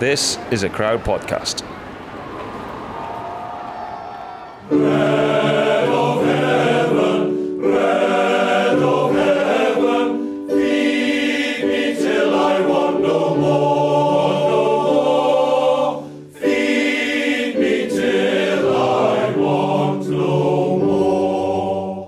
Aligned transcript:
This 0.00 0.38
is 0.50 0.64
a 0.64 0.68
crowd 0.68 1.04
podcast. 1.04 1.62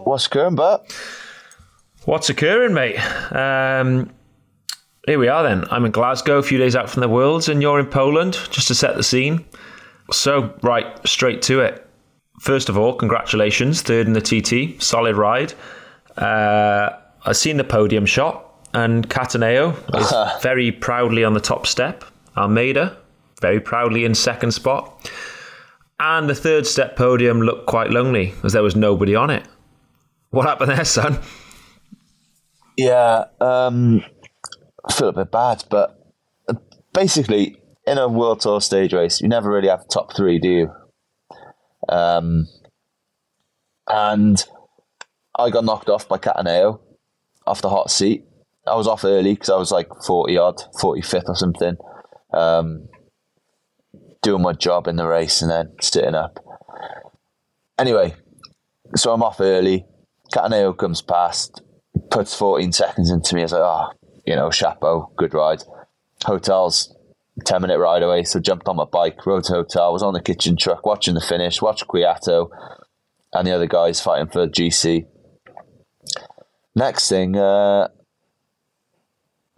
What's 0.04 0.26
occurring, 0.26 0.54
but 0.56 0.90
What's 2.06 2.30
occurring, 2.30 2.72
mate? 2.72 2.96
Um, 3.32 4.12
here 5.06 5.18
we 5.18 5.28
are 5.28 5.42
then. 5.42 5.64
I'm 5.70 5.84
in 5.84 5.92
Glasgow, 5.92 6.38
a 6.38 6.42
few 6.42 6.58
days 6.58 6.74
out 6.74 6.90
from 6.90 7.00
the 7.00 7.08
Worlds, 7.08 7.48
and 7.48 7.62
you're 7.62 7.78
in 7.78 7.86
Poland, 7.86 8.34
just 8.50 8.68
to 8.68 8.74
set 8.74 8.96
the 8.96 9.02
scene. 9.02 9.44
So, 10.10 10.54
right, 10.62 10.86
straight 11.06 11.42
to 11.42 11.60
it. 11.60 11.88
First 12.40 12.68
of 12.68 12.76
all, 12.76 12.92
congratulations, 12.94 13.82
third 13.82 14.06
in 14.06 14.12
the 14.12 14.20
TT, 14.20 14.82
solid 14.82 15.16
ride. 15.16 15.54
Uh, 16.16 16.90
I've 17.24 17.36
seen 17.36 17.56
the 17.56 17.64
podium 17.64 18.04
shot, 18.04 18.44
and 18.74 19.08
Cattaneo 19.08 19.74
is 20.34 20.42
very 20.42 20.72
proudly 20.72 21.24
on 21.24 21.34
the 21.34 21.40
top 21.40 21.66
step. 21.66 22.04
Almeida, 22.36 22.96
very 23.40 23.60
proudly 23.60 24.04
in 24.04 24.14
second 24.14 24.52
spot. 24.52 25.10
And 25.98 26.28
the 26.28 26.34
third 26.34 26.66
step 26.66 26.96
podium 26.96 27.40
looked 27.40 27.66
quite 27.66 27.90
lonely, 27.90 28.34
as 28.44 28.52
there 28.52 28.62
was 28.62 28.76
nobody 28.76 29.14
on 29.14 29.30
it. 29.30 29.46
What 30.30 30.46
happened 30.46 30.70
there, 30.70 30.84
son? 30.84 31.18
yeah, 32.76 33.24
um, 33.40 34.04
I 34.88 34.92
feel 34.92 35.08
a 35.08 35.12
bit 35.12 35.30
bad, 35.30 35.64
but 35.68 35.98
uh, 36.48 36.54
basically, 36.92 37.56
in 37.86 37.98
a 37.98 38.08
World 38.08 38.40
Tour 38.40 38.60
stage 38.60 38.92
race, 38.92 39.20
you 39.20 39.28
never 39.28 39.50
really 39.50 39.68
have 39.68 39.88
top 39.88 40.14
three, 40.16 40.38
do 40.38 40.48
you? 40.48 40.70
Um, 41.88 42.48
and 43.88 44.42
I 45.38 45.50
got 45.50 45.64
knocked 45.64 45.88
off 45.88 46.08
by 46.08 46.18
Cattaneo 46.18 46.80
off 47.46 47.62
the 47.62 47.70
hot 47.70 47.90
seat. 47.90 48.24
I 48.66 48.74
was 48.74 48.88
off 48.88 49.04
early 49.04 49.34
because 49.34 49.50
I 49.50 49.56
was 49.56 49.70
like 49.70 49.88
40 50.04 50.36
odd, 50.38 50.62
45th 50.80 51.28
or 51.28 51.36
something, 51.36 51.76
um, 52.32 52.88
doing 54.22 54.42
my 54.42 54.52
job 54.52 54.88
in 54.88 54.96
the 54.96 55.06
race 55.06 55.40
and 55.40 55.50
then 55.50 55.72
sitting 55.80 56.16
up. 56.16 56.40
Anyway, 57.78 58.16
so 58.96 59.12
I'm 59.12 59.22
off 59.22 59.40
early. 59.40 59.86
Cattaneo 60.34 60.76
comes 60.76 61.02
past, 61.02 61.62
puts 62.10 62.34
14 62.34 62.72
seconds 62.72 63.10
into 63.10 63.36
me. 63.36 63.42
I 63.42 63.44
was 63.44 63.52
like, 63.52 63.62
oh, 63.62 63.90
you 64.26 64.34
know, 64.34 64.50
chapeau, 64.50 65.10
good 65.16 65.34
ride. 65.34 65.62
Hotels, 66.24 66.94
10 67.44 67.62
minute 67.62 67.78
ride 67.78 68.02
away. 68.02 68.24
So 68.24 68.40
jumped 68.40 68.68
on 68.68 68.76
my 68.76 68.84
bike, 68.84 69.24
rode 69.26 69.44
to 69.44 69.54
hotel, 69.54 69.92
was 69.92 70.02
on 70.02 70.14
the 70.14 70.20
kitchen 70.20 70.56
truck, 70.56 70.84
watching 70.84 71.14
the 71.14 71.20
finish, 71.20 71.62
watched 71.62 71.86
Kwiato 71.86 72.50
and 73.32 73.46
the 73.46 73.52
other 73.52 73.66
guys 73.66 74.00
fighting 74.00 74.28
for 74.28 74.46
GC. 74.46 75.06
Next 76.74 77.08
thing, 77.08 77.36
uh, 77.36 77.88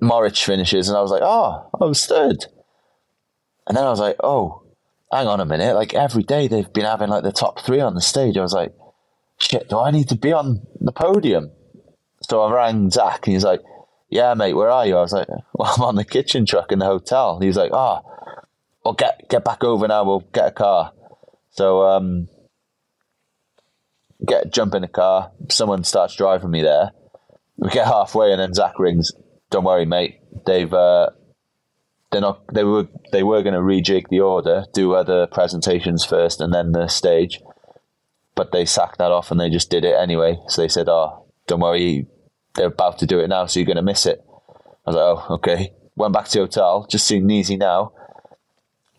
Moritz 0.00 0.40
finishes, 0.40 0.88
and 0.88 0.96
I 0.96 1.00
was 1.00 1.10
like, 1.10 1.22
oh, 1.24 1.68
I 1.80 1.84
was 1.84 2.06
third. 2.06 2.46
And 3.66 3.76
then 3.76 3.84
I 3.84 3.90
was 3.90 4.00
like, 4.00 4.16
oh, 4.22 4.62
hang 5.12 5.26
on 5.26 5.40
a 5.40 5.44
minute. 5.44 5.74
Like 5.74 5.94
every 5.94 6.22
day 6.22 6.48
they've 6.48 6.72
been 6.72 6.84
having 6.84 7.08
like 7.08 7.24
the 7.24 7.32
top 7.32 7.60
three 7.60 7.80
on 7.80 7.94
the 7.94 8.00
stage. 8.00 8.36
I 8.36 8.42
was 8.42 8.54
like, 8.54 8.74
shit, 9.38 9.68
do 9.68 9.78
I 9.78 9.90
need 9.90 10.08
to 10.08 10.16
be 10.16 10.32
on 10.32 10.66
the 10.80 10.92
podium? 10.92 11.50
So 12.22 12.40
I 12.42 12.52
rang 12.52 12.90
Zach 12.90 13.26
and 13.26 13.34
he's 13.34 13.44
like, 13.44 13.60
yeah, 14.08 14.34
mate, 14.34 14.54
where 14.54 14.70
are 14.70 14.86
you? 14.86 14.96
I 14.96 15.02
was 15.02 15.12
like, 15.12 15.28
well, 15.52 15.74
I'm 15.76 15.82
on 15.82 15.96
the 15.96 16.04
kitchen 16.04 16.46
truck 16.46 16.72
in 16.72 16.78
the 16.78 16.86
hotel. 16.86 17.34
And 17.34 17.42
he 17.42 17.48
was 17.48 17.56
like, 17.56 17.72
oh, 17.72 18.00
well, 18.84 18.94
get, 18.94 19.28
get 19.28 19.44
back 19.44 19.64
over 19.64 19.86
now. 19.88 20.04
We'll 20.04 20.20
get 20.32 20.48
a 20.48 20.52
car. 20.52 20.92
So, 21.50 21.82
um, 21.82 22.28
get 24.26 24.52
jump 24.52 24.74
in 24.74 24.82
the 24.82 24.88
car. 24.88 25.32
Someone 25.50 25.84
starts 25.84 26.14
driving 26.16 26.50
me 26.50 26.62
there. 26.62 26.92
We 27.56 27.70
get 27.70 27.86
halfway 27.86 28.32
and 28.32 28.40
then 28.40 28.54
Zach 28.54 28.78
rings. 28.78 29.12
Don't 29.50 29.64
worry, 29.64 29.84
mate. 29.84 30.20
They've, 30.46 30.72
uh, 30.72 31.10
they're 32.12 32.20
not, 32.20 32.42
they 32.52 32.64
were, 32.64 32.88
they 33.12 33.22
were 33.22 33.42
going 33.42 33.54
to 33.54 33.60
rejig 33.60 34.08
the 34.08 34.20
order, 34.20 34.64
do 34.72 34.94
other 34.94 35.26
presentations 35.26 36.04
first 36.04 36.40
and 36.40 36.54
then 36.54 36.72
the 36.72 36.86
stage 36.88 37.40
but 38.38 38.52
they 38.52 38.64
sacked 38.64 38.98
that 38.98 39.10
off 39.10 39.32
and 39.32 39.40
they 39.40 39.50
just 39.50 39.68
did 39.68 39.84
it 39.84 39.96
anyway. 39.96 40.38
So 40.46 40.62
they 40.62 40.68
said, 40.68 40.88
"Oh, 40.88 41.26
don't 41.48 41.58
worry, 41.58 42.06
they're 42.58 42.66
about 42.66 42.98
to 42.98 43.06
do 43.06 43.20
it 43.20 43.28
now, 43.28 43.46
so 43.46 43.58
you're 43.58 43.66
going 43.66 43.76
to 43.76 43.82
miss 43.82 44.04
it." 44.04 44.22
I 44.86 44.90
was 44.90 44.96
like, 44.96 45.04
"Oh, 45.04 45.34
okay." 45.36 45.72
Went 45.96 46.12
back 46.12 46.26
to 46.26 46.38
the 46.38 46.44
hotel, 46.44 46.86
just 46.88 47.06
seeing 47.06 47.28
easy 47.30 47.56
now. 47.56 47.92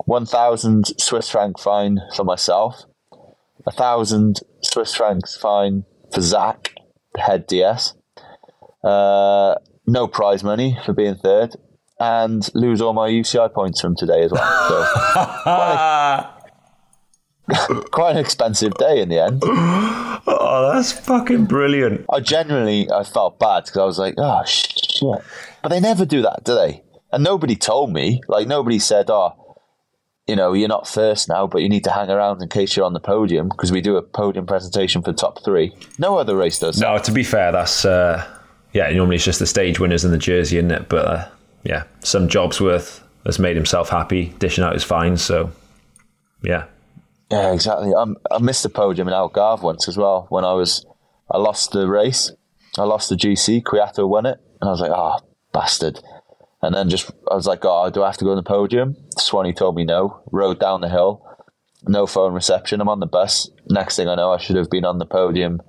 One 0.06 0.26
thousand 0.26 0.86
Swiss 1.00 1.30
franc 1.30 1.60
fine 1.60 2.00
for 2.16 2.24
myself, 2.24 2.84
a 3.68 3.72
thousand 3.72 4.40
Swiss 4.64 4.96
francs 4.96 5.38
fine 5.38 5.86
for 6.12 6.22
Zach, 6.22 6.74
the 7.14 7.22
head 7.22 7.48
DS. 7.48 7.94
Uh, 8.84 9.56
no 9.86 10.08
prize 10.08 10.44
money 10.44 10.78
for 10.86 10.94
being 10.94 11.16
third, 11.16 11.56
and 12.00 12.50
lose 12.54 12.82
all 12.82 12.94
my 12.94 13.10
UCI 13.10 13.54
points 13.54 13.82
from 13.82 13.96
today 13.96 14.24
as 14.24 14.32
well. 14.32 14.68
So 14.68 16.30
quite, 17.92 18.12
an 18.12 18.18
expensive 18.18 18.74
day 18.76 19.02
in 19.02 19.10
the 19.10 19.20
end. 19.20 19.42
Oh, 19.46 20.72
that's 20.74 20.92
fucking 20.92 21.46
brilliant. 21.46 22.06
I 22.10 22.20
genuinely 22.20 22.90
I 22.92 23.04
felt 23.04 23.40
bad 23.40 23.66
because 23.66 23.78
I 23.78 23.86
was 23.86 24.00
like, 24.00 24.16
oh 24.18 24.44
shit. 24.46 25.24
But 25.62 25.70
they 25.70 25.80
never 25.80 26.06
do 26.06 26.22
that, 26.22 26.44
do 26.44 26.56
they? 26.56 26.84
And 27.12 27.24
nobody 27.24 27.56
told 27.56 27.92
me. 27.92 28.22
Like 28.28 28.48
nobody 28.48 28.80
said, 28.80 29.10
oh, 29.10 29.50
you 30.28 30.36
know, 30.36 30.54
you're 30.54 30.70
not 30.70 30.88
first 30.88 31.28
now, 31.28 31.48
but 31.48 31.64
you 31.64 31.70
need 31.70 31.84
to 31.86 31.92
hang 31.92 32.10
around 32.10 32.42
in 32.42 32.50
case 32.50 32.76
you're 32.76 32.86
on 32.86 32.94
the 32.94 33.00
podium 33.00 33.50
because 33.50 33.72
we 33.72 33.82
do 33.82 33.98
a 33.98 34.02
podium 34.04 34.46
presentation 34.46 35.02
for 35.02 35.12
top 35.12 35.44
three. 35.44 35.76
No 35.98 36.18
other 36.18 36.38
race 36.38 36.60
does. 36.60 36.80
No, 36.80 37.00
to 37.00 37.12
be 37.12 37.24
fair, 37.24 37.52
that's 37.52 37.84
uh, 37.84 38.24
yeah. 38.74 38.92
Normally 38.92 39.16
it's 39.16 39.26
just 39.26 39.40
the 39.40 39.48
stage 39.48 39.80
winners 39.80 40.06
and 40.06 40.14
the 40.14 40.20
jersey, 40.20 40.58
isn't 40.58 40.72
it? 40.72 40.88
But 40.88 41.06
uh, 41.06 41.28
yeah, 41.64 41.84
some 42.02 42.28
Jobsworth 42.28 43.02
has 43.26 43.40
made 43.40 43.56
himself 43.56 43.90
happy 43.90 44.34
dishing 44.38 44.64
out 44.64 44.74
his 44.74 44.84
fines. 44.84 45.24
So 45.24 45.52
yeah, 46.44 46.66
Yeah, 47.32 47.54
exactly. 47.54 47.94
Um, 47.94 48.18
I 48.32 48.40
missed 48.40 48.64
the 48.64 48.70
podium 48.70 49.08
in 49.08 49.14
Algarve 49.14 49.62
once 49.62 49.88
as 49.88 49.98
well 49.98 50.26
when 50.30 50.44
I 50.44 50.54
was. 50.54 50.86
I 51.32 51.38
lost 51.38 51.72
the 51.72 51.88
race. 51.88 52.32
I 52.78 52.84
lost 52.84 53.10
the 53.10 53.16
GC. 53.16 53.62
Kwiato 53.64 54.08
won 54.08 54.26
it, 54.26 54.40
and 54.60 54.68
I 54.68 54.72
was 54.72 54.82
like, 54.82 54.92
"Oh, 54.94 55.20
bastard!" 55.54 56.00
And 56.62 56.74
then 56.74 56.90
just 56.90 57.12
I 57.32 57.36
was 57.36 57.46
like, 57.46 57.60
"Oh, 57.64 57.90
do 57.92 58.04
I 58.04 58.08
have 58.08 58.18
to 58.18 58.26
go 58.26 58.32
on 58.32 58.38
the 58.38 58.44
podium?" 58.44 58.96
Swanee 59.18 59.54
told 59.54 59.76
me 59.76 59.86
no. 59.86 60.22
Rode 60.32 60.60
down 60.60 60.82
the 60.82 60.90
hill, 60.90 61.24
no 61.88 62.08
phone 62.08 62.34
reception. 62.34 62.82
I'm 62.82 62.90
on 62.90 63.00
the 63.00 63.06
bus. 63.06 63.50
Next 63.70 63.96
thing 63.96 64.08
I 64.08 64.16
know, 64.16 64.32
I 64.32 64.40
should 64.40 64.56
have 64.56 64.70
been 64.70 64.86
on 64.86 64.98
the 64.98 65.06
podium 65.06 65.62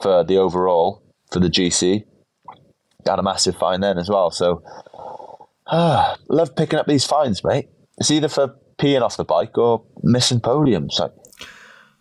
for 0.00 0.24
the 0.24 0.38
overall 0.38 1.02
for 1.30 1.38
the 1.38 1.48
GC. 1.48 2.04
Got 3.04 3.18
a 3.18 3.22
massive 3.22 3.56
fine 3.56 3.80
then 3.80 3.96
as 3.96 4.08
well. 4.08 4.30
So, 4.30 4.62
ah, 5.66 6.16
love 6.28 6.56
picking 6.56 6.78
up 6.78 6.86
these 6.86 7.06
fines, 7.06 7.44
mate. 7.44 7.68
It's 7.96 8.10
either 8.10 8.28
for 8.28 8.56
peeing 8.80 9.02
off 9.02 9.16
the 9.16 9.24
bike 9.24 9.56
or 9.58 9.84
missing 10.02 10.40
podiums. 10.40 10.98
Like, 10.98 11.12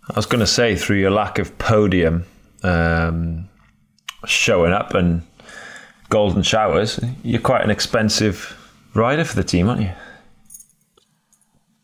I 0.10 0.14
was 0.16 0.26
going 0.26 0.40
to 0.40 0.48
say 0.48 0.76
through 0.76 0.98
your 0.98 1.12
lack 1.12 1.38
of 1.40 1.58
podium 1.58 2.26
um, 2.64 3.50
showing 4.26 4.72
up 4.72 4.94
and 4.94 5.24
golden 6.10 6.42
showers, 6.42 7.00
you're 7.24 7.42
quite 7.42 7.64
an 7.64 7.70
expensive 7.70 8.56
rider 8.94 9.24
for 9.24 9.36
the 9.36 9.44
team, 9.44 9.70
aren't 9.70 9.82
you? 9.82 9.92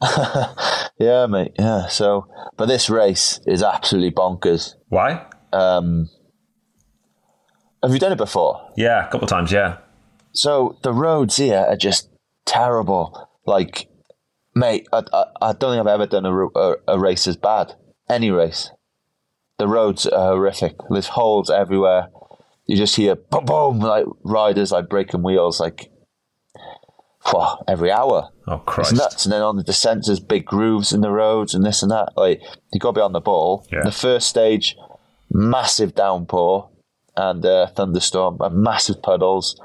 Yeah, 0.98 1.26
mate. 1.26 1.52
Yeah. 1.60 1.88
So, 1.88 2.28
but 2.58 2.68
this 2.68 2.90
race 2.90 3.40
is 3.46 3.62
absolutely 3.62 4.12
bonkers. 4.12 4.76
Why? 4.88 5.26
Um, 5.52 6.10
have 7.84 7.92
you 7.92 8.00
done 8.00 8.14
it 8.14 8.18
before? 8.18 8.72
Yeah, 8.78 9.06
a 9.06 9.12
couple 9.12 9.26
of 9.26 9.30
times. 9.30 9.52
Yeah. 9.52 9.78
So 10.32 10.78
the 10.84 10.94
roads 10.94 11.38
here 11.38 11.66
are 11.68 11.76
just 11.76 12.10
terrible. 12.46 13.30
Like, 13.46 13.88
mate, 14.56 14.88
I, 14.92 15.04
I, 15.14 15.26
I 15.42 15.54
don't 15.54 15.74
think 15.74 15.82
I've 15.82 15.88
ever 15.88 16.08
done 16.08 16.26
a, 16.26 16.34
a, 16.34 16.76
a 16.88 17.00
race 17.00 17.28
as 17.28 17.38
bad. 17.38 17.74
Any 18.10 18.32
race. 18.32 18.72
The 19.58 19.68
roads 19.68 20.06
are 20.06 20.34
horrific. 20.34 20.76
There's 20.90 21.08
holes 21.08 21.50
everywhere. 21.50 22.10
You 22.66 22.78
just 22.78 22.96
hear 22.96 23.16
boom, 23.16 23.46
boom, 23.46 23.80
like 23.80 24.06
riders 24.24 24.72
like 24.72 24.90
breaking 24.90 25.24
wheels. 25.24 25.60
Like, 25.60 25.92
phew, 27.26 27.46
every 27.68 27.92
hour. 27.92 28.30
Oh 28.48 28.58
Christ! 28.60 28.92
It's 28.92 29.00
nuts. 29.00 29.26
And 29.26 29.34
then 29.34 29.42
on 29.42 29.56
the 29.56 29.64
descent, 29.64 30.04
there's 30.06 30.20
big 30.20 30.46
grooves 30.46 30.92
in 30.92 31.02
the 31.02 31.12
roads 31.12 31.54
and 31.54 31.64
this 31.64 31.84
and 31.84 31.92
that. 31.92 32.14
Like 32.18 32.42
you 32.74 32.80
got 32.80 32.92
to 32.92 33.00
be 33.00 33.02
on 33.02 33.14
the 33.14 33.22
ball. 33.22 33.68
Yeah. 33.72 33.84
The 33.84 33.92
first 33.92 34.28
stage, 34.28 34.76
massive 35.32 35.96
downpour 35.96 36.70
and 37.16 37.46
uh, 37.46 37.68
thunderstorm, 37.68 38.38
and 38.42 38.58
massive 38.58 39.02
puddles. 39.02 39.60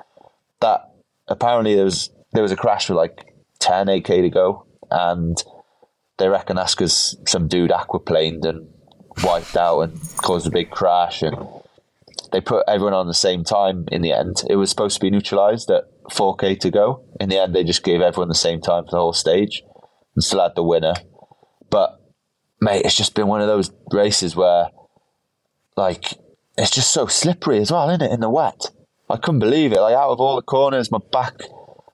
That 0.60 0.92
apparently 1.26 1.74
there 1.74 1.84
was 1.84 2.10
there 2.32 2.42
was 2.42 2.52
a 2.52 2.56
crash 2.56 2.88
with 2.88 2.96
like 2.96 3.34
10 3.60 3.86
8k 3.86 4.22
to 4.22 4.30
go, 4.30 4.66
and 4.90 5.42
they 6.18 6.28
reckon 6.28 6.56
that's 6.56 6.74
because 6.74 7.16
some 7.26 7.48
dude 7.48 7.70
aquaplaned 7.70 8.44
and 8.44 8.68
wiped 9.24 9.56
out 9.56 9.80
and 9.80 10.00
caused 10.18 10.46
a 10.46 10.50
big 10.50 10.70
crash 10.70 11.22
and 11.22 11.36
they 12.32 12.40
put 12.40 12.64
everyone 12.68 12.94
on 12.94 13.06
the 13.06 13.14
same 13.14 13.44
time 13.44 13.86
in 13.90 14.02
the 14.02 14.12
end. 14.12 14.42
It 14.48 14.56
was 14.56 14.70
supposed 14.70 14.94
to 14.96 15.00
be 15.00 15.10
neutralized 15.10 15.70
at 15.70 15.84
4k 16.10 16.60
to 16.60 16.70
go. 16.70 17.04
In 17.20 17.28
the 17.28 17.38
end, 17.38 17.54
they 17.54 17.64
just 17.64 17.82
gave 17.82 18.00
everyone 18.00 18.28
the 18.28 18.34
same 18.34 18.60
time 18.60 18.84
for 18.84 18.90
the 18.92 18.98
whole 18.98 19.12
stage 19.12 19.62
and 20.14 20.22
still 20.22 20.42
had 20.42 20.54
the 20.54 20.62
winner. 20.62 20.94
But, 21.70 22.00
mate, 22.60 22.84
it's 22.84 22.96
just 22.96 23.14
been 23.14 23.26
one 23.26 23.40
of 23.40 23.48
those 23.48 23.72
races 23.92 24.36
where, 24.36 24.70
like, 25.76 26.14
it's 26.56 26.70
just 26.70 26.90
so 26.90 27.06
slippery 27.06 27.58
as 27.58 27.72
well, 27.72 27.88
isn't 27.88 28.02
it, 28.02 28.12
in 28.12 28.20
the 28.20 28.30
wet? 28.30 28.70
I 29.08 29.16
couldn't 29.16 29.40
believe 29.40 29.72
it. 29.72 29.80
Like, 29.80 29.94
out 29.94 30.10
of 30.10 30.20
all 30.20 30.36
the 30.36 30.42
corners, 30.42 30.90
my 30.90 31.00
back 31.12 31.34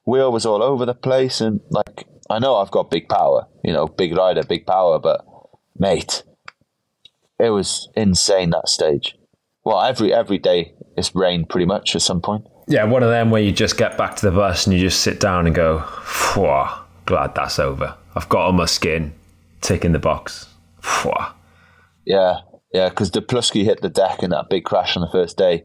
wheel 0.04 0.30
was 0.32 0.44
all 0.44 0.62
over 0.62 0.84
the 0.84 0.94
place. 0.94 1.40
And, 1.40 1.60
like, 1.70 2.06
I 2.28 2.38
know 2.38 2.56
I've 2.56 2.70
got 2.70 2.90
big 2.90 3.08
power, 3.08 3.46
you 3.62 3.72
know, 3.72 3.86
big 3.86 4.16
rider, 4.16 4.42
big 4.42 4.66
power, 4.66 4.98
but, 4.98 5.24
mate, 5.78 6.24
it 7.38 7.50
was 7.50 7.88
insane 7.96 8.50
that 8.50 8.68
stage. 8.68 9.16
Well, 9.64 9.82
every 9.82 10.14
every 10.14 10.38
day 10.38 10.74
it's 10.96 11.14
rained 11.14 11.48
pretty 11.48 11.66
much 11.66 11.96
at 11.96 12.02
some 12.02 12.20
point. 12.20 12.46
Yeah, 12.68 12.84
one 12.84 13.02
of 13.02 13.10
them 13.10 13.30
where 13.30 13.42
you 13.42 13.52
just 13.52 13.76
get 13.76 13.98
back 13.98 14.16
to 14.16 14.26
the 14.26 14.32
bus 14.32 14.66
and 14.66 14.74
you 14.74 14.80
just 14.80 15.00
sit 15.00 15.20
down 15.20 15.46
and 15.46 15.54
go, 15.54 15.80
Phew, 16.04 16.64
glad 17.04 17.34
that's 17.34 17.58
over. 17.58 17.96
I've 18.14 18.28
got 18.28 18.48
on 18.48 18.56
my 18.56 18.66
skin, 18.66 19.12
ticking 19.60 19.92
the 19.92 19.98
box. 19.98 20.48
Phew. 20.80 21.12
Yeah, 22.04 22.38
yeah, 22.72 22.88
because 22.88 23.10
Duplusky 23.10 23.64
hit 23.64 23.82
the 23.82 23.88
deck 23.88 24.22
in 24.22 24.30
that 24.30 24.48
big 24.48 24.64
crash 24.64 24.96
on 24.96 25.00
the 25.00 25.10
first 25.10 25.36
day. 25.36 25.64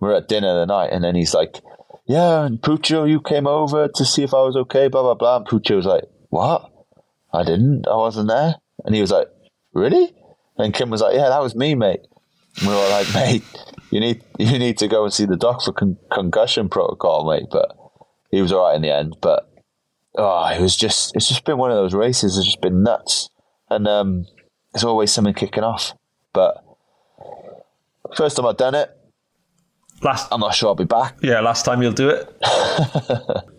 We're 0.00 0.14
at 0.14 0.28
dinner 0.28 0.54
the 0.54 0.66
night, 0.66 0.90
and 0.92 1.04
then 1.04 1.14
he's 1.14 1.34
like, 1.34 1.60
"Yeah, 2.06 2.44
and 2.44 2.60
Puccio, 2.60 3.08
you 3.08 3.20
came 3.20 3.46
over 3.46 3.88
to 3.88 4.04
see 4.04 4.22
if 4.22 4.34
I 4.34 4.42
was 4.42 4.56
okay." 4.56 4.88
Blah 4.88 5.02
blah 5.02 5.14
blah. 5.14 5.36
And 5.36 5.46
Puccio 5.46 5.76
was 5.76 5.86
like, 5.86 6.04
"What? 6.30 6.70
I 7.32 7.44
didn't. 7.44 7.86
I 7.86 7.96
wasn't 7.96 8.28
there." 8.28 8.56
And 8.84 8.94
he 8.94 9.00
was 9.00 9.10
like, 9.10 9.28
"Really?" 9.72 10.14
And 10.56 10.74
Kim 10.74 10.90
was 10.90 11.00
like, 11.00 11.14
"Yeah, 11.14 11.28
that 11.28 11.42
was 11.42 11.54
me, 11.54 11.74
mate." 11.74 12.00
And 12.58 12.68
we 12.68 12.74
were 12.74 12.88
like, 12.90 13.06
"Mate, 13.14 13.44
you 13.90 14.00
need 14.00 14.22
you 14.38 14.58
need 14.58 14.78
to 14.78 14.88
go 14.88 15.04
and 15.04 15.12
see 15.12 15.24
the 15.24 15.36
doc 15.36 15.62
for 15.62 15.72
con- 15.72 15.98
concussion 16.12 16.68
protocol, 16.68 17.30
mate." 17.30 17.48
But 17.50 17.76
he 18.30 18.42
was 18.42 18.52
all 18.52 18.66
right 18.66 18.76
in 18.76 18.82
the 18.82 18.94
end. 18.94 19.16
But 19.20 19.48
oh, 20.16 20.46
it 20.48 20.60
was 20.60 20.76
just 20.76 21.14
it's 21.16 21.28
just 21.28 21.44
been 21.44 21.58
one 21.58 21.70
of 21.70 21.76
those 21.76 21.94
races. 21.94 22.36
It's 22.36 22.46
just 22.46 22.60
been 22.60 22.82
nuts, 22.82 23.30
and 23.70 23.88
um, 23.88 24.26
there's 24.72 24.84
always 24.84 25.12
something 25.12 25.34
kicking 25.34 25.64
off. 25.64 25.92
But 26.32 26.64
first 28.16 28.36
time 28.36 28.46
I've 28.46 28.56
done 28.56 28.74
it, 28.74 28.90
Last, 30.02 30.28
I'm 30.32 30.40
not 30.40 30.54
sure 30.54 30.68
I'll 30.68 30.74
be 30.74 30.84
back. 30.84 31.16
yeah, 31.22 31.40
last 31.40 31.64
time 31.64 31.80
you'll 31.82 31.92
do 31.92 32.10
it. 32.10 32.36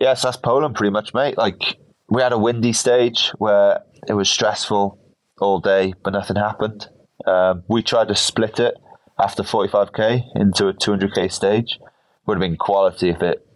Yes, 0.00 0.22
that's 0.22 0.36
Poland 0.36 0.74
pretty 0.74 0.90
much, 0.90 1.14
mate. 1.14 1.38
Like 1.38 1.78
we 2.10 2.20
had 2.20 2.32
a 2.32 2.38
windy 2.38 2.72
stage 2.72 3.30
where 3.38 3.80
it 4.08 4.12
was 4.14 4.28
stressful 4.28 4.98
all 5.40 5.60
day, 5.60 5.94
but 6.02 6.12
nothing 6.12 6.36
happened. 6.36 6.88
Um, 7.26 7.62
we 7.68 7.82
tried 7.82 8.08
to 8.08 8.14
split 8.14 8.58
it 8.58 8.74
after 9.18 9.42
45k 9.42 10.36
into 10.36 10.68
a 10.68 10.74
200k 10.74 11.30
stage. 11.32 11.78
Would 12.26 12.34
have 12.34 12.40
been 12.40 12.56
quality 12.56 13.08
if 13.08 13.22
it 13.22 13.46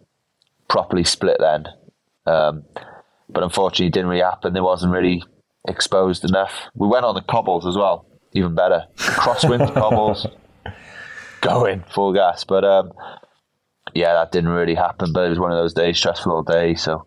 properly 0.67 1.03
split 1.03 1.37
then. 1.39 1.65
Um, 2.25 2.63
but 3.29 3.43
unfortunately, 3.43 3.87
it 3.87 3.93
didn't 3.93 4.09
really 4.09 4.23
happen. 4.23 4.55
It 4.55 4.63
wasn't 4.63 4.93
really 4.93 5.23
exposed 5.67 6.23
enough. 6.23 6.53
We 6.73 6.87
went 6.87 7.05
on 7.05 7.15
the 7.15 7.21
cobbles 7.21 7.67
as 7.67 7.75
well, 7.75 8.07
even 8.33 8.55
better. 8.55 8.85
Crosswind 8.97 9.73
cobbles, 9.73 10.25
going 11.41 11.83
full 11.93 12.13
gas. 12.13 12.43
But 12.43 12.63
um, 12.65 12.91
yeah, 13.93 14.13
that 14.13 14.31
didn't 14.31 14.49
really 14.51 14.75
happen. 14.75 15.13
But 15.13 15.25
it 15.25 15.29
was 15.29 15.39
one 15.39 15.51
of 15.51 15.57
those 15.57 15.73
days, 15.73 15.97
stressful 15.97 16.31
all 16.31 16.43
day. 16.43 16.75
So 16.75 17.05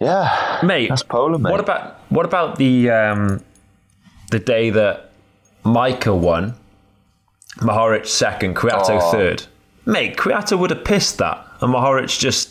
yeah, 0.00 0.60
Mate, 0.62 0.88
That's 0.88 1.02
Poland, 1.02 1.42
mate. 1.42 1.50
What 1.50 1.60
about 1.60 2.00
what 2.10 2.24
about 2.26 2.56
the 2.58 2.90
um, 2.90 3.40
the 4.30 4.38
day 4.38 4.70
that 4.70 5.10
Majka 5.64 6.16
won, 6.18 6.54
Mohoric 7.58 8.06
second, 8.06 8.56
Kwiato 8.56 8.98
Oh. 9.00 9.10
third? 9.12 9.44
Mate, 9.86 10.16
Kwiato 10.16 10.58
would 10.58 10.70
have 10.70 10.84
pissed 10.84 11.18
that, 11.18 11.46
and 11.60 11.72
Mohoric 11.74 12.18
just 12.18 12.50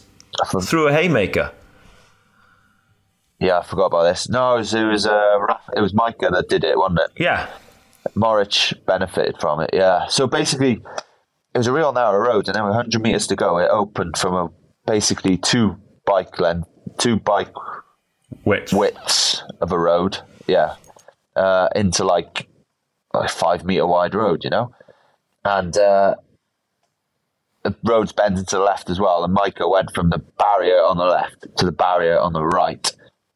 threw 0.62 0.88
a 0.88 0.94
haymaker. 0.94 1.52
yeah, 3.40 3.60
I 3.60 3.64
forgot 3.64 3.88
about 3.88 4.04
this. 4.04 4.30
No, 4.30 4.56
it 4.56 4.60
was 4.60 4.74
it 4.74 4.84
was, 4.86 5.06
uh, 5.06 5.38
it 5.76 5.82
was 5.82 5.94
Majka 5.94 6.32
that 6.32 6.48
did 6.50 6.64
it, 6.64 6.78
wasn't 6.78 7.00
it? 7.00 7.12
Yeah, 7.18 7.50
Mohoric 8.16 8.86
benefited 8.86 9.36
from 9.40 9.62
it. 9.62 9.70
Yeah. 9.74 10.08
So 10.08 10.28
basically, 10.28 10.82
it 11.54 11.58
was 11.58 11.68
a 11.68 11.74
real 11.74 11.94
narrow 11.94 12.18
road, 12.18 12.48
and 12.48 12.56
then 12.56 12.64
with 12.64 12.76
100 12.76 13.02
meters 13.02 13.28
to 13.28 13.36
go, 13.36 13.58
it 13.58 13.70
opened 13.70 14.18
from 14.18 14.34
a 14.34 14.50
basically 14.86 15.38
two 15.38 15.78
bike 16.06 16.40
length, 16.40 16.68
two 16.98 17.18
bike 17.18 17.54
which 18.44 18.74
widths 18.74 19.44
of 19.62 19.72
a 19.72 19.80
road. 19.80 20.18
Yeah, 20.48 20.76
uh, 21.36 21.70
into 21.76 22.04
like 22.04 22.48
a 23.14 23.28
five 23.28 23.64
meter 23.64 23.88
wide 23.88 24.16
road, 24.16 24.44
you 24.44 24.50
know, 24.50 24.74
and 25.46 25.78
uh, 25.78 26.16
the 27.64 27.76
road's 27.84 28.12
bending 28.12 28.46
to 28.46 28.58
the 28.58 28.62
left 28.62 28.90
as 28.90 29.00
well. 29.00 29.24
And 29.24 29.36
Majka 29.36 29.70
went 29.70 29.94
from 29.94 30.10
the 30.10 30.20
barrier 30.38 30.78
on 30.78 30.98
the 30.98 31.06
left 31.06 31.48
to 31.58 31.66
the 31.66 31.72
barrier 31.72 32.20
on 32.20 32.34
the 32.34 32.44
right. 32.44 32.92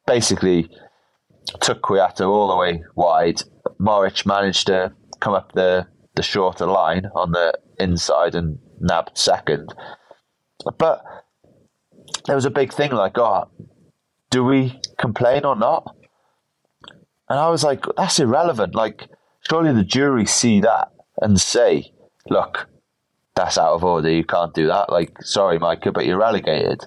Basically, 0.06 0.70
took 1.62 1.82
Kwiato 1.82 2.30
all 2.30 2.48
the 2.48 2.56
way 2.56 2.84
wide. 2.96 3.42
Mohoric 3.80 4.26
managed 4.26 4.68
to 4.68 4.94
come 5.20 5.34
up 5.34 5.54
the 5.54 5.88
the 6.16 6.24
shorter 6.24 6.66
line 6.66 7.06
on 7.16 7.32
the 7.32 7.54
inside 7.80 8.36
and 8.36 8.58
nabbed 8.80 9.18
second. 9.18 9.74
But 10.78 11.04
there 12.26 12.36
was 12.36 12.46
a 12.46 12.50
big 12.50 12.74
thing 12.74 12.92
like, 12.92 13.18
oh, 13.18 13.50
do 14.32 14.44
we 14.44 14.82
complain 14.98 15.46
or 15.46 15.56
not? 15.56 15.96
And 17.30 17.40
I 17.40 17.50
was 17.50 17.64
like, 17.64 17.86
that's 17.96 18.20
irrelevant. 18.20 18.74
Like, 18.74 19.08
surely 19.48 19.74
the 19.74 19.84
jury 19.84 20.26
see 20.26 20.62
that 20.62 20.92
and 21.22 21.40
say, 21.40 21.94
look, 22.30 22.68
that's 23.36 23.58
out 23.58 23.74
of 23.74 23.84
order. 23.84 24.10
You 24.10 24.24
can't 24.24 24.54
do 24.54 24.68
that. 24.68 24.92
Like, 24.92 25.22
sorry, 25.22 25.60
Majka, 25.60 25.94
but 25.94 26.06
you're 26.06 26.18
relegated. 26.18 26.86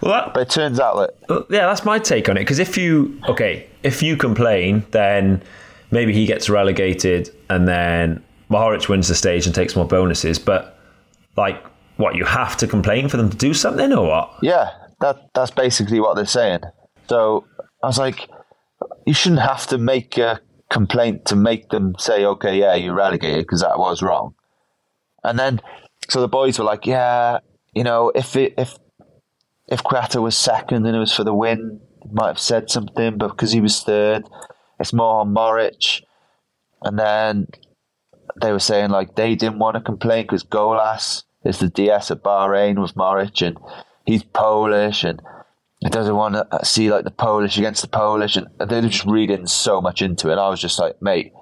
well, 0.00 0.12
that, 0.12 0.34
But 0.34 0.40
it 0.40 0.50
turns 0.50 0.80
out 0.80 0.96
that 1.28 1.46
yeah, 1.50 1.66
that's 1.66 1.84
my 1.84 1.98
take 1.98 2.28
on 2.28 2.36
it. 2.36 2.40
Because 2.40 2.58
if 2.58 2.76
you 2.78 3.20
okay, 3.28 3.66
if 3.82 4.02
you 4.02 4.16
complain, 4.16 4.86
then 4.92 5.42
maybe 5.92 6.12
he 6.12 6.26
gets 6.26 6.50
relegated, 6.50 7.30
and 7.48 7.68
then 7.68 8.24
Mohoric 8.50 8.88
wins 8.88 9.06
the 9.06 9.14
stage 9.14 9.46
and 9.46 9.54
takes 9.54 9.76
more 9.76 9.86
bonuses. 9.86 10.38
But 10.38 10.76
like, 11.36 11.64
what 11.96 12.16
you 12.16 12.24
have 12.24 12.56
to 12.56 12.66
complain 12.66 13.08
for 13.08 13.16
them 13.16 13.30
to 13.30 13.36
do 13.36 13.54
something, 13.54 13.92
or 13.92 14.08
what? 14.08 14.34
Yeah, 14.42 14.70
that 15.00 15.28
that's 15.34 15.52
basically 15.52 16.00
what 16.00 16.16
they're 16.16 16.26
saying. 16.26 16.60
So 17.08 17.44
I 17.82 17.86
was 17.86 17.98
like, 17.98 18.28
you 19.06 19.14
shouldn't 19.14 19.42
have 19.42 19.66
to 19.68 19.78
make 19.78 20.18
a 20.18 20.40
complaint 20.70 21.26
to 21.26 21.36
make 21.36 21.68
them 21.68 21.94
say, 21.98 22.24
okay, 22.24 22.58
yeah, 22.58 22.74
you're 22.74 22.94
relegated 22.94 23.44
because 23.44 23.60
that 23.60 23.78
was 23.78 24.02
wrong. 24.02 24.34
And 25.22 25.38
then, 25.38 25.60
so 26.08 26.20
the 26.20 26.28
boys 26.28 26.58
were 26.58 26.64
like, 26.64 26.86
yeah, 26.86 27.38
you 27.74 27.84
know, 27.84 28.10
if 28.14 28.34
it, 28.34 28.54
if 28.56 28.76
if 29.68 29.82
Kwiato 29.82 30.22
was 30.22 30.36
second 30.36 30.84
and 30.86 30.96
it 30.96 30.98
was 30.98 31.14
for 31.14 31.24
the 31.24 31.34
win, 31.34 31.80
might 32.10 32.28
have 32.28 32.38
said 32.38 32.70
something, 32.70 33.16
but 33.18 33.28
because 33.28 33.52
he 33.52 33.60
was 33.60 33.80
third, 33.82 34.24
it's 34.82 34.92
more 34.92 35.20
on 35.20 35.34
Mohoric. 35.34 36.02
And 36.82 36.98
then 36.98 37.46
they 38.40 38.52
were 38.52 38.58
saying 38.58 38.90
like 38.90 39.14
they 39.14 39.34
didn't 39.34 39.58
want 39.58 39.76
to 39.76 39.80
complain 39.80 40.24
because 40.24 40.44
Golas 40.44 41.22
is 41.44 41.58
the 41.58 41.68
DS 41.68 42.10
at 42.10 42.22
Bahrain 42.22 42.80
with 42.80 42.94
Mohoric 42.94 43.46
and 43.46 43.56
he's 44.04 44.22
Polish 44.22 45.04
and 45.04 45.22
he 45.80 45.88
doesn't 45.88 46.14
want 46.14 46.34
to 46.34 46.64
see 46.64 46.90
like 46.90 47.04
the 47.04 47.10
Polish 47.10 47.56
against 47.56 47.82
the 47.82 47.88
Polish 47.88 48.36
and 48.36 48.48
they're 48.68 48.82
just 48.82 49.06
reading 49.06 49.46
so 49.46 49.80
much 49.80 50.02
into 50.02 50.28
it. 50.28 50.32
And 50.32 50.40
I 50.40 50.48
was 50.48 50.60
just 50.60 50.78
like, 50.78 51.00
mate, 51.00 51.32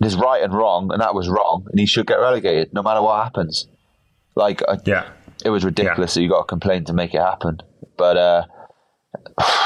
there's 0.00 0.16
right 0.16 0.42
and 0.42 0.54
wrong, 0.54 0.90
and 0.92 1.02
that 1.02 1.14
was 1.14 1.28
wrong, 1.28 1.66
and 1.70 1.78
he 1.78 1.84
should 1.84 2.06
get 2.06 2.14
relegated 2.14 2.72
no 2.72 2.82
matter 2.82 3.02
what 3.02 3.22
happens. 3.22 3.68
Like, 4.34 4.62
I, 4.66 4.78
Yeah, 4.86 5.10
it 5.44 5.50
was 5.50 5.62
ridiculous 5.62 6.14
that 6.14 6.22
you 6.22 6.28
got 6.30 6.40
to 6.40 6.46
complain 6.46 6.84
to 6.86 6.94
make 6.94 7.12
it 7.12 7.20
happen. 7.20 7.58
But 7.98 8.16
uh, 8.16 8.46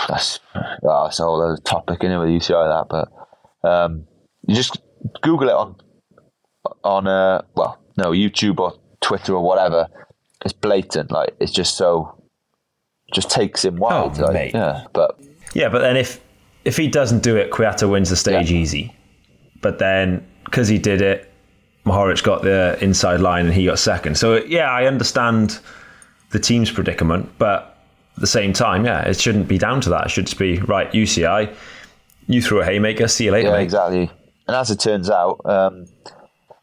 that's 0.09 0.41
oh, 0.83 1.07
it's 1.07 1.21
a 1.21 1.25
whole 1.25 1.43
other 1.43 1.61
topic 1.63 2.03
anyway. 2.05 2.33
You 2.33 2.41
see 2.41 2.53
that, 2.55 2.87
but 2.89 3.69
um, 3.69 4.07
you 4.47 4.55
just 4.55 4.79
Google 5.23 5.49
it 5.49 5.55
on 5.55 5.77
on 6.83 7.07
uh, 7.07 7.43
well, 7.55 7.79
no 7.97 8.11
YouTube 8.13 8.59
or 8.59 8.75
Twitter 9.01 9.35
or 9.35 9.43
whatever. 9.43 9.89
It's 10.45 10.53
blatant. 10.53 11.11
Like 11.11 11.35
it's 11.41 11.53
just 11.53 11.77
so 11.77 12.23
just 13.13 13.31
takes 13.31 13.65
him 13.65 13.77
wild. 13.77 14.19
Oh, 14.21 14.25
like, 14.25 14.35
mate. 14.35 14.55
yeah, 14.55 14.85
but 14.93 15.19
yeah. 15.55 15.69
But 15.69 15.81
then 15.81 15.97
if 15.97 16.21
if 16.65 16.77
he 16.77 16.89
doesn't 16.89 17.23
do 17.23 17.37
it, 17.37 17.51
Kwiato 17.51 17.91
wins 17.91 18.11
the 18.11 18.17
stage 18.17 18.51
Yeah. 18.51 18.59
easy. 18.59 18.97
But 19.61 19.79
then 19.79 20.27
because 20.45 20.69
he 20.69 20.79
did 20.79 21.01
it, 21.03 21.31
Mohoric 21.87 22.23
got 22.23 22.43
the 22.43 22.79
inside 22.81 23.21
line 23.21 23.47
and 23.47 23.55
he 23.55 23.67
got 23.67 23.79
second. 23.79 24.17
So 24.17 24.37
yeah, 24.45 24.71
I 24.71 24.87
understand 24.87 25.59
the 26.31 26.39
team's 26.39 26.71
predicament, 26.71 27.31
but 27.39 27.74
at 28.15 28.21
the 28.21 28.27
same 28.27 28.53
time, 28.53 28.85
yeah, 28.85 29.03
it 29.03 29.21
shouldn't 29.21 29.49
be 29.49 29.59
down 29.59 29.81
to 29.83 29.91
that. 29.91 30.07
It 30.07 30.11
should 30.11 30.27
just 30.27 30.39
be 30.39 30.59
right. 30.61 30.91
UCI, 30.93 31.55
you 32.27 32.41
threw 32.41 32.61
a 32.61 32.65
haymaker. 32.65 33.09
See 33.09 33.25
you 33.27 33.33
later, 33.33 33.49
Yeah, 33.49 33.57
mate. 33.57 33.63
exactly. 33.65 34.11
And 34.47 34.57
as 34.57 34.71
it 34.71 34.79
turns 34.81 35.11
out, 35.11 35.41
um, 35.45 35.87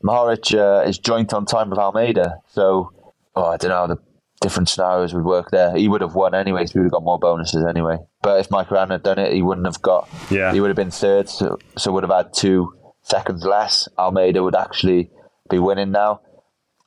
Mohoric 0.04 0.54
uh, 0.58 0.88
is 0.88 0.98
joint 0.98 1.34
on 1.34 1.46
time 1.46 1.70
with 1.70 1.80
Almeida. 1.80 2.38
So, 2.48 2.92
oh, 3.36 3.46
I 3.46 3.58
don't 3.58 3.70
know 3.70 3.76
how 3.78 3.88
the 3.88 3.98
different 4.42 4.70
scenarios 4.70 5.14
would 5.14 5.24
work 5.26 5.52
there. 5.52 5.76
He 5.76 5.88
would 5.88 6.02
have 6.02 6.16
won 6.16 6.34
anyway, 6.34 6.66
so 6.66 6.74
he 6.74 6.80
would 6.80 6.86
have 6.86 6.92
got 6.92 7.04
more 7.04 7.20
bonuses 7.20 7.64
anyway. 7.66 7.98
But 8.22 8.40
if 8.40 8.50
Mike 8.50 8.72
Ran 8.72 8.90
had 8.90 9.04
done 9.04 9.20
it, 9.20 9.34
he 9.34 9.42
wouldn't 9.42 9.68
have 9.68 9.82
got. 9.82 10.10
Yeah. 10.32 10.54
He 10.54 10.60
would 10.62 10.70
have 10.70 10.76
been 10.78 10.90
third, 10.92 11.30
so, 11.30 11.58
so 11.78 11.92
would 11.92 12.04
have 12.04 12.12
had 12.12 12.34
two 12.34 12.74
seconds 13.04 13.44
less. 13.46 13.88
Almeida 13.98 14.42
would 14.44 14.56
actually 14.56 15.10
be 15.50 15.60
winning 15.60 15.92
now. 15.92 16.22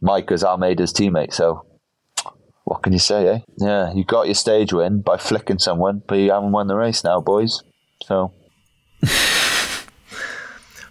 Mike 0.01 0.31
is 0.33 0.43
Almeida's 0.45 0.93
teammate, 0.93 1.33
so 1.33 1.65
what 2.65 2.83
can 2.83 2.93
you 2.93 2.99
say, 2.99 3.29
eh? 3.29 3.39
Yeah, 3.59 3.93
you 3.95 4.05
got 4.05 4.27
your 4.27 4.35
stage 4.35 4.73
win 4.73 5.01
by 5.01 5.17
flicking 5.17 5.59
someone, 5.59 6.03
but 6.07 6.17
you 6.17 6.33
haven't 6.33 6.53
won 6.53 6.67
the 6.67 6.77
race 6.77 7.05
now, 7.05 7.21
boys. 7.21 7.63
So. 8.05 8.33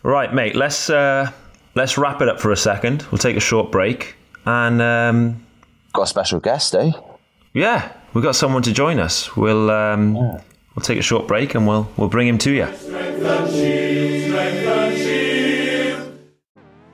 Right, 0.04 0.34
mate. 0.34 0.54
Let's 0.54 0.90
uh, 0.90 1.32
let's 1.76 1.98
wrap 1.98 2.22
it 2.22 2.28
up 2.28 2.42
for 2.42 2.52
a 2.52 2.58
second. 2.58 3.06
We'll 3.10 3.20
take 3.20 3.38
a 3.38 3.40
short 3.40 3.72
break, 3.72 4.16
and 4.46 4.82
um, 4.82 5.46
Got 5.94 6.02
a 6.04 6.08
special 6.08 6.42
guest, 6.42 6.76
eh? 6.76 6.92
yeah, 7.54 7.90
we've 8.14 8.24
got 8.24 8.36
someone 8.36 8.64
to 8.64 8.74
join 8.74 9.00
us. 9.00 9.34
We'll 9.38 9.72
um, 9.72 10.16
we'll 10.16 10.82
take 10.82 11.00
a 11.00 11.04
short 11.04 11.26
break, 11.26 11.56
and 11.56 11.66
we'll 11.66 11.88
we'll 11.96 12.10
bring 12.10 12.28
him 12.28 12.38
to 12.40 12.52
you. 12.52 12.66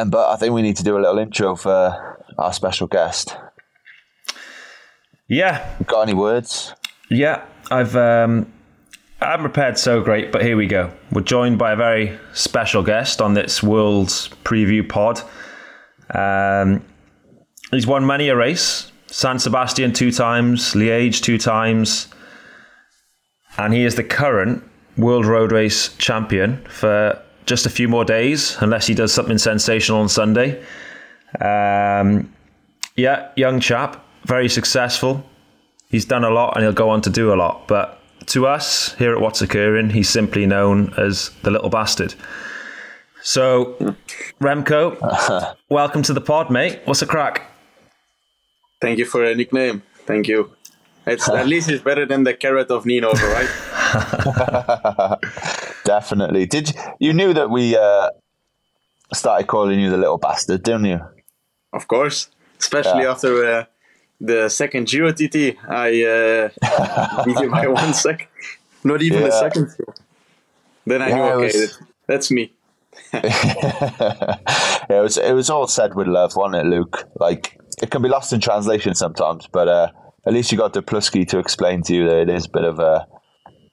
And 0.00 0.10
but 0.10 0.30
I 0.30 0.36
think 0.36 0.54
we 0.54 0.62
need 0.62 0.76
to 0.76 0.82
do 0.84 0.96
a 0.96 1.00
little 1.00 1.18
intro 1.18 1.54
for 1.56 2.24
our 2.38 2.52
special 2.52 2.86
guest. 2.86 3.36
Yeah, 5.28 5.64
Got 5.86 6.02
any 6.02 6.14
words? 6.14 6.74
yeah. 7.10 7.44
I've 7.70 7.94
um, 7.94 8.50
I 9.20 9.26
haven't 9.26 9.44
prepared 9.44 9.78
so 9.78 10.00
great, 10.02 10.32
but 10.32 10.42
here 10.42 10.56
we 10.56 10.66
go. 10.66 10.90
We're 11.12 11.20
joined 11.20 11.56
by 11.58 11.72
a 11.72 11.76
very 11.76 12.18
special 12.32 12.82
guest 12.82 13.20
on 13.22 13.34
this 13.34 13.62
World's 13.62 14.28
Preview 14.42 14.88
Pod. 14.88 15.20
Um, 16.12 16.82
he's 17.70 17.86
won 17.86 18.06
many 18.06 18.28
a 18.28 18.34
race: 18.36 18.90
San 19.06 19.38
Sebastian 19.38 19.92
two 19.92 20.10
times, 20.10 20.72
Liège 20.72 21.20
two 21.22 21.38
times, 21.38 22.08
and 23.58 23.72
he 23.72 23.84
is 23.84 23.94
the 23.94 24.02
current 24.04 24.64
World 24.96 25.26
Road 25.26 25.52
Race 25.52 25.94
champion 25.96 26.64
for 26.68 27.22
just 27.50 27.66
a 27.66 27.70
few 27.70 27.88
more 27.88 28.04
days, 28.04 28.56
unless 28.60 28.86
he 28.86 28.94
does 28.94 29.12
something 29.12 29.36
sensational 29.36 30.00
on 30.00 30.08
Sunday. 30.08 30.62
Um, 31.40 32.32
yeah, 32.94 33.28
young 33.34 33.58
chap, 33.58 34.02
very 34.24 34.48
successful. 34.48 35.24
He's 35.88 36.04
done 36.04 36.22
a 36.22 36.30
lot 36.30 36.54
and 36.54 36.62
he'll 36.62 36.72
go 36.72 36.88
on 36.88 37.02
to 37.02 37.10
do 37.10 37.34
a 37.34 37.36
lot. 37.36 37.66
But 37.66 37.98
to 38.26 38.46
us 38.46 38.94
here 38.94 39.12
at 39.12 39.20
What's 39.20 39.42
Occurring, 39.42 39.90
he's 39.90 40.08
simply 40.08 40.46
known 40.46 40.94
as 40.96 41.30
the 41.42 41.50
little 41.50 41.70
bastard. 41.70 42.14
So, 43.22 43.74
Remco, 44.40 45.56
welcome 45.68 46.02
to 46.02 46.12
the 46.12 46.20
pod, 46.20 46.50
mate. 46.50 46.80
What's 46.84 47.00
the 47.00 47.06
crack? 47.06 47.50
Thank 48.80 48.98
you 48.98 49.06
for 49.06 49.24
a 49.24 49.34
nickname. 49.34 49.82
Thank 50.06 50.28
you. 50.28 50.52
It's 51.04 51.28
at 51.28 51.48
least 51.48 51.68
it's 51.68 51.82
better 51.82 52.06
than 52.06 52.22
the 52.22 52.34
carrot 52.34 52.70
of 52.70 52.86
Nino, 52.86 53.10
right? 53.12 53.48
Definitely. 55.84 56.46
Did 56.46 56.68
you, 56.70 56.74
you 57.00 57.12
knew 57.12 57.32
that 57.34 57.50
we 57.50 57.76
uh, 57.76 58.10
started 59.12 59.46
calling 59.46 59.80
you 59.80 59.90
the 59.90 59.96
little 59.96 60.18
bastard, 60.18 60.62
didn't 60.62 60.84
you? 60.86 61.00
Of 61.72 61.88
course, 61.88 62.28
especially 62.58 63.02
Yeah. 63.02 63.12
after 63.12 63.44
uh, 63.44 63.64
the 64.20 64.48
second 64.48 64.88
Giro 64.88 65.12
TT, 65.12 65.56
I 65.68 66.04
uh, 66.04 67.22
beat 67.24 67.38
him 67.40 67.50
by 67.50 67.66
one 67.68 67.94
second. 67.94 68.28
Not 68.84 69.02
even 69.02 69.22
a 69.22 69.26
Yeah. 69.26 69.40
second. 69.40 69.68
Then 70.86 71.02
I 71.02 71.08
Yeah, 71.08 71.14
knew, 71.16 71.22
okay, 71.22 71.44
was- 71.44 71.52
that- 71.54 71.86
that's 72.08 72.30
me. 72.30 72.52
yeah, 73.12 74.36
it 74.90 75.00
was 75.02 75.16
it 75.16 75.32
was 75.32 75.48
all 75.48 75.66
said 75.68 75.94
with 75.94 76.06
love, 76.08 76.34
wasn't 76.36 76.56
it, 76.66 76.68
Luke? 76.68 77.04
Like 77.20 77.56
it 77.82 77.90
can 77.90 78.02
be 78.02 78.08
lost 78.08 78.32
in 78.32 78.40
translation 78.40 78.94
sometimes, 78.94 79.46
but 79.52 79.68
uh, 79.68 79.88
at 80.26 80.32
least 80.32 80.50
you 80.50 80.58
got 80.58 80.74
Duplusky 80.74 81.26
to 81.28 81.38
explain 81.38 81.82
to 81.84 81.94
you 81.94 82.04
that 82.08 82.18
it 82.22 82.30
is 82.30 82.46
a 82.46 82.50
bit 82.50 82.64
of 82.64 82.78
a 82.80 83.06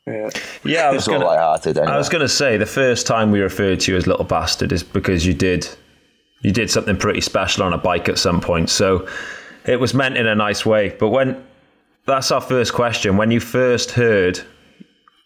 Yeah. 0.08 0.30
Yeah, 0.64 0.90
I 0.90 0.94
was 0.94 1.06
gonna, 1.06 1.26
light-hearted. 1.26 1.78
Anyway. 1.78 1.94
I 1.94 1.98
was 1.98 2.08
going 2.08 2.22
to 2.22 2.30
say 2.30 2.56
the 2.56 2.66
first 2.66 3.06
time 3.06 3.30
we 3.30 3.42
referred 3.42 3.82
to 3.82 3.92
you 3.92 3.98
as 3.98 4.08
little 4.08 4.24
bastard 4.24 4.72
is 4.72 4.82
because 4.82 5.26
you 5.26 5.34
did 5.34 5.68
you 6.42 6.52
did 6.52 6.70
something 6.70 6.96
pretty 6.96 7.20
special 7.20 7.64
on 7.64 7.74
a 7.74 7.78
bike 7.78 8.08
at 8.08 8.18
some 8.18 8.40
point. 8.40 8.70
So 8.70 9.08
it 9.66 9.80
was 9.80 9.94
meant 9.94 10.18
in 10.18 10.28
a 10.28 10.36
nice 10.36 10.66
way. 10.66 10.96
But 10.98 11.10
when 11.10 11.44
that's 12.06 12.32
our 12.32 12.40
first 12.40 12.74
question, 12.74 13.18
when 13.18 13.32
you 13.32 13.40
first 13.40 13.92
heard 13.92 14.40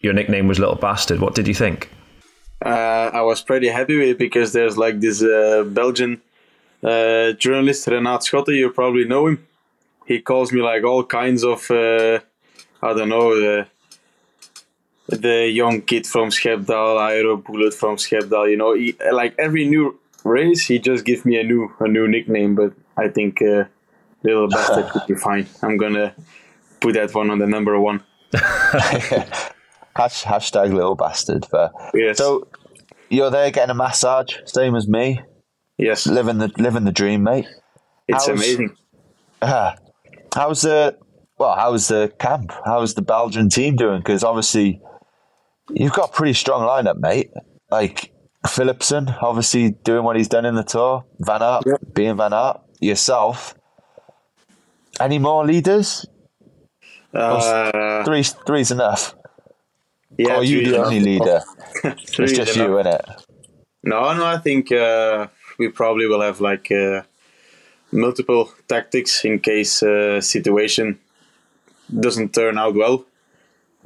your 0.00 0.14
nickname 0.14 0.48
was 0.48 0.58
little 0.58 0.74
bastard, 0.74 1.20
what 1.20 1.34
did 1.34 1.46
you 1.46 1.54
think? 1.54 1.90
Uh, 2.64 3.10
I 3.12 3.22
was 3.22 3.40
pretty 3.42 3.68
happy 3.68 3.96
with 3.96 4.08
it 4.08 4.18
because 4.18 4.52
there's 4.52 4.76
like 4.76 5.00
this 5.00 5.22
uh, 5.22 5.64
Belgian 5.66 6.20
uh, 6.82 7.32
journalist, 7.32 7.86
Renaat 7.86 8.22
Schotte, 8.22 8.56
you 8.56 8.70
probably 8.70 9.04
know 9.04 9.28
him. 9.28 9.46
He 10.06 10.20
calls 10.20 10.50
me 10.52 10.60
like 10.60 10.82
all 10.82 11.04
kinds 11.04 11.44
of, 11.44 11.70
uh, 11.70 12.18
I 12.82 12.94
don't 12.94 13.08
know, 13.08 13.64
the, 15.08 15.48
young 15.48 15.82
kid 15.82 16.06
from 16.06 16.30
Schepdaal, 16.30 17.10
Aero 17.10 17.36
Bullet 17.36 17.74
from 17.74 17.96
Schepdaal, 17.96 18.50
you 18.50 18.56
know, 18.56 18.74
he, 18.74 18.94
like 19.12 19.34
every 19.38 19.66
new 19.68 19.98
race, 20.24 20.66
he 20.66 20.78
just 20.78 21.04
gives 21.04 21.24
me 21.24 21.38
a 21.38 21.44
new 21.44 21.70
a 21.80 21.88
new 21.88 22.06
nickname, 22.08 22.54
but 22.54 22.72
I 22.96 23.08
think 23.08 23.42
uh, 23.42 23.64
Little 24.22 24.48
Bastard 24.48 24.86
could 24.90 25.06
be 25.08 25.14
fine. 25.14 25.46
I'm 25.62 25.76
gonna 25.76 26.14
put 26.80 26.94
that 26.94 27.14
one 27.14 27.30
on 27.30 27.38
the 27.38 27.46
number 27.46 27.78
one. 27.78 28.02
Hash, 29.94 30.24
hashtag 30.24 30.72
little 30.72 30.94
bastard. 30.94 31.46
But 31.50 31.72
Yes. 31.94 32.16
so 32.18 32.48
you're 33.10 33.30
there 33.30 33.50
getting 33.50 33.70
a 33.70 33.74
massage, 33.74 34.36
same 34.46 34.74
as 34.74 34.88
me, 34.88 35.20
yes, 35.76 36.06
living 36.06 36.38
the 36.38 36.50
living 36.56 36.84
the 36.84 36.92
dream, 36.92 37.22
mate. 37.24 37.46
it's 38.08 38.26
how's- 38.26 38.38
amazing. 38.38 38.76
Ah, 39.42 39.76
how's 40.34 40.62
the 40.62 40.96
well? 41.36 41.54
How's 41.56 41.88
the 41.88 42.12
camp? 42.18 42.52
How's 42.64 42.94
the 42.94 43.02
Belgian 43.02 43.48
team 43.50 43.76
doing? 43.76 43.98
Because 43.98 44.24
obviously 44.24 44.80
you've 45.70 45.92
got 45.92 46.10
a 46.10 46.12
pretty 46.12 46.34
strong 46.34 46.62
lineup, 46.66 46.98
mate. 46.98 47.30
Like 47.70 48.12
Philipsen, 48.46 49.16
obviously 49.22 49.70
doing 49.70 50.04
what 50.04 50.16
he's 50.16 50.28
done 50.28 50.44
in 50.44 50.54
the 50.54 50.64
tour. 50.64 51.04
Van 51.20 51.42
Aert 51.42 51.94
being 51.94 52.16
Van 52.16 52.32
Aert. 52.32 52.60
Yourself. 52.80 53.54
Any 55.00 55.18
more 55.18 55.46
leaders? 55.46 56.04
Uh, 57.14 58.04
Three, 58.04 58.22
three's 58.22 58.70
enough. 58.70 59.14
yeah, 60.18 60.32
or 60.32 60.36
are 60.36 60.44
you 60.44 60.64
the 60.66 60.80
is 60.80 60.86
only 60.86 61.00
leader? 61.00 61.40
It's 61.84 62.32
just 62.32 62.56
enough. 62.56 62.56
you, 62.56 62.74
innit? 62.74 63.22
No, 63.84 64.12
no, 64.14 64.24
I 64.24 64.38
think 64.38 64.70
uh, 64.72 65.28
we 65.58 65.68
probably 65.68 66.06
will 66.06 66.20
have 66.20 66.40
like 66.40 66.70
uh, 66.70 67.02
multiple 67.90 68.52
tactics 68.68 69.24
in 69.24 69.38
case 69.40 69.82
uh, 69.82 70.20
situation 70.20 70.98
doesn't 72.00 72.32
turn 72.34 72.58
out 72.58 72.74
well. 72.74 73.04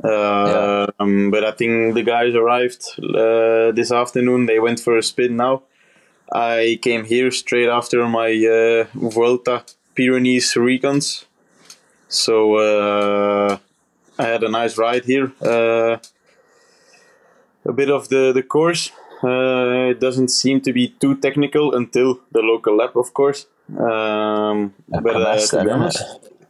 Uh, 0.02 0.86
um, 0.98 1.30
but 1.30 1.44
I 1.44 1.52
think 1.52 1.94
the 1.94 2.02
guys 2.02 2.34
arrived 2.34 2.84
uh, 2.98 3.72
this 3.72 3.90
afternoon. 3.90 4.46
They 4.46 4.58
went 4.58 4.80
for 4.80 4.96
a 4.98 5.02
spin 5.02 5.36
now. 5.36 5.62
I 6.32 6.78
came 6.82 7.04
here 7.04 7.30
straight 7.30 7.68
after 7.68 8.06
my 8.08 8.30
uh, 8.30 8.84
Vuelta 8.94 9.64
Pyrenees 9.94 10.54
recons. 10.54 11.24
So 12.08 12.56
uh, 12.56 13.58
I 14.18 14.22
had 14.22 14.42
a 14.42 14.48
nice 14.48 14.76
ride 14.78 15.04
here. 15.04 15.32
Uh, 15.40 15.98
a 17.64 17.72
bit 17.72 17.90
of 17.90 18.08
the, 18.08 18.32
the 18.32 18.42
course. 18.42 18.90
Uh, 19.22 19.90
it 19.90 20.00
doesn't 20.00 20.28
seem 20.28 20.60
to 20.60 20.72
be 20.72 20.88
too 20.88 21.16
technical 21.16 21.74
until 21.74 22.20
the 22.32 22.40
local 22.40 22.76
lap, 22.76 22.96
of 22.96 23.14
course. 23.14 23.46
Um, 23.70 24.74
but 24.88 25.16
uh, 25.16 25.46
to 25.46 25.64
be 25.64 25.70
honest, 25.70 26.02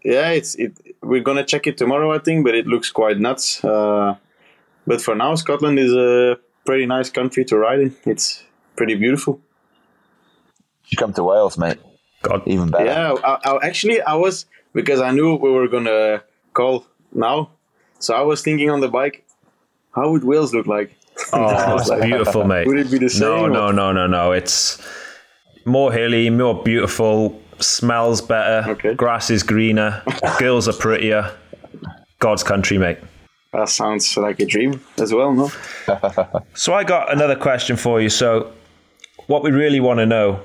yeah, 0.06 0.30
it's 0.30 0.54
it. 0.54 0.72
We're 1.02 1.22
gonna 1.22 1.44
check 1.44 1.66
it 1.66 1.76
tomorrow, 1.76 2.12
I 2.12 2.18
think, 2.20 2.44
but 2.44 2.54
it 2.54 2.66
looks 2.66 2.90
quite 2.90 3.18
nuts. 3.18 3.64
Uh, 3.64 4.14
but 4.86 5.00
for 5.02 5.14
now, 5.16 5.34
Scotland 5.34 5.78
is 5.78 5.92
a 5.92 6.38
pretty 6.64 6.86
nice 6.86 7.10
country 7.10 7.44
to 7.46 7.58
ride 7.58 7.80
in. 7.80 7.96
It's 8.04 8.44
pretty 8.76 8.94
beautiful. 8.94 9.40
You 10.86 10.96
come 10.96 11.12
to 11.14 11.24
Wales, 11.24 11.58
mate. 11.58 11.78
God, 12.22 12.42
Even 12.46 12.70
better. 12.70 12.84
Yeah, 12.84 13.14
I, 13.24 13.38
I, 13.50 13.66
actually, 13.66 14.00
I 14.00 14.14
was 14.14 14.46
because 14.72 15.00
I 15.00 15.10
knew 15.10 15.34
we 15.34 15.50
were 15.50 15.66
gonna 15.68 16.22
call 16.54 16.86
now, 17.12 17.50
so 17.98 18.14
I 18.14 18.22
was 18.22 18.42
thinking 18.42 18.70
on 18.70 18.80
the 18.80 18.88
bike, 18.88 19.24
how 19.92 20.12
would 20.12 20.22
Wales 20.22 20.54
look 20.54 20.66
like? 20.68 20.96
oh, 21.32 21.78
it's 21.80 21.90
beautiful, 21.90 22.44
mate. 22.44 22.68
Would 22.68 22.78
it 22.78 22.90
be 22.92 22.98
the 22.98 23.10
same? 23.10 23.28
No, 23.28 23.44
or- 23.46 23.50
no, 23.50 23.70
no, 23.72 23.92
no, 23.92 24.06
no. 24.06 24.32
It's 24.32 24.80
more 25.64 25.92
hilly, 25.92 26.30
more 26.30 26.62
beautiful, 26.62 27.40
smells 27.60 28.20
better, 28.20 28.70
Okay. 28.70 28.94
grass 28.94 29.30
is 29.30 29.42
greener, 29.42 30.02
girls 30.38 30.68
are 30.68 30.72
prettier. 30.72 31.30
God's 32.18 32.42
country, 32.42 32.78
mate. 32.78 32.98
That 33.52 33.68
sounds 33.68 34.16
like 34.16 34.40
a 34.40 34.46
dream 34.46 34.80
as 34.98 35.12
well, 35.12 35.32
no? 35.32 35.50
So 36.54 36.74
I 36.74 36.84
got 36.84 37.12
another 37.12 37.36
question 37.36 37.76
for 37.76 38.00
you. 38.00 38.08
So, 38.08 38.52
what 39.28 39.42
we 39.42 39.50
really 39.50 39.80
want 39.80 39.98
to 39.98 40.06
know 40.06 40.40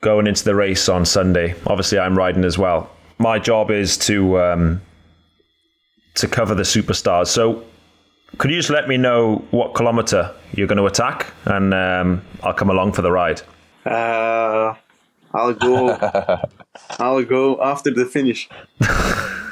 going 0.00 0.26
into 0.26 0.44
the 0.44 0.54
race 0.54 0.88
on 0.88 1.04
Sunday, 1.04 1.54
obviously 1.66 1.98
I'm 1.98 2.16
riding 2.16 2.44
as 2.44 2.56
well. 2.58 2.90
My 3.18 3.38
job 3.38 3.70
is 3.70 3.96
to 3.98 4.38
um, 4.40 4.80
to 6.14 6.28
cover 6.28 6.54
the 6.54 6.62
superstars. 6.62 7.26
So, 7.28 7.64
could 8.38 8.50
you 8.50 8.56
just 8.58 8.70
let 8.70 8.88
me 8.88 8.96
know 8.96 9.44
what 9.50 9.74
kilometer 9.74 10.34
you're 10.52 10.66
going 10.68 10.78
to 10.78 10.86
attack, 10.86 11.26
and 11.46 11.72
um, 11.74 12.22
I'll 12.42 12.54
come 12.54 12.70
along 12.70 12.92
for 12.92 13.02
the 13.02 13.10
ride. 13.10 13.40
Uh, 13.84 14.74
I'll 15.34 15.54
go. 15.54 15.88
I'll 16.98 17.24
go 17.24 17.62
after 17.62 17.90
the 17.90 18.04
finish. 18.04 18.48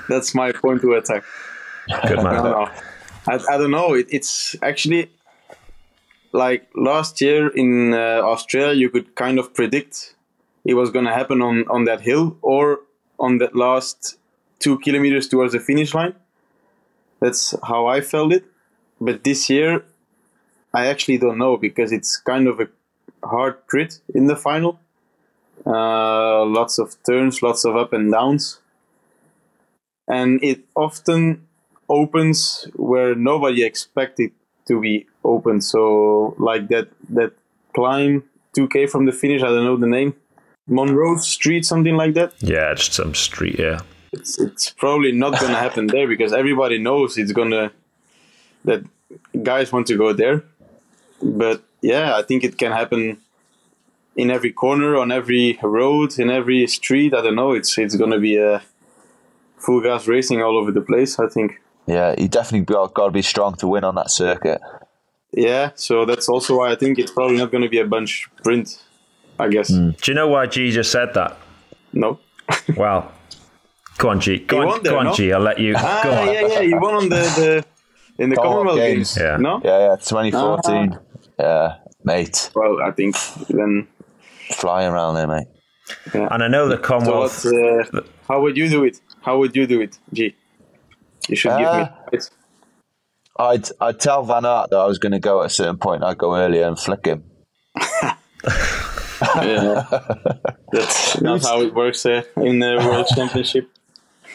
That's 0.09 0.35
my 0.35 0.52
point 0.52 0.80
to 0.83 0.95
attack. 0.95 1.25
Good 2.06 2.23
man. 2.23 2.35
No, 2.35 2.42
no. 2.42 2.71
I, 3.28 3.35
I 3.50 3.59
don't 3.59 3.71
know. 3.71 3.95
It, 3.95 4.06
it's 4.11 4.56
actually 4.62 5.11
like 6.33 6.68
last 6.75 7.21
year 7.21 7.49
in 7.49 7.95
uh, 7.95 8.21
Australia, 8.23 8.75
you 8.75 8.90
could 8.90 9.14
kind 9.14 9.38
of 9.38 9.54
predict 9.54 10.14
it 10.64 10.75
was 10.75 10.90
going 10.90 11.04
to 11.04 11.12
happen 11.12 11.40
on, 11.42 11.64
on 11.68 11.85
that 11.85 12.00
hill 12.00 12.37
or 12.42 12.80
on 13.18 13.38
that 13.38 13.54
last 13.54 14.18
two 14.59 14.78
kilometers 14.80 15.28
towards 15.28 15.52
the 15.52 15.61
finish 15.61 15.95
line. 15.95 16.14
That's 17.21 17.54
how 17.62 17.87
I 17.87 18.00
felt 18.00 18.33
it. 18.33 18.45
But 19.00 19.25
this 19.25 19.49
year, 19.49 19.85
I 20.75 20.87
actually 20.87 21.18
don't 21.18 21.38
know 21.38 21.56
because 21.56 21.92
it's 21.92 22.16
kind 22.16 22.49
of 22.49 22.61
a 22.61 22.68
hard 23.25 23.56
crit 23.66 24.00
in 24.14 24.26
the 24.26 24.37
final. 24.37 24.80
Uh, 25.66 26.44
lots 26.44 26.78
of 26.78 26.96
turns, 27.04 27.42
lots 27.42 27.64
of 27.64 27.76
up 27.76 27.92
and 27.92 28.12
downs. 28.12 28.61
And 30.08 30.42
it 30.42 30.61
often 30.76 31.46
opens 31.88 32.68
where 32.76 33.14
nobody 33.14 33.64
expected 33.64 34.30
to 34.68 34.80
be 34.80 35.06
open. 35.25 35.61
So 35.61 36.35
like 36.38 36.68
that 36.68 36.88
that 37.11 37.32
climb 37.75 38.23
2k 38.56 38.88
from 38.88 39.06
the 39.06 39.12
finish, 39.12 39.42
I 39.42 39.46
don't 39.46 39.64
know 39.64 39.76
the 39.76 39.87
name. 39.87 40.14
Monroe 40.68 41.16
Street, 41.18 41.64
something 41.64 41.96
like 41.96 42.14
that. 42.14 42.35
Yeah, 42.40 42.75
just 42.75 42.92
some 42.94 43.14
street. 43.14 43.56
Yeah, 43.58 43.80
It's 44.12 44.38
it's 44.38 44.70
probably 44.70 45.12
not 45.12 45.40
gonna 45.40 45.56
happen 45.58 45.87
there 45.94 46.06
because 46.06 46.32
everybody 46.32 46.78
knows 46.78 47.18
it's 47.18 47.32
gonna 47.32 47.73
that 48.64 48.85
guys 49.42 49.73
want 49.73 49.87
to 49.88 49.96
go 49.96 50.12
there. 50.12 50.44
But 51.23 51.62
yeah, 51.82 52.16
I 52.16 52.23
think 52.23 52.44
it 52.44 52.58
can 52.58 52.73
happen 52.73 53.18
in 54.16 54.30
every 54.30 54.52
corner, 54.52 54.96
on 54.96 55.12
every 55.12 55.58
road, 55.62 56.18
in 56.18 56.30
every 56.30 56.66
street. 56.66 57.14
I 57.14 57.20
don't 57.23 57.37
know. 57.37 57.52
It's 57.52 57.76
it's 57.78 57.96
gonna 57.96 58.18
be 58.18 58.37
a 58.37 58.62
full 59.58 59.80
gas 59.80 60.06
racing 60.08 60.42
all 60.42 60.56
over 60.58 60.73
the 60.73 60.80
place. 60.80 61.18
I 61.18 61.28
think. 61.28 61.61
Yeah, 61.87 62.14
you 62.18 62.26
definitely 62.26 62.64
got, 62.64 62.94
got 62.94 63.04
to 63.06 63.11
be 63.12 63.23
strong 63.23 63.54
to 63.58 63.68
win 63.68 63.85
on 63.85 63.94
that 63.94 64.11
circuit. 64.11 64.61
Yeah, 65.32 65.70
so 65.76 66.04
that's 66.04 66.28
also 66.28 66.58
why 66.58 66.73
I 66.73 66.75
think 66.75 66.99
it's 66.99 67.12
probably 67.12 67.37
not 67.37 67.52
going 67.52 67.62
to 67.62 67.68
be 67.68 67.78
a 67.78 67.87
bunch 67.87 68.28
sprint. 68.38 68.82
I 69.38 69.49
guess 69.49 69.68
Do 69.68 69.94
you 70.06 70.14
know 70.14 70.26
why 70.28 70.46
G 70.46 70.70
just 70.73 70.90
said 70.90 71.14
that? 71.14 71.37
no. 71.92 72.18
Well, 72.76 73.12
go 73.99 74.08
on, 74.08 74.21
G. 74.21 74.38
Go 74.38 74.56
He 74.56 74.62
on, 74.62 74.69
won 74.69 74.82
there, 74.82 74.93
go 74.93 74.99
on, 74.99 75.04
no? 75.06 75.14
G. 75.14 75.32
I'll 75.32 75.40
let 75.40 75.60
you. 75.60 75.75
ah, 75.76 76.00
go 76.02 76.10
on. 76.12 76.26
yeah, 76.32 76.40
yeah. 76.47 76.60
You 76.60 76.80
won 76.80 76.95
on 76.95 77.08
the, 77.08 77.17
the 78.17 78.23
in 78.23 78.30
the 78.30 78.36
Commonwealth 78.36 78.54
Commonwealth 78.56 78.78
Games. 78.78 79.14
Games. 79.14 79.25
Yeah. 79.25 79.36
No. 79.36 79.60
Yeah, 79.64 79.78
yeah, 79.90 79.97
2014. 79.97 80.99
Yeah, 81.38 81.76
mate. 82.02 82.50
Well, 82.54 82.82
I 82.82 82.90
think 82.93 83.14
then. 83.49 83.86
Flying 84.54 84.89
around 84.93 85.15
there, 85.15 85.26
mate. 85.26 85.47
And 86.15 86.43
I 86.43 86.49
know 86.49 86.69
the 86.69 86.76
So 86.76 86.82
Commonwealth. 86.82 87.45
what, 87.45 87.95
uh, 87.95 88.00
how 88.28 88.41
would 88.41 88.56
you 88.56 88.69
do 88.69 88.85
it? 88.85 89.00
How 89.23 89.39
would 89.39 89.54
you 89.56 89.67
do 89.67 89.80
it, 89.80 89.99
G? 90.13 90.35
You 91.28 91.37
should 91.37 91.50
give 91.50 91.59
me. 91.61 91.65
Uh, 91.65 91.89
advice. 92.13 92.30
I'd 93.39 93.69
I'd 93.80 94.00
tell 94.00 94.23
Van 94.25 94.45
Aert 94.47 94.71
that 94.71 94.78
I 94.78 94.87
was 94.87 94.99
going 94.99 95.13
to 95.13 95.19
go 95.19 95.41
at 95.41 95.47
a 95.47 95.50
certain 95.50 95.78
point. 95.78 96.02
I'd 96.04 96.19
go 96.19 96.37
earlier 96.37 96.67
and 96.67 96.78
flick 96.78 97.06
him. 97.06 97.25
Yeah. 99.37 99.85
That's 100.73 101.21
not 101.23 101.43
how 101.43 101.63
it 101.63 101.75
works 101.75 102.04
uh, 102.04 102.23
in 102.37 102.59
the 102.59 102.76
World 102.85 103.06
Championship. 103.15 103.71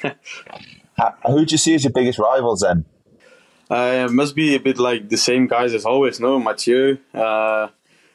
Who 0.02 1.46
do 1.46 1.52
you 1.54 1.58
see 1.58 1.76
as 1.76 1.84
your 1.84 1.94
biggest 1.94 2.18
rivals 2.18 2.62
then? 2.62 2.86
Uh, 3.70 4.08
it 4.10 4.12
must 4.12 4.36
be 4.36 4.56
a 4.56 4.60
bit 4.60 4.80
like 4.80 5.10
the 5.10 5.18
same 5.18 5.46
guys 5.48 5.74
as 5.76 5.86
always, 5.86 6.20
no? 6.20 6.40
Mathieu. 6.40 6.98
Uh, 7.14 7.68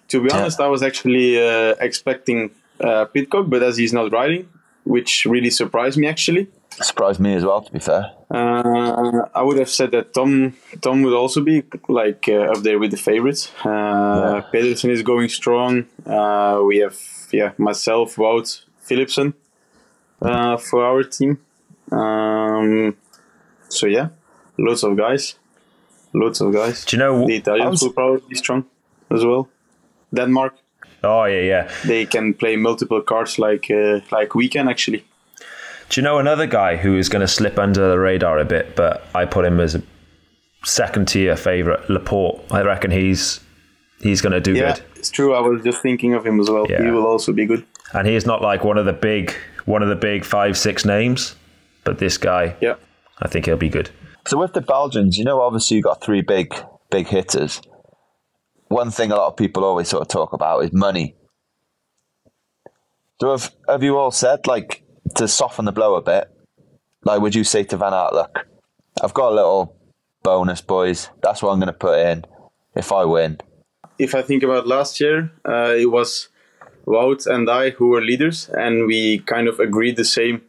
to 0.08 0.20
be 0.22 0.28
Yeah. 0.30 0.38
honest, 0.40 0.60
I 0.60 0.68
was 0.68 0.82
actually 0.82 1.28
uh, 1.42 1.74
expecting 1.80 2.50
uh, 2.80 3.04
Pidcock, 3.06 3.48
but 3.48 3.62
as 3.62 3.76
he's 3.76 3.92
not 3.92 4.12
riding, 4.12 4.48
which 4.84 5.24
really 5.26 5.50
surprised 5.50 5.96
me 5.98 6.06
actually. 6.06 6.48
Surprised 6.82 7.20
me 7.20 7.32
as 7.34 7.42
well, 7.44 7.62
to 7.62 7.72
be 7.72 7.78
fair. 7.78 8.12
Uh, 8.30 9.22
I 9.34 9.42
would 9.42 9.56
have 9.58 9.70
said 9.70 9.92
that 9.92 10.12
Tom 10.12 10.54
Tom 10.82 11.02
would 11.02 11.14
also 11.14 11.40
be 11.40 11.62
like 11.88 12.28
uh, 12.28 12.52
up 12.52 12.58
there 12.62 12.78
with 12.78 12.90
the 12.90 12.98
favorites. 12.98 13.50
Uh, 13.64 14.42
Pedersen 14.52 14.90
is 14.90 15.02
going 15.02 15.28
strong. 15.30 15.86
Uh, 16.04 16.60
we 16.66 16.78
have 16.78 16.96
yeah 17.32 17.52
myself, 17.56 18.16
Wout, 18.16 18.62
Philipsen 18.86 19.32
uh, 20.20 20.56
for 20.58 20.84
our 20.84 21.02
team. 21.02 21.38
Um, 21.90 22.96
so 23.68 23.86
yeah, 23.86 24.08
lots 24.58 24.82
of 24.82 24.96
guys, 24.98 25.36
lots 26.12 26.40
of 26.42 26.52
guys. 26.52 26.84
Do 26.84 26.96
you 26.96 27.02
know? 27.02 27.26
The 27.26 27.36
Italians 27.36 27.70
was- 27.70 27.82
will 27.84 27.92
probably 27.92 28.22
be 28.28 28.34
strong 28.34 28.64
as 29.10 29.24
well. 29.24 29.48
Denmark, 30.16 30.52
Oh 31.04 31.24
yeah, 31.24 31.40
yeah. 31.42 31.70
they 31.84 32.06
can 32.06 32.34
play 32.34 32.56
multiple 32.56 33.00
cards 33.02 33.38
like 33.38 33.70
uh, 33.70 34.00
like 34.18 34.34
we 34.34 34.48
can 34.48 34.68
actually. 34.68 35.04
Do 35.88 36.00
you 36.00 36.04
know 36.04 36.18
another 36.18 36.46
guy 36.46 36.76
who 36.76 36.98
is 36.98 37.08
going 37.08 37.20
to 37.26 37.28
slip 37.28 37.58
under 37.58 37.88
the 37.90 37.98
radar 37.98 38.38
a 38.40 38.44
bit, 38.44 38.74
but 38.76 39.00
I 39.14 39.24
put 39.26 39.44
him 39.44 39.60
as 39.60 39.74
a 39.76 39.82
second 40.64 41.08
tier 41.08 41.36
favorite, 41.36 41.88
Laporte. 41.88 42.40
I 42.50 42.62
reckon 42.62 42.90
he's 42.90 43.40
he's 44.02 44.20
going 44.20 44.32
to 44.32 44.40
do 44.40 44.54
Yeah, 44.58 44.74
good, 44.74 44.84
it's 44.96 45.10
true. 45.10 45.34
I 45.34 45.40
was 45.40 45.62
just 45.64 45.82
thinking 45.82 46.14
of 46.14 46.24
him 46.26 46.40
as 46.40 46.48
well. 46.50 46.66
Yeah. 46.68 46.82
He 46.82 46.90
will 46.90 47.06
also 47.06 47.32
be 47.32 47.46
good. 47.46 47.64
and 47.92 48.06
he's 48.08 48.26
not 48.26 48.42
like 48.42 48.64
one 48.64 48.78
of 48.80 48.86
the 48.86 48.92
big 48.92 49.32
one 49.66 49.82
of 49.82 49.88
the 49.88 49.96
big 50.12 50.24
five 50.24 50.54
six 50.56 50.84
names, 50.84 51.36
but 51.84 51.98
this 51.98 52.18
guy, 52.18 52.54
Yeah. 52.60 52.74
I 53.24 53.28
think 53.28 53.46
he'll 53.46 53.56
be 53.56 53.68
good. 53.70 53.90
So 54.26 54.38
with 54.38 54.52
the 54.52 54.60
Belgians, 54.60 55.16
you 55.18 55.24
know, 55.24 55.40
obviously 55.40 55.76
you 55.76 55.82
got 55.82 56.00
three 56.02 56.22
big 56.22 56.52
big 56.90 57.06
hitters. 57.08 57.60
One 58.68 58.90
thing 58.90 59.12
a 59.12 59.16
lot 59.16 59.28
of 59.28 59.36
people 59.36 59.64
always 59.64 59.88
sort 59.88 60.02
of 60.02 60.08
talk 60.08 60.32
about 60.32 60.64
is 60.64 60.72
money. 60.72 61.14
So 63.20 63.30
have 63.30 63.52
have 63.68 63.82
you 63.82 63.96
all 63.96 64.10
said 64.10 64.46
like 64.46 64.82
to 65.16 65.26
soften 65.28 65.64
the 65.64 65.72
blow 65.72 65.94
a 65.94 66.02
bit? 66.02 66.28
Like, 67.04 67.20
would 67.20 67.34
you 67.34 67.44
say 67.44 67.62
to 67.64 67.76
Van 67.76 67.94
Aert, 67.94 68.12
look, 68.12 68.46
I've 69.02 69.14
got 69.14 69.30
a 69.32 69.34
little 69.34 69.76
bonus, 70.22 70.60
boys. 70.60 71.08
That's 71.22 71.40
what 71.40 71.52
I'm 71.52 71.60
going 71.60 71.68
to 71.68 71.78
put 71.78 72.00
in 72.00 72.24
if 72.74 72.90
I 72.92 73.04
win. 73.04 73.38
if 73.98 74.14
I 74.14 74.22
think 74.22 74.42
about 74.42 74.66
last 74.66 75.00
year, 75.00 75.30
uh, 75.48 75.72
it 75.78 75.90
was 75.90 76.28
Wout 76.86 77.26
and 77.26 77.48
I 77.48 77.70
who 77.70 77.88
were 77.88 78.00
leaders, 78.02 78.48
and 78.50 78.86
we 78.86 79.20
kind 79.20 79.48
of 79.48 79.58
agreed 79.60 79.96
the 79.96 80.04
same 80.04 80.42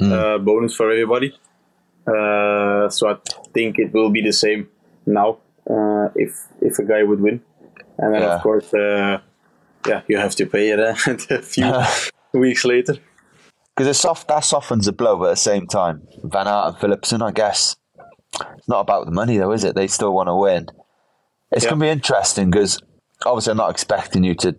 uh, 0.00 0.38
bonus 0.38 0.74
for 0.74 0.90
everybody. 0.90 1.34
Uh, 2.06 2.88
so 2.88 3.10
I 3.10 3.16
think 3.52 3.78
it 3.78 3.92
will 3.92 4.10
be 4.10 4.22
the 4.22 4.32
same 4.32 4.68
now 5.06 5.38
uh, 5.68 6.08
if 6.14 6.46
if 6.60 6.78
a 6.78 6.84
guy 6.84 7.02
would 7.02 7.20
win, 7.20 7.42
and 7.98 8.14
then 8.14 8.22
Yeah. 8.22 8.36
of 8.36 8.42
course, 8.42 8.72
uh, 8.74 9.20
yeah, 9.86 10.02
you 10.08 10.16
have 10.18 10.34
to 10.36 10.46
pay 10.46 10.70
it 10.70 10.80
uh, 10.80 10.94
a 11.30 11.42
few 11.42 11.72
weeks 12.40 12.64
later. 12.64 12.94
Because 13.76 13.98
soft, 14.00 14.26
that 14.28 14.40
softens 14.44 14.86
the 14.86 14.92
blow, 14.92 15.16
but 15.16 15.26
at 15.26 15.30
the 15.30 15.36
same 15.36 15.66
time, 15.66 16.02
Van 16.24 16.48
Aert 16.48 16.66
and 16.66 16.76
Philipsen, 16.76 17.22
I 17.22 17.30
guess, 17.30 17.76
it's 18.56 18.68
not 18.68 18.80
about 18.80 19.06
the 19.06 19.12
money 19.12 19.38
though, 19.38 19.52
is 19.52 19.64
it? 19.64 19.74
They 19.76 19.86
still 19.86 20.12
want 20.12 20.28
to 20.28 20.34
win. 20.34 20.66
It's 21.52 21.64
Yeah. 21.64 21.70
going 21.70 21.80
to 21.80 21.84
be 21.86 21.90
interesting 21.90 22.50
because 22.50 22.80
obviously 23.24 23.52
I'm 23.52 23.56
not 23.56 23.70
expecting 23.70 24.24
you 24.24 24.34
to, 24.36 24.56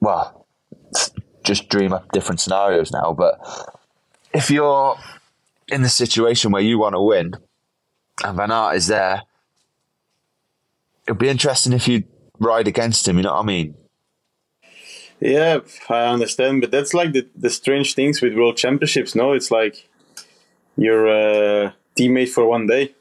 well, 0.00 0.46
just 1.44 1.68
dream 1.68 1.92
up 1.92 2.10
different 2.12 2.40
scenarios 2.40 2.90
now, 2.92 3.12
but 3.12 3.38
if 4.34 4.50
you're 4.50 4.96
in 5.68 5.82
the 5.82 5.88
situation 5.88 6.52
where 6.52 6.62
you 6.62 6.78
want 6.78 6.94
to 6.94 7.00
win 7.00 7.32
and 8.24 8.36
Van 8.36 8.52
Aert 8.52 8.76
is 8.76 8.86
there, 8.86 9.22
it'll 11.06 11.18
be 11.18 11.28
interesting 11.28 11.72
if 11.72 11.88
you 11.88 12.04
ride 12.38 12.68
against 12.68 13.06
him, 13.06 13.16
you 13.16 13.22
know 13.22 13.34
what 13.34 13.42
I 13.42 13.46
mean? 13.46 13.74
Yeah, 15.20 15.60
I 15.88 16.04
understand, 16.04 16.60
but 16.60 16.70
that's 16.70 16.92
like 16.92 17.12
the, 17.12 17.26
the 17.34 17.48
strange 17.48 17.94
things 17.94 18.20
with 18.20 18.34
world 18.34 18.56
championships. 18.56 19.14
No, 19.14 19.32
it's 19.32 19.50
like 19.50 19.88
your 20.76 21.08
uh, 21.08 21.72
teammate 21.98 22.28
for 22.28 22.46
one 22.46 22.66
day. 22.66 22.94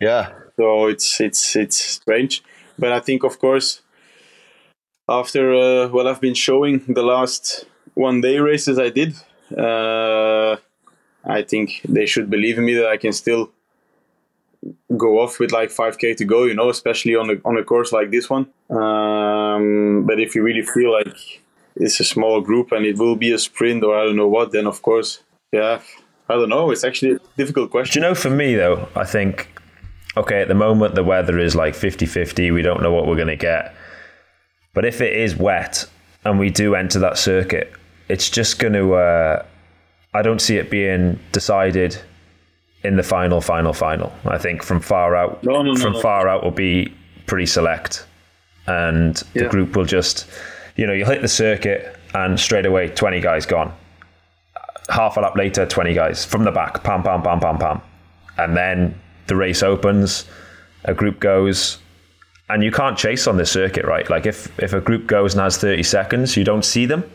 Yeah. 0.00 0.32
So 0.56 0.86
it's 0.86 1.20
it's 1.20 1.54
it's 1.54 1.76
strange, 1.76 2.42
but 2.78 2.92
I 2.92 3.00
think 3.00 3.22
of 3.22 3.38
course 3.38 3.82
after 5.08 5.54
uh, 5.54 5.88
what 5.88 6.06
I've 6.06 6.20
been 6.20 6.34
showing 6.34 6.84
the 6.88 7.02
last 7.02 7.64
one 7.94 8.20
day 8.20 8.38
races 8.38 8.78
I 8.78 8.90
did, 8.90 9.14
uh, 9.56 10.56
I 11.24 11.42
think 11.42 11.80
they 11.88 12.06
should 12.06 12.28
believe 12.28 12.58
in 12.58 12.64
me 12.64 12.74
that 12.74 12.86
I 12.86 12.96
can 12.96 13.12
still 13.12 13.50
go 14.96 15.20
off 15.20 15.38
with 15.38 15.52
like 15.52 15.70
5k 15.70 16.16
to 16.16 16.24
go, 16.24 16.44
you 16.44 16.54
know, 16.54 16.68
especially 16.68 17.16
on 17.16 17.30
a, 17.30 17.34
on 17.44 17.56
a 17.56 17.64
course 17.64 17.92
like 17.92 18.10
this 18.10 18.28
one. 18.28 18.46
Um, 18.68 20.04
but 20.06 20.20
if 20.20 20.34
you 20.34 20.42
really 20.42 20.62
feel 20.62 20.92
like 20.92 21.16
it's 21.76 21.98
a 22.00 22.04
small 22.04 22.40
group 22.40 22.72
and 22.72 22.84
it 22.84 22.98
will 22.98 23.16
be 23.16 23.32
a 23.32 23.38
sprint 23.38 23.82
or 23.82 23.98
I 23.98 24.04
don't 24.04 24.16
know 24.16 24.28
what, 24.28 24.52
then 24.52 24.66
of 24.66 24.82
course, 24.82 25.22
yeah, 25.52 25.80
I 26.28 26.34
don't 26.34 26.48
know. 26.48 26.70
It's 26.70 26.84
actually 26.84 27.12
a 27.12 27.18
difficult 27.36 27.68
Do 27.68 27.72
question. 27.72 28.02
you 28.02 28.08
know, 28.08 28.14
for 28.14 28.30
me 28.30 28.54
though, 28.54 28.88
I 28.94 29.04
think, 29.04 29.48
okay, 30.16 30.42
at 30.42 30.48
the 30.48 30.54
moment 30.54 30.94
the 30.94 31.04
weather 31.04 31.38
is 31.38 31.56
like 31.56 31.74
50 31.74 32.06
50. 32.06 32.50
We 32.50 32.62
don't 32.62 32.82
know 32.82 32.92
what 32.92 33.06
we're 33.06 33.16
going 33.16 33.28
to 33.28 33.36
get. 33.36 33.74
But 34.74 34.84
if 34.84 35.00
it 35.00 35.14
is 35.14 35.36
wet 35.36 35.86
and 36.24 36.38
we 36.38 36.50
do 36.50 36.74
enter 36.74 36.98
that 37.00 37.18
circuit, 37.18 37.72
it's 38.08 38.28
just 38.28 38.58
going 38.58 38.74
to, 38.74 38.94
uh, 38.94 39.44
I 40.12 40.22
don't 40.22 40.40
see 40.40 40.56
it 40.56 40.70
being 40.70 41.18
decided 41.32 42.00
in 42.82 42.96
the 42.96 43.02
final, 43.02 43.40
final, 43.40 43.72
final. 43.72 44.12
I 44.24 44.38
think 44.38 44.62
from 44.62 44.80
far 44.80 45.14
out, 45.16 45.42
No, 45.44 45.62
no, 45.62 45.76
from 45.76 45.92
no. 45.94 46.00
far 46.00 46.28
out 46.28 46.42
will 46.42 46.50
be 46.50 46.92
pretty 47.26 47.46
select. 47.46 48.06
And 48.66 49.16
the 49.34 49.48
group 49.48 49.76
will 49.76 49.84
just, 49.84 50.26
you 50.76 50.86
know, 50.86 50.92
you 50.92 51.04
hit 51.04 51.22
the 51.22 51.28
circuit 51.28 51.96
and 52.14 52.38
straight 52.38 52.66
away 52.66 52.88
20 52.88 53.20
guys 53.20 53.46
gone 53.46 53.72
half 54.90 55.16
a 55.16 55.20
lap 55.20 55.36
later, 55.36 55.64
20 55.66 55.94
guys 55.94 56.24
from 56.24 56.44
the 56.44 56.50
back, 56.50 56.82
pam, 56.82 57.02
pam, 57.02 57.22
pam, 57.22 57.40
pam, 57.40 57.58
pam. 57.58 57.80
And 58.38 58.56
then 58.56 59.00
the 59.28 59.36
race 59.36 59.62
opens, 59.62 60.24
a 60.84 60.94
group 60.94 61.20
goes, 61.20 61.78
and 62.48 62.64
you 62.64 62.72
can't 62.72 62.98
chase 62.98 63.26
on 63.26 63.36
this 63.36 63.50
circuit, 63.52 63.84
right? 63.84 64.08
Like 64.10 64.26
if, 64.26 64.58
if 64.58 64.72
a 64.72 64.80
group 64.80 65.06
goes 65.06 65.34
and 65.34 65.42
has 65.42 65.58
30 65.58 65.82
seconds, 65.84 66.36
you 66.36 66.44
don't 66.44 66.64
see 66.64 66.86
them. 66.86 67.08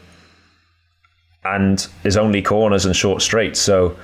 And 1.43 1.86
there's 2.01 2.17
only 2.17 2.41
corners 2.41 2.86
and 2.86 2.95
short 2.95 3.21
straights. 3.21 3.60
So 3.60 3.95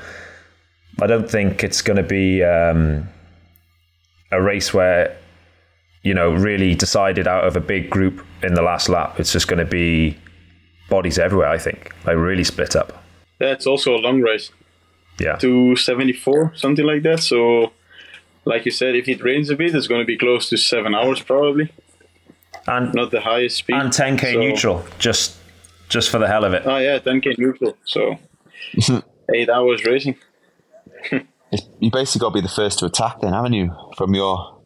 I 1.02 1.08
don't 1.08 1.30
think 1.30 1.64
it's 1.64 1.82
going 1.82 1.98
to 1.98 2.04
be 2.04 2.44
um, 2.44 3.10
a 4.32 4.42
race 4.42 4.74
where, 4.74 5.18
you 6.04 6.14
know, 6.14 6.32
really 6.34 6.76
decided 6.76 7.28
out 7.28 7.46
of 7.46 7.56
a 7.56 7.60
big 7.60 7.90
group 7.90 8.24
in 8.44 8.54
the 8.54 8.62
last 8.62 8.88
lap. 8.90 9.20
It's 9.20 9.32
just 9.32 9.48
going 9.48 9.60
to 9.60 9.66
be 9.66 10.18
bodies 10.90 11.18
everywhere, 11.18 11.48
I 11.50 11.58
think. 11.58 11.94
Like 12.06 12.18
really 12.18 12.44
split 12.44 12.76
up. 12.76 13.04
That's 13.40 13.66
also 13.66 13.96
a 13.96 13.98
long 13.98 14.22
race. 14.22 14.52
Yeah. 15.20 15.36
274, 15.38 16.54
something 16.56 16.86
like 16.86 17.04
that. 17.04 17.20
So, 17.22 17.72
like 18.46 18.66
you 18.66 18.72
said, 18.72 18.96
if 18.96 19.08
it 19.08 19.24
rains 19.24 19.50
a 19.50 19.56
bit, 19.56 19.74
it's 19.76 19.88
going 19.88 20.02
to 20.02 20.06
be 20.06 20.18
close 20.18 20.50
to 20.50 20.58
seven 20.58 20.94
hours 20.96 21.22
probably. 21.22 21.72
And 22.68 22.94
Not 22.94 23.10
the 23.12 23.22
highest 23.22 23.58
speed. 23.58 23.76
and 23.76 23.90
10k 23.92 24.34
So- 24.34 24.40
neutral 24.40 24.86
just 25.00 25.38
just 25.90 26.10
for 26.12 26.20
the 26.20 26.28
hell 26.28 26.46
of 26.46 26.54
it 26.54 26.62
Oh 26.66 26.78
yeah, 26.78 27.00
10k 27.00 27.38
neutral. 27.40 27.76
So 27.86 28.18
eight 29.34 29.50
hours 29.50 29.84
racing. 29.84 30.16
You 31.80 31.92
basically 31.92 32.20
got 32.22 32.30
to 32.30 32.34
be 32.36 32.42
the 32.42 32.48
first 32.48 32.80
to 32.80 32.86
attack, 32.86 33.20
then, 33.20 33.34
haven't 33.34 33.54
you? 33.54 33.76
From 33.98 34.14
your 34.16 34.62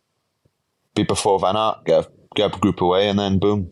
be 0.93 1.03
before 1.03 1.39
Van 1.39 1.55
Aert, 1.55 1.83
get 1.85 2.05
a, 2.05 2.11
get 2.35 2.55
a 2.55 2.59
group 2.59 2.81
away, 2.81 3.09
and 3.09 3.17
then 3.17 3.39
boom. 3.39 3.71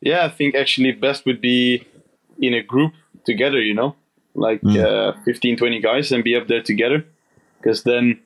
Yeah, 0.00 0.24
I 0.24 0.28
think 0.28 0.54
actually 0.54 0.92
best 0.92 1.24
would 1.26 1.40
be 1.40 1.86
in 2.40 2.54
a 2.54 2.62
group 2.62 2.92
together. 3.24 3.60
You 3.60 3.74
know, 3.74 3.96
like 4.34 4.60
uh, 4.64 5.12
15, 5.24 5.56
20 5.56 5.80
guys, 5.80 6.12
and 6.12 6.24
be 6.24 6.36
up 6.36 6.48
there 6.48 6.62
together, 6.62 7.04
because 7.58 7.82
then 7.82 8.20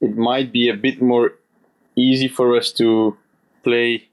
it 0.00 0.16
might 0.16 0.52
be 0.52 0.68
a 0.68 0.74
bit 0.74 1.02
more 1.02 1.32
easy 1.96 2.28
for 2.28 2.56
us 2.56 2.72
to 2.72 3.16
play. 3.64 4.08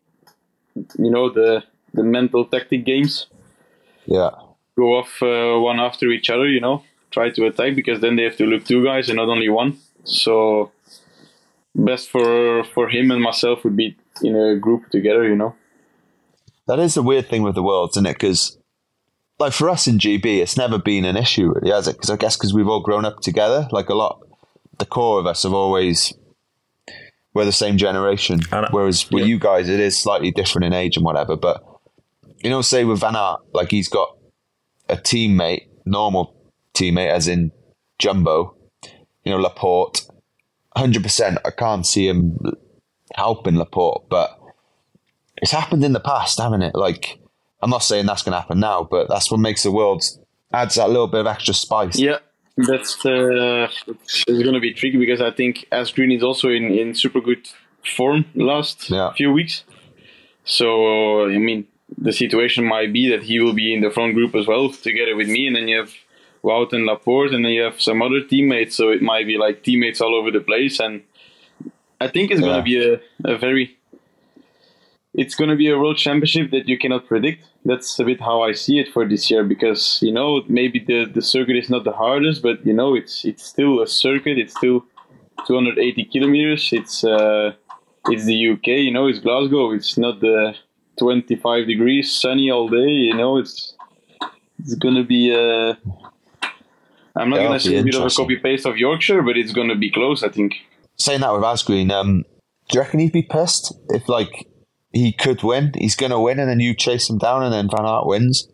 You 0.98 1.12
know 1.12 1.30
the 1.30 1.64
the 1.94 2.04
mental 2.04 2.46
tactic 2.46 2.86
games. 2.86 3.28
Yeah, 4.06 4.32
go 4.78 4.98
off 4.98 5.22
uh, 5.22 5.60
one 5.60 5.80
after 5.80 6.12
each 6.12 6.30
other, 6.30 6.48
you 6.48 6.60
know, 6.60 6.84
try 7.16 7.28
to 7.38 7.42
attack 7.50 7.72
because 7.80 8.00
then 8.02 8.16
they 8.16 8.24
have 8.30 8.38
to 8.42 8.46
look 8.52 8.64
two 8.66 8.82
guys 8.90 9.10
and 9.10 9.18
not 9.22 9.30
only 9.36 9.50
one. 9.62 9.72
So 10.04 10.72
best 11.90 12.06
for 12.14 12.64
for 12.74 12.86
him 12.96 13.06
and 13.14 13.22
myself 13.30 13.64
would 13.64 13.78
be 13.84 13.96
in 14.28 14.36
a 14.36 14.56
group 14.66 14.84
together, 14.96 15.24
you 15.32 15.36
know. 15.42 15.54
that 16.68 16.80
is 16.80 16.94
the 16.96 17.04
weird 17.10 17.28
thing 17.30 17.44
with 17.44 17.56
the 17.56 17.64
worlds, 17.70 17.96
isn't 17.96 18.06
it? 18.12 18.18
Because 18.20 18.58
like 19.44 19.54
for 19.54 19.70
us 19.76 19.88
in 19.88 19.98
GB, 20.04 20.26
it's 20.44 20.58
never 20.58 20.78
been 20.92 21.06
an 21.06 21.18
issue, 21.26 21.48
really, 21.54 21.72
has 21.76 21.88
it? 21.88 21.96
Because 21.98 22.10
I 22.16 22.18
guess 22.24 22.36
because 22.38 22.54
we've 22.54 22.68
all 22.74 22.82
grown 22.90 23.06
up 23.10 23.20
together, 23.30 23.68
like 23.78 23.90
a 23.90 23.94
lot, 24.04 24.14
the 24.80 24.86
core 24.86 25.20
of 25.20 25.26
us 25.26 25.44
have 25.44 25.54
always. 25.54 26.14
We're 27.34 27.44
the 27.46 27.52
same 27.66 27.76
generation, 27.78 28.40
And- 28.52 28.68
whereas 28.72 29.12
with 29.12 29.24
Yeah. 29.24 29.32
you 29.32 29.38
guys, 29.40 29.68
it 29.68 29.82
is 29.82 30.00
slightly 30.06 30.32
different 30.32 30.66
in 30.68 30.74
age 30.74 30.96
and 30.98 31.06
whatever. 31.06 31.36
But 31.36 31.58
you 32.44 32.50
know, 32.50 32.62
say 32.62 32.86
with 32.86 33.00
Van 33.02 33.16
Aert, 33.16 33.42
like 33.54 33.70
he's 33.72 33.90
got 33.90 34.10
a 34.88 34.96
teammate, 34.96 35.64
normal 35.86 36.34
teammate, 36.76 37.10
as 37.10 37.28
in 37.28 37.52
Jumbo, 38.00 38.56
you 39.24 39.32
know, 39.32 39.38
Laporte. 39.38 40.08
Hundred 40.76 41.04
percent, 41.04 41.38
I 41.46 41.52
can't 41.52 41.86
see 41.86 42.08
him 42.08 42.38
helping 43.14 43.56
Laporte, 43.58 44.10
but 44.10 44.38
it's 45.38 45.52
happened 45.52 45.84
in 45.86 45.94
the 45.94 46.00
past, 46.02 46.38
haven't 46.38 46.64
it? 46.64 46.76
Like, 46.76 47.18
I'm 47.62 47.70
not 47.70 47.84
saying 47.84 48.06
that's 48.06 48.24
going 48.24 48.34
to 48.34 48.40
happen 48.42 48.60
now, 48.60 48.84
but 48.84 49.08
that's 49.08 49.32
what 49.32 49.40
makes 49.40 49.64
the 49.64 49.72
world 49.72 50.04
adds 50.54 50.76
that 50.76 50.90
little 50.90 51.08
bit 51.08 51.22
of 51.22 51.28
extra 51.28 51.54
spice. 51.54 51.98
Yeah, 52.00 52.18
that's 52.58 53.06
uh, 53.06 53.68
it's, 53.88 54.24
it's 54.28 54.44
gonna 54.44 54.60
be 54.60 54.74
tricky 54.74 54.98
because 54.98 55.22
I 55.22 55.32
think 55.32 55.66
Asgreen 55.72 56.16
is 56.16 56.24
also 56.24 56.50
in 56.50 56.72
in 56.72 56.94
super 56.96 57.22
good 57.22 57.48
form 57.96 58.26
last 58.36 58.90
Yeah. 58.90 59.12
few 59.14 59.32
weeks. 59.32 59.64
So 60.46 61.26
I 61.26 61.38
mean, 61.38 61.68
the 61.98 62.14
situation 62.14 62.64
might 62.66 62.94
be 62.94 63.10
that 63.10 63.24
he 63.24 63.40
will 63.40 63.54
be 63.54 63.74
in 63.74 63.82
the 63.82 63.90
front 63.90 64.14
group 64.14 64.36
as 64.36 64.48
well, 64.48 64.70
together 64.70 65.16
with 65.16 65.28
me, 65.28 65.48
and 65.48 65.56
then 65.56 65.68
you 65.68 65.78
have 65.78 65.94
Wout 66.46 66.72
and 66.74 66.86
Laporte, 66.86 67.34
and 67.34 67.44
then 67.44 67.52
you 67.58 67.64
have 67.70 67.82
some 67.82 68.02
other 68.02 68.22
teammates. 68.32 68.76
So 68.76 68.90
it 68.90 69.02
might 69.02 69.26
be 69.32 69.38
like 69.46 69.64
teammates 69.64 70.00
all 70.02 70.16
over 70.20 70.32
the 70.32 70.42
place, 70.52 70.80
and 70.80 71.02
I 72.06 72.08
think 72.08 72.32
it's 72.32 72.42
Yeah. 72.42 72.48
gonna 72.50 72.64
be 72.64 72.78
a, 72.92 72.94
a 73.34 73.38
very 73.38 73.66
it's 75.18 75.36
going 75.36 75.50
to 75.50 75.56
be 75.56 75.70
a 75.70 75.78
world 75.78 75.98
championship 75.98 76.52
that 76.52 76.68
you 76.68 76.78
cannot 76.78 77.08
predict. 77.08 77.46
That's 77.64 77.98
a 78.00 78.04
bit 78.04 78.20
how 78.20 78.42
I 78.42 78.52
see 78.52 78.80
it 78.80 78.90
for 78.94 79.08
this 79.08 79.32
year 79.32 79.44
because 79.44 80.00
you 80.02 80.12
know 80.12 80.44
maybe 80.48 80.80
the, 80.80 81.06
the 81.06 81.22
circuit 81.22 81.56
is 81.56 81.70
not 81.70 81.84
the 81.84 81.94
hardest, 81.94 82.42
but 82.42 82.66
you 82.66 82.74
know 82.74 82.96
it's 82.96 83.26
it's 83.26 83.44
still 83.44 83.82
a 83.82 83.88
circuit. 83.88 84.38
It's 84.38 84.56
still 84.56 84.86
280 85.48 86.06
kilometers. 86.06 86.70
It's 86.74 87.04
uh, 87.04 87.54
it's 88.10 88.26
the 88.26 88.50
UK. 88.52 88.68
You 88.88 88.92
know, 88.92 89.08
it's 89.08 89.20
Glasgow. 89.20 89.72
It's 89.72 89.98
not 89.98 90.20
the 90.20 90.54
25 91.00 91.66
degrees 91.66 92.14
sunny 92.14 92.52
all 92.52 92.68
day. 92.68 92.92
You 93.10 93.16
know, 93.16 93.38
it's 93.38 93.74
it's 94.60 94.76
going 94.76 94.96
to 94.96 95.04
be. 95.04 95.34
Uh, 95.34 95.76
I'm 97.18 97.30
not 97.30 97.38
Yeah, 97.38 97.48
going 97.48 97.60
to 97.60 97.68
be 97.70 97.76
say 97.76 97.80
a 97.80 97.84
bit 97.84 97.96
of 97.96 98.06
a 98.06 98.10
copy 98.10 98.38
paste 98.38 98.66
of 98.66 98.78
Yorkshire, 98.78 99.22
but 99.22 99.38
it's 99.38 99.54
going 99.54 99.70
to 99.70 99.76
be 99.76 99.92
close. 99.92 100.24
I 100.24 100.30
think. 100.30 100.56
Saying 100.98 101.22
that 101.22 101.34
with 101.34 101.44
Asgreen, 101.44 101.92
um, 101.92 102.24
do 102.70 102.78
you 102.78 102.82
reckon 102.82 103.00
he'd 103.00 103.12
be 103.12 103.22
pissed 103.22 103.74
if, 103.90 104.08
like, 104.08 104.48
he 104.92 105.12
could 105.12 105.44
win? 105.44 105.72
He's 105.76 105.96
going 105.96 106.12
to 106.12 106.20
win, 106.20 106.40
and 106.40 106.50
then 106.50 106.60
you 106.60 106.74
chase 106.74 107.10
him 107.10 107.18
down, 107.18 107.44
and 107.44 107.54
then 107.54 107.70
Van 107.70 107.86
Aert 107.86 108.06
wins? 108.06 108.48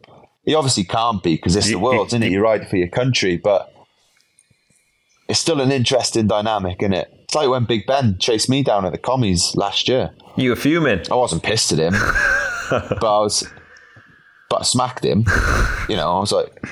He 0.44 0.56
obviously 0.56 0.84
can't 0.84 1.22
be 1.22 1.36
because 1.36 1.56
it's 1.56 1.68
the 1.68 1.76
world, 1.76 2.08
isn't 2.08 2.24
it? 2.24 2.32
You 2.32 2.42
ride 2.42 2.68
for 2.68 2.78
your 2.78 2.88
country, 2.88 3.38
but 3.38 3.72
it's 5.30 5.40
still 5.40 5.62
an 5.62 5.72
interesting 5.72 6.28
dynamic, 6.28 6.82
isn't 6.82 6.94
it? 6.94 7.10
It's 7.24 7.36
like 7.36 7.48
when 7.48 7.66
Big 7.66 7.86
Ben 7.86 8.18
chased 8.20 8.50
me 8.50 8.64
down 8.64 8.84
at 8.86 8.92
the 8.92 8.98
commies 8.98 9.54
last 9.56 9.88
year. 9.88 10.12
You 10.36 10.50
were 10.50 10.56
fuming. 10.56 11.02
I 11.12 11.16
wasn't 11.16 11.44
pissed 11.44 11.72
at 11.74 11.80
him, 11.80 11.94
but 12.72 13.04
I 13.04 13.20
was, 13.20 13.48
but 14.50 14.62
I 14.62 14.64
smacked 14.64 15.06
him. 15.06 15.26
You 15.88 15.96
know, 15.96 16.18
I 16.18 16.20
was 16.20 16.32
like, 16.32 16.66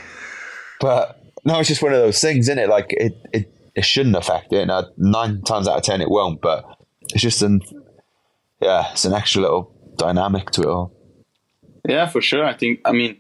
but 0.79 1.18
no, 1.45 1.59
it's 1.59 1.69
just 1.69 1.81
one 1.81 1.93
of 1.93 1.99
those 1.99 2.21
things, 2.21 2.47
isn't 2.47 2.59
it? 2.59 2.69
Like 2.69 2.87
it, 2.89 3.17
it, 3.33 3.53
it 3.75 3.85
shouldn't 3.85 4.15
affect 4.15 4.51
it. 4.51 4.69
Nine 4.97 5.41
times 5.41 5.67
out 5.67 5.77
of 5.77 5.83
ten, 5.83 6.01
it 6.01 6.09
won't. 6.09 6.41
But 6.41 6.65
it's 7.13 7.21
just 7.21 7.41
an, 7.41 7.61
yeah, 8.61 8.91
it's 8.91 9.05
an 9.05 9.13
extra 9.13 9.41
little 9.41 9.93
dynamic 9.97 10.51
to 10.51 10.61
it 10.61 10.67
all. 10.67 10.93
Yeah, 11.87 12.07
for 12.07 12.21
sure. 12.21 12.45
I 12.45 12.53
think. 12.53 12.81
I 12.85 12.91
mean, 12.91 13.17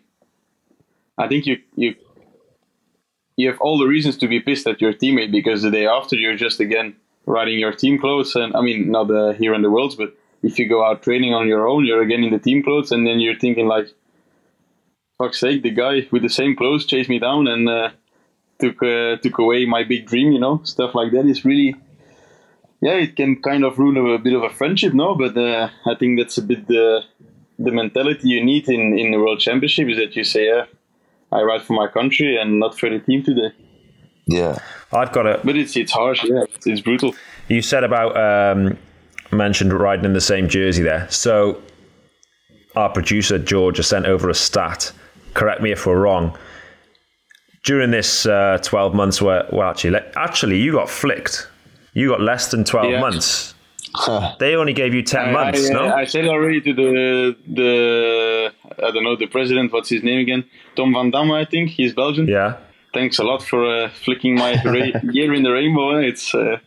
I 1.17 1.27
think 1.27 1.45
you 1.45 1.57
you 1.75 1.95
you 3.37 3.47
have 3.49 3.59
all 3.61 3.77
the 3.77 3.87
reasons 3.87 4.17
to 4.17 4.27
be 4.27 4.41
pissed 4.41 4.67
at 4.67 4.81
your 4.81 4.93
teammate 4.93 5.31
because 5.31 5.61
the 5.61 5.71
day 5.71 5.87
after 5.87 6.15
you're 6.15 6.35
just 6.35 6.59
again 6.59 6.95
riding 7.25 7.59
your 7.59 7.73
team 7.73 7.99
clothes, 7.99 8.35
and 8.35 8.55
I 8.55 8.61
mean 8.61 8.91
not 8.91 9.09
uh, 9.09 9.31
here 9.33 9.53
in 9.53 9.61
the 9.61 9.71
worlds, 9.71 9.95
but 9.95 10.15
if 10.43 10.59
you 10.59 10.67
go 10.67 10.83
out 10.83 11.03
training 11.03 11.33
on 11.33 11.47
your 11.47 11.67
own, 11.67 11.85
you're 11.85 12.01
again 12.01 12.23
in 12.23 12.31
the 12.31 12.39
team 12.39 12.63
clothes, 12.63 12.91
and 12.91 13.07
then 13.07 13.19
you're 13.19 13.39
thinking 13.39 13.67
like, 13.67 13.87
"Fuck's 15.17 15.39
sake, 15.39 15.63
the 15.63 15.71
guy 15.71 16.07
with 16.11 16.21
the 16.21 16.29
same 16.29 16.55
clothes 16.55 16.85
chased 16.85 17.09
me 17.09 17.19
down 17.19 17.47
and 17.47 17.69
uh, 17.69 17.89
took 18.59 18.81
uh, 18.83 19.17
took 19.17 19.37
away 19.39 19.65
my 19.65 19.83
big 19.83 20.05
dream." 20.05 20.31
You 20.31 20.39
know, 20.39 20.61
stuff 20.63 20.95
like 20.95 21.11
that 21.11 21.25
is 21.25 21.45
really. 21.45 21.75
Yeah, 22.81 22.93
it 22.93 23.17
can 23.17 23.41
kind 23.41 23.65
of 23.65 23.77
ruin 23.77 23.97
a, 23.97 24.17
bit 24.17 24.33
of 24.33 24.41
a 24.41 24.49
friendship, 24.49 24.93
no? 24.93 25.13
But 25.13 25.37
uh, 25.37 25.67
I 25.85 25.95
think 25.95 26.17
that's 26.17 26.37
a 26.37 26.41
bit 26.41 26.65
the 26.67 27.01
the 27.57 27.71
mentality 27.71 28.29
you 28.29 28.43
need 28.43 28.69
in, 28.69 28.97
in 28.97 29.11
the 29.11 29.17
World 29.17 29.41
Championship 29.41 29.89
is 29.89 29.97
that 29.97 30.15
you 30.15 30.23
say, 30.23 30.47
yeah, 30.47 30.65
I 31.31 31.41
ride 31.41 31.61
for 31.61 31.73
my 31.73 31.87
country 31.87 32.37
and 32.37 32.59
not 32.59 32.79
for 32.79 32.89
the 32.89 32.99
team 32.99 33.21
today. 33.21 33.51
Yeah, 34.27 34.59
I've 34.93 35.11
got 35.11 35.27
a. 35.27 35.41
But 35.43 35.57
it's 35.57 35.75
it's 35.75 35.91
harsh, 35.91 36.23
yeah, 36.23 36.43
it's, 36.43 36.67
it's 36.67 36.81
brutal. 36.81 37.13
You 37.49 37.61
said 37.61 37.83
about 37.83 38.15
um, 38.15 38.77
mentioned 39.31 39.73
riding 39.73 40.05
in 40.05 40.13
the 40.13 40.21
same 40.21 40.47
jersey 40.47 40.83
there. 40.83 41.09
So 41.09 41.61
our 42.75 42.89
producer 42.89 43.37
George 43.37 43.77
has 43.77 43.87
sent 43.87 44.05
over 44.05 44.29
a 44.29 44.35
stat. 44.35 44.91
Correct 45.33 45.61
me 45.61 45.71
if 45.71 45.85
we're 45.85 45.99
wrong. 45.99 46.37
During 47.63 47.91
this 47.91 48.25
uh, 48.25 48.57
12 48.63 48.93
months, 48.95 49.21
where 49.21 49.45
well, 49.51 49.69
actually, 49.69 49.99
actually, 50.15 50.59
you 50.61 50.71
got 50.71 50.89
flicked. 50.89 51.47
You 51.93 52.09
got 52.09 52.21
less 52.21 52.51
than 52.51 52.63
12 52.63 52.91
Yeah. 52.91 52.99
months. 53.01 53.53
they 54.39 54.55
only 54.55 54.71
gave 54.73 54.93
you 54.93 55.01
10 55.01 55.33
months, 55.33 55.69
I, 55.69 55.73
no? 55.73 55.93
I 55.93 56.05
said 56.05 56.25
already 56.27 56.61
to 56.61 56.73
the 56.73 57.35
the 57.47 58.53
I 58.83 58.91
don't 58.91 59.03
know 59.03 59.15
the 59.15 59.27
president. 59.27 59.73
What's 59.73 59.89
his 59.89 60.03
name 60.03 60.19
again? 60.19 60.45
Tom 60.75 60.93
Van 60.93 61.11
Damme, 61.11 61.31
I 61.31 61.45
think. 61.45 61.71
He's 61.71 61.93
Belgian. 61.93 62.27
yeah. 62.27 62.57
Thanks 62.93 63.19
a 63.19 63.23
lot 63.23 63.43
for 63.43 63.65
uh, 63.65 63.89
flicking 63.89 64.35
my 64.35 64.53
ra- 64.63 64.99
year 65.11 65.33
in 65.33 65.43
the 65.43 65.51
rainbow. 65.51 65.97
eh? 65.97 66.07
It's 66.07 66.33
uh, 66.33 66.57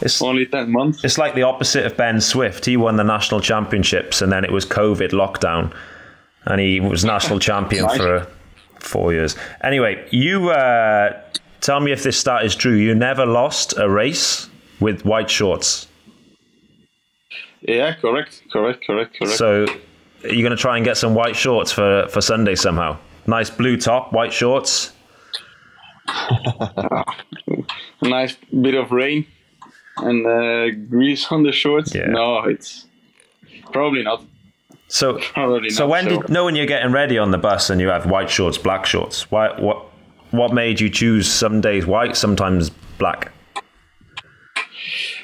It's, 0.00 0.20
only 0.22 0.46
ten 0.46 0.70
months. 0.72 1.04
it's 1.04 1.16
like 1.18 1.34
the 1.34 1.42
opposite 1.44 1.86
of 1.86 1.96
Ben 1.96 2.20
Swift. 2.20 2.64
He 2.66 2.76
won 2.76 2.96
the 2.96 3.04
national 3.04 3.40
championships 3.40 4.20
and 4.22 4.30
then 4.32 4.44
it 4.44 4.50
was 4.52 4.64
COVID 4.66 5.10
lockdown. 5.12 5.72
And 6.44 6.60
he 6.60 6.80
was 6.80 7.04
national 7.14 7.38
champion 7.40 7.88
for 7.96 8.26
four 8.80 9.12
years. 9.12 9.36
Anyway, 9.62 10.06
you 10.10 10.50
uh, 10.50 11.20
tell 11.60 11.80
me 11.80 11.92
if 11.92 12.02
this 12.02 12.18
stat 12.18 12.44
is 12.44 12.54
true. 12.54 12.74
You 12.74 12.94
never 12.94 13.26
lost 13.26 13.76
a 13.78 13.88
race 13.88 14.48
with 14.80 15.04
white 15.04 15.30
shorts. 15.30 15.86
Yeah, 17.60 17.94
correct, 17.94 18.42
correct, 18.52 18.84
correct, 18.86 19.18
correct. 19.18 19.36
So 19.36 19.66
you're 20.22 20.42
going 20.42 20.50
to 20.50 20.56
try 20.56 20.76
and 20.76 20.84
get 20.84 20.96
some 20.96 21.14
white 21.14 21.36
shorts 21.36 21.72
for, 21.72 22.06
for 22.08 22.20
Sunday 22.20 22.54
somehow. 22.54 22.98
Nice 23.26 23.50
blue 23.50 23.76
top, 23.76 24.12
white 24.12 24.32
shorts. 24.32 24.92
nice 28.02 28.36
bit 28.62 28.74
of 28.74 28.90
rain 28.90 29.26
and 29.98 30.26
uh, 30.26 30.70
grease 30.88 31.30
on 31.30 31.42
the 31.42 31.52
shorts. 31.52 31.94
Yeah. 31.94 32.06
No, 32.06 32.44
it's 32.44 32.86
probably 33.72 34.02
not. 34.02 34.24
So, 34.88 35.20
so 35.68 35.86
when 35.86 36.04
so- 36.04 36.22
did 36.22 36.28
know 36.30 36.46
when 36.46 36.56
you're 36.56 36.66
getting 36.66 36.92
ready 36.92 37.18
on 37.18 37.30
the 37.30 37.38
bus 37.38 37.70
and 37.70 37.80
you 37.80 37.88
have 37.88 38.06
white 38.06 38.30
shorts, 38.30 38.58
black 38.58 38.86
shorts? 38.86 39.30
Why? 39.30 39.48
What? 39.60 39.84
What 40.30 40.52
made 40.52 40.78
you 40.78 40.90
choose 40.90 41.30
some 41.30 41.62
days 41.62 41.86
white, 41.86 42.14
sometimes 42.14 42.68
black? 42.98 43.32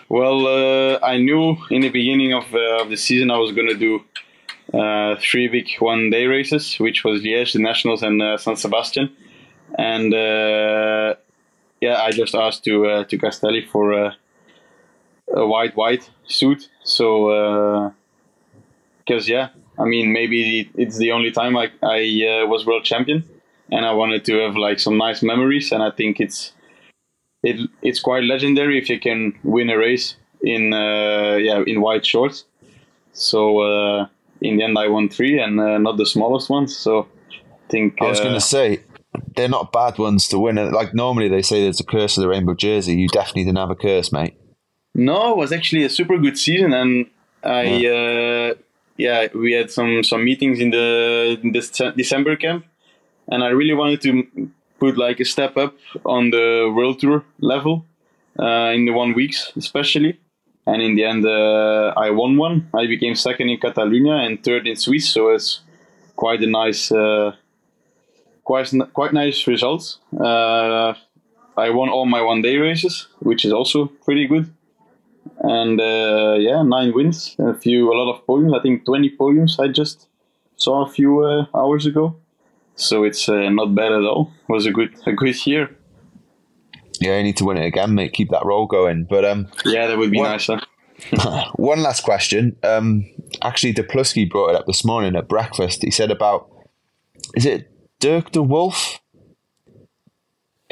Well, 0.09 0.47
uh, 0.47 0.99
I 1.03 1.19
knew 1.19 1.57
in 1.71 1.83
the 1.83 1.91
beginning 1.91 2.33
of, 2.33 2.45
uh, 2.55 2.83
of 2.83 2.89
the 2.89 2.97
season 2.97 3.31
I 3.31 3.39
was 3.39 3.53
going 3.53 3.69
to 3.69 3.75
do 3.75 4.01
uh, 4.73 5.17
three 5.21 5.49
big 5.49 5.69
one 5.79 6.11
day 6.11 6.27
races, 6.27 6.77
which 6.79 7.05
was 7.05 7.21
Liège, 7.21 7.53
the 7.53 7.59
Nationals, 7.59 8.03
and 8.03 8.23
uh, 8.23 8.39
San 8.39 8.57
Sebastian. 8.57 9.15
And 9.77 10.15
uh, 10.15 11.17
yeah, 11.81 12.03
I 12.03 12.11
just 12.11 12.35
asked 12.35 12.65
to 12.65 12.87
uh, 12.87 13.05
to 13.05 13.19
Castelli 13.19 13.67
for 13.71 13.93
uh, 13.93 14.15
a 15.35 15.47
white 15.47 15.77
white 15.77 16.11
suit. 16.27 16.71
So 16.83 17.93
because 19.05 19.29
yeah, 19.29 19.49
I 19.79 19.85
mean 19.85 20.13
maybe 20.13 20.71
it's 20.75 20.97
the 20.99 21.13
only 21.13 21.31
time 21.31 21.57
I 21.57 21.71
I 21.83 22.43
uh, 22.43 22.47
was 22.47 22.67
world 22.67 22.85
champion, 22.85 23.25
and 23.71 23.85
I 23.87 23.93
wanted 23.93 24.25
to 24.27 24.39
have 24.41 24.57
like 24.57 24.81
some 24.81 24.97
nice 24.97 25.23
memories. 25.23 25.73
And 25.73 25.83
I 25.83 25.91
think 25.91 26.21
it's 26.21 26.53
it, 27.43 27.69
it's 27.83 28.01
quite 28.01 28.25
legendary 28.25 28.79
if 28.79 28.89
you 28.89 28.99
can 28.99 29.35
win 29.43 29.71
a 29.71 29.79
race 29.79 30.17
in 30.43 30.73
uh, 30.73 31.37
yeah 31.37 31.63
in 31.67 31.81
white 31.81 32.07
shorts. 32.07 32.45
So 33.13 33.61
uh, 33.61 34.07
in 34.41 34.57
the 34.57 34.65
end, 34.65 34.79
I 34.79 34.89
won 34.89 35.09
three 35.09 35.39
and 35.41 35.61
uh, 35.61 35.79
not 35.79 35.97
the 35.97 36.07
smallest 36.07 36.51
ones. 36.51 36.77
So 36.77 37.07
I 37.33 37.71
think 37.71 38.01
I 38.01 38.09
was 38.09 38.21
uh, 38.21 38.25
going 38.25 38.35
to 38.35 38.41
say 38.41 38.81
they're 39.37 39.49
not 39.49 39.73
bad 39.73 39.99
ones 39.99 40.29
to 40.29 40.39
win. 40.39 40.57
Like 40.73 40.95
normally 40.95 41.29
they 41.29 41.43
say 41.43 41.63
there's 41.63 41.81
a 41.81 41.85
curse 41.85 42.17
of 42.17 42.23
the 42.23 42.29
rainbow 42.29 42.55
jersey. 42.55 42.95
You 42.95 43.09
definitely 43.09 43.45
didn't 43.45 43.59
have 43.59 43.71
a 43.71 43.77
curse, 43.77 44.13
mate. 44.13 44.35
No, 44.95 45.33
it 45.33 45.37
was 45.37 45.53
actually 45.53 45.85
a 45.85 45.91
super 45.91 46.19
good 46.19 46.39
season, 46.39 46.73
and 46.73 47.07
I 47.43 47.87
uh, 47.87 48.55
yeah 48.97 49.29
we 49.35 49.53
had 49.53 49.71
some 49.71 50.03
some 50.03 50.25
meetings 50.25 50.61
in 50.61 50.71
the 50.71 51.39
in 51.43 51.53
December 51.53 52.37
camp, 52.37 52.65
and 53.29 53.43
I 53.43 53.49
really 53.49 53.75
wanted 53.75 54.01
to 54.03 54.51
put 54.79 54.97
like 54.97 55.21
a 55.21 55.25
step 55.25 55.57
up 55.57 55.75
on 56.05 56.31
the 56.31 56.73
world 56.75 57.01
tour 57.01 57.25
level 57.41 57.85
uh, 58.39 58.73
in 58.75 58.85
the 58.85 58.93
one 58.93 59.15
weeks 59.15 59.53
especially. 59.57 60.19
And 60.67 60.81
in 60.81 60.95
the 60.95 61.05
end, 61.05 61.27
uh, 61.27 61.93
I 61.95 62.09
won 62.11 62.39
one. 62.39 62.71
I 62.73 62.87
became 62.87 63.15
second 63.15 63.51
in 63.51 63.61
Catalonia 63.61 64.15
and 64.15 64.43
third 64.43 64.67
in 64.67 64.77
Swiss, 64.77 65.07
so 65.07 65.29
it's 65.29 65.61
quite 66.17 66.43
a 66.43 66.47
nice, 66.47 66.91
uh, 66.91 67.33
quite 68.45 68.73
quite 68.95 69.13
nice 69.13 69.47
results. 69.47 69.99
Uh, 70.19 70.95
I 71.57 71.69
won 71.69 71.91
all 71.91 72.07
my 72.07 72.23
one 72.23 72.41
day 72.41 72.57
races, 72.57 73.09
which 73.21 73.45
is 73.45 73.53
also 73.53 73.87
pretty 74.07 74.27
good 74.27 74.55
and 75.41 75.81
uh, 75.81 76.37
yeah, 76.39 76.63
nine 76.63 76.93
wins, 76.95 77.37
a 77.39 77.55
few, 77.55 77.93
a 77.93 77.95
lot 77.95 78.13
of 78.15 78.27
podiums. 78.27 78.59
I 78.59 78.63
think 78.63 78.85
twenty 78.85 79.11
podiums. 79.11 79.59
I 79.59 79.69
just 79.69 80.09
saw 80.57 80.85
a 80.85 80.89
few 80.89 81.25
uh, 81.25 81.47
hours 81.55 81.87
ago, 81.87 82.17
so 82.77 83.05
it's 83.05 83.29
uh, 83.29 83.49
not 83.51 83.75
bad 83.75 83.93
at 83.93 84.03
all. 84.05 84.33
It 84.49 84.53
was 84.53 84.67
a 84.67 84.71
good, 84.71 84.95
a 85.07 85.13
good 85.13 85.47
year. 85.47 85.77
Yeah, 87.01 87.17
you 87.19 87.25
need 87.25 87.37
to 87.39 87.45
win 87.45 87.57
it 87.59 87.67
again, 87.67 87.95
mate. 87.95 88.13
Keep 88.13 88.31
that 88.31 88.45
roll 88.45 88.67
going. 88.67 89.05
But 89.05 89.25
um, 89.25 89.49
Yeah, 89.65 89.89
that 89.89 89.99
would 89.99 90.11
be 90.13 90.19
What- 90.19 90.29
nice. 90.31 90.49
One 91.57 91.83
last 91.83 92.05
question. 92.05 92.57
Um, 92.63 93.05
actually, 93.43 93.75
Deplusky 93.75 94.31
brought 94.31 94.51
it 94.51 94.57
up 94.57 94.67
this 94.67 94.85
morning 94.85 95.17
at 95.17 95.29
breakfast. 95.29 95.83
He 95.83 95.91
said 95.91 96.11
about 96.13 96.49
is 97.37 97.45
it 97.45 97.69
Dirk 97.99 98.31
de 98.31 98.41
Wolf? 98.43 99.01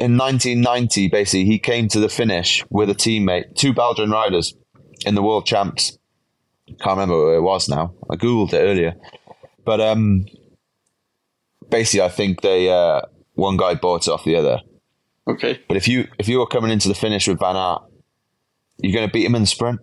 In 0.03 0.17
1990, 0.17 1.07
basically, 1.07 1.45
he 1.45 1.59
came 1.59 1.87
to 1.87 1.97
the 2.01 2.09
finish 2.09 2.61
with 2.69 2.89
a 2.89 2.93
teammate, 2.93 3.55
two 3.55 3.73
Belgian 3.73 4.11
riders 4.11 4.53
in 5.05 5.15
the 5.15 5.23
World 5.23 5.45
Champs. 5.45 5.97
Can't 6.67 6.97
remember 6.97 7.13
who 7.13 7.37
it 7.37 7.41
was 7.41 7.69
now. 7.69 7.93
I 8.09 8.17
googled 8.17 8.51
it 8.51 8.57
earlier, 8.57 8.95
but 9.63 9.79
um, 9.79 10.25
basically, 11.69 12.01
I 12.01 12.09
think 12.09 12.41
they 12.41 12.69
uh, 12.69 13.03
one 13.35 13.55
guy 13.55 13.75
bought 13.75 14.05
it 14.05 14.11
off 14.11 14.25
the 14.25 14.35
other. 14.35 14.59
Okay. 15.25 15.61
But 15.69 15.77
if 15.77 15.87
you 15.87 16.09
if 16.19 16.27
you 16.27 16.39
were 16.39 16.47
coming 16.47 16.71
into 16.71 16.89
the 16.89 16.95
finish 16.95 17.29
with 17.29 17.39
Van 17.39 17.55
Aert, 17.55 17.83
you're 18.79 18.91
going 18.91 19.07
to 19.07 19.13
beat 19.13 19.25
him 19.25 19.35
in 19.35 19.43
the 19.43 19.47
sprint. 19.47 19.79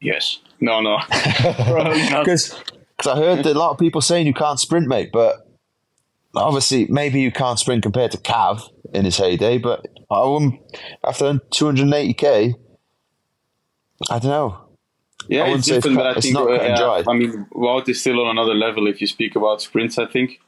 Yes. 0.00 0.40
No, 0.58 0.80
no. 0.80 0.98
Because 2.24 2.60
I 3.06 3.14
heard 3.14 3.44
that 3.44 3.54
a 3.54 3.58
lot 3.58 3.70
of 3.70 3.78
people 3.78 4.00
saying 4.00 4.26
you 4.26 4.34
can't 4.34 4.58
sprint, 4.58 4.88
mate. 4.88 5.10
But 5.12 5.46
obviously, 6.36 6.86
maybe 6.88 7.20
you 7.20 7.32
can't 7.32 7.58
sprint 7.58 7.82
compared 7.82 8.10
to 8.12 8.18
Cav 8.18 8.62
in 8.92 9.04
his 9.04 9.16
heyday. 9.16 9.58
But 9.58 9.86
I 10.10 10.24
wouldn't, 10.24 10.60
after 11.04 11.40
280k, 11.52 12.54
I 14.10 14.18
don't 14.18 14.30
know. 14.30 14.60
Yeah, 15.28 15.46
it's 15.46 15.66
different, 15.66 15.96
but 15.96 16.06
I 16.06 16.20
think 16.20 16.36
uh. 16.36 17.02
I 17.08 17.14
mean, 17.14 17.46
Wout 17.54 17.88
is 17.88 18.00
still 18.00 18.20
on 18.20 18.28
another 18.28 18.54
level 18.54 18.86
if 18.86 19.00
you 19.00 19.06
speak 19.06 19.36
about 19.36 19.62
sprints. 19.62 19.98
I 19.98 20.06
think. 20.06 20.40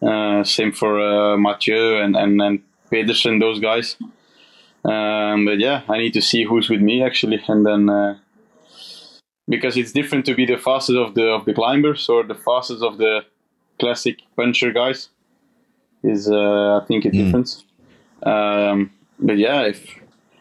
Uh, 0.00 0.42
same 0.44 0.72
for 0.72 1.00
uh, 1.00 1.36
Mathieu 1.36 2.00
and 2.00 2.16
and 2.16 2.40
and 2.40 2.62
Pedersen, 2.90 3.40
those 3.40 3.58
guys. 3.58 3.96
Um, 4.84 5.44
but 5.44 5.58
yeah, 5.58 5.82
I 5.88 5.98
need 5.98 6.12
to 6.14 6.22
see 6.22 6.44
who's 6.44 6.68
with 6.68 6.80
me 6.80 7.02
actually, 7.02 7.42
and 7.48 7.66
then 7.66 7.90
uh, 7.90 8.18
because 9.48 9.76
it's 9.76 9.92
different 9.92 10.24
to 10.26 10.34
be 10.34 10.46
the 10.46 10.56
fastest 10.56 10.98
of 10.98 11.14
the 11.14 11.24
of 11.24 11.44
the 11.44 11.54
climbers 11.54 12.08
or 12.08 12.22
the 12.22 12.34
fastest 12.34 12.82
of 12.82 12.98
the 12.98 13.24
classic 13.78 14.20
puncher 14.36 14.72
guys 14.72 15.08
is 16.02 16.30
uh, 16.30 16.78
I 16.80 16.84
think 16.86 17.04
a 17.04 17.10
difference. 17.10 17.64
Um, 18.22 18.90
but 19.18 19.38
yeah, 19.38 19.62
if 19.62 19.84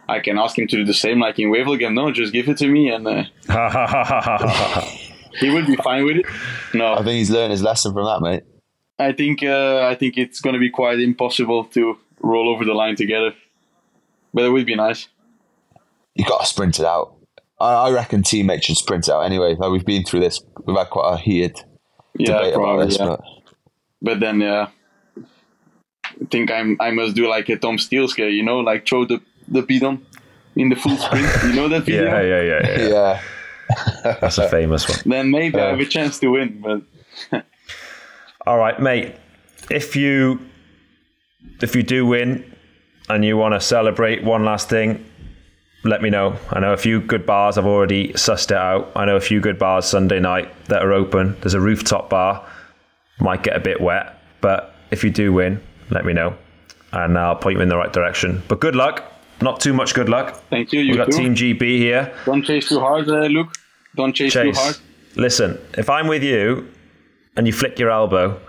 I 0.08 0.20
can 0.20 0.38
ask 0.38 0.58
him 0.58 0.68
to 0.68 0.76
do 0.78 0.86
the 0.86 0.94
same 0.94 1.20
like 1.20 1.40
in 1.40 1.50
Wevelgem, 1.52 1.94
no, 1.94 2.12
just 2.12 2.34
give 2.34 2.48
it 2.50 2.58
to 2.58 2.68
me 2.68 2.90
and. 2.90 3.08
Uh, 3.08 3.24
he 5.40 5.50
would 5.50 5.66
be 5.68 5.76
fine 5.78 6.06
with 6.06 6.18
it. 6.18 6.26
No, 6.74 6.94
I 6.94 6.98
think 6.98 7.18
he's 7.18 7.30
learned 7.32 7.52
his 7.52 7.62
lesson 7.64 7.94
from 7.94 8.06
that, 8.06 8.22
mate. 8.22 8.44
I 9.00 9.14
think 9.14 9.44
uh, 9.44 9.88
I 9.88 9.96
think 9.96 10.18
it's 10.18 10.42
going 10.42 10.54
to 10.54 10.60
be 10.60 10.70
quite 10.70 11.00
impossible 11.00 11.66
to 11.66 11.98
roll 12.22 12.50
over 12.50 12.66
the 12.66 12.74
line 12.74 12.96
together, 12.96 13.34
but 14.34 14.44
it 14.44 14.50
would 14.50 14.66
be 14.66 14.76
nice. 14.76 15.08
You 16.16 16.26
got 16.26 16.42
to 16.42 16.46
sprint 16.46 16.80
it 16.80 16.86
out. 16.86 17.16
I, 17.60 17.74
I 17.88 17.92
reckon 17.92 18.22
teammates 18.24 18.66
should 18.66 18.78
sprint 18.78 19.08
it 19.08 19.12
out 19.12 19.22
anyway. 19.22 19.56
Like 19.56 19.72
we've 19.72 19.86
been 19.86 20.04
through 20.04 20.20
this. 20.20 20.42
We've 20.66 20.78
had 20.78 20.90
quite 20.90 21.14
a 21.14 21.18
heated 21.18 21.64
Yeah, 22.18 22.38
debate 22.38 22.56
about 22.56 22.86
this. 22.86 22.98
yeah. 23.00 23.06
But 23.06 23.22
But 24.02 24.20
then, 24.20 24.42
yeah, 24.42 24.68
I 24.68 24.72
think 26.30 26.52
I'm 26.52 26.78
I 26.80 26.92
must 26.92 27.16
do 27.16 27.28
like 27.28 27.50
a 27.50 27.58
Tom 27.58 27.78
Steels 27.78 28.12
scare, 28.12 28.30
you 28.30 28.44
know, 28.44 28.60
like 28.60 28.88
throw 28.88 29.06
the 29.06 29.22
the 29.48 29.62
bidon 29.62 30.06
in 30.56 30.70
the 30.70 30.76
full 30.76 30.98
sprint. 30.98 31.28
You 31.44 31.54
know 31.54 31.68
that 31.70 31.84
video? 31.84 32.06
yeah, 32.06 32.22
yeah, 32.22 32.42
yeah, 32.42 32.80
yeah. 32.80 33.22
yeah, 34.06 34.18
That's 34.22 34.38
a 34.38 34.50
famous 34.50 34.88
one. 34.88 35.00
Then 35.06 35.32
maybe 35.32 35.58
I 35.60 35.68
Uh, 35.68 35.70
have 35.72 35.80
a 35.80 35.86
chance 35.86 36.20
to 36.20 36.28
win. 36.28 36.62
But 36.62 37.44
All 38.48 38.58
right, 38.58 38.80
mate. 38.80 39.16
If 39.70 39.96
you 39.96 40.40
if 41.62 41.76
you 41.76 41.84
do 41.84 42.06
win 42.06 42.44
and 43.10 43.24
you 43.26 43.38
want 43.38 43.54
to 43.54 43.60
celebrate 43.62 44.24
one 44.24 44.44
last 44.46 44.70
thing, 44.70 45.04
let 45.84 46.02
me 46.02 46.10
know. 46.10 46.36
I 46.52 46.60
know 46.60 46.74
a 46.74 46.78
few 46.78 47.00
good 47.02 47.26
bars. 47.26 47.58
I've 47.58 47.66
already 47.66 48.10
sussed 48.14 48.52
it 48.52 48.58
out. 48.58 48.92
I 48.96 49.06
know 49.06 49.16
a 49.16 49.22
few 49.22 49.40
good 49.40 49.58
bars 49.58 49.86
Sunday 49.86 50.20
night 50.20 50.50
that 50.66 50.82
are 50.84 50.94
open. 50.94 51.36
There's 51.42 51.54
a 51.54 51.60
rooftop 51.62 52.10
bar. 52.10 52.46
Might 53.20 53.44
get 53.44 53.56
a 53.56 53.60
bit 53.60 53.80
wet, 53.82 54.16
but 54.42 54.74
if 54.92 55.04
you 55.04 55.10
do 55.12 55.32
win, 55.34 55.62
let 55.92 56.06
me 56.06 56.14
know, 56.14 56.36
and 56.94 57.18
I'll 57.18 57.36
point 57.36 57.58
you 57.58 57.62
in 57.62 57.70
the 57.70 57.78
right 57.78 57.92
direction. 57.94 58.42
But 58.48 58.60
good 58.60 58.76
luck. 58.76 59.04
Not 59.42 59.60
too 59.60 59.74
much 59.74 59.94
good 59.94 60.08
luck. 60.10 60.36
thank 60.50 60.72
you. 60.72 60.82
You 60.82 60.90
We've 60.92 60.98
got 60.98 61.12
too. 61.12 61.18
Team 61.18 61.36
GB 61.36 61.78
here. 61.78 62.14
Don't 62.26 62.44
chase 62.44 62.70
too 62.70 62.80
hard, 62.80 63.10
uh, 63.10 63.26
Luke. 63.26 63.54
Don't 63.96 64.14
chase, 64.14 64.34
Chase. 64.34 64.56
too 64.56 64.62
hard. 64.62 64.78
listen, 65.16 65.60
if 65.78 65.90
I'm 65.90 66.08
with 66.08 66.24
you 66.24 66.68
and 67.36 67.48
you 67.48 67.54
flick 67.54 67.80
your 67.80 67.90
elbow, 67.90 68.40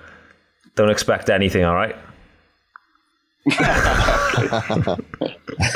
don't 0.76 0.90
expect 0.90 1.30
anything, 1.30 1.64
all 1.64 1.74
right? 1.74 1.96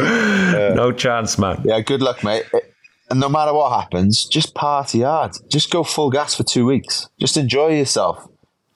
no 0.01 0.93
chance, 0.93 1.39
man. 1.39 1.63
Yeah, 1.65 1.81
good 1.81 2.01
luck, 2.03 2.23
mate. 2.23 2.45
And 3.11 3.21
no 3.21 3.29
matter 3.29 3.53
what 3.53 3.73
happens, 3.81 4.25
just 4.27 4.55
party 4.55 5.01
hard. 5.03 5.33
Just 5.49 5.71
go 5.71 5.83
full 5.83 6.11
gas 6.11 6.35
for 6.35 6.43
two 6.45 6.67
weeks. 6.67 7.09
Just 7.19 7.37
enjoy 7.37 7.69
yourself. 7.77 8.29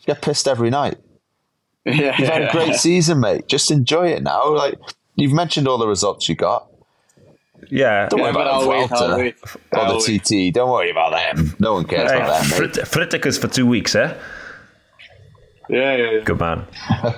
Get 0.06 0.22
pissed 0.22 0.48
every 0.48 0.70
night. 0.70 0.96
Yeah, 1.92 2.16
You've 2.18 2.28
had 2.28 2.42
a 2.42 2.44
yeah. 2.46 2.52
great 2.52 2.74
season, 2.86 3.20
mate. 3.20 3.46
Just 3.48 3.70
enjoy 3.70 4.08
it 4.08 4.22
now. 4.22 4.54
Like 4.54 4.78
you've 5.16 5.32
mentioned 5.32 5.68
all 5.68 5.78
the 5.78 5.86
results 5.88 6.28
you 6.28 6.34
got. 6.34 6.66
Yeah. 7.70 8.08
Don't 8.08 8.18
Yeah, 8.20 8.24
worry 8.26 8.32
but 8.32 8.40
about 8.42 8.52
I'll 8.54 8.60
the 8.62 8.68
wait, 8.68 8.92
I'll 8.92 8.98
Vuelta 9.08 9.16
wait. 9.16 9.36
or 9.72 9.78
I'll 9.78 10.00
the 10.00 10.04
wait. 10.12 10.24
TT. 10.50 10.54
Don't 10.54 10.70
worry 10.70 10.90
about 10.90 11.12
them. 11.12 11.54
No 11.58 11.74
one 11.74 11.84
cares 11.84 12.10
Hey, 12.10 12.16
about 12.18 12.40
them, 12.42 12.50
mate. 12.60 12.74
Frit- 12.74 12.88
Frittika's 12.88 13.38
for 13.38 13.48
two 13.48 13.66
weeks, 13.66 13.94
eh? 13.94 14.16
Yeah, 15.68 15.94
yeah, 15.96 16.10
yeah. 16.10 16.20
Good 16.24 16.40
man. 16.40 16.66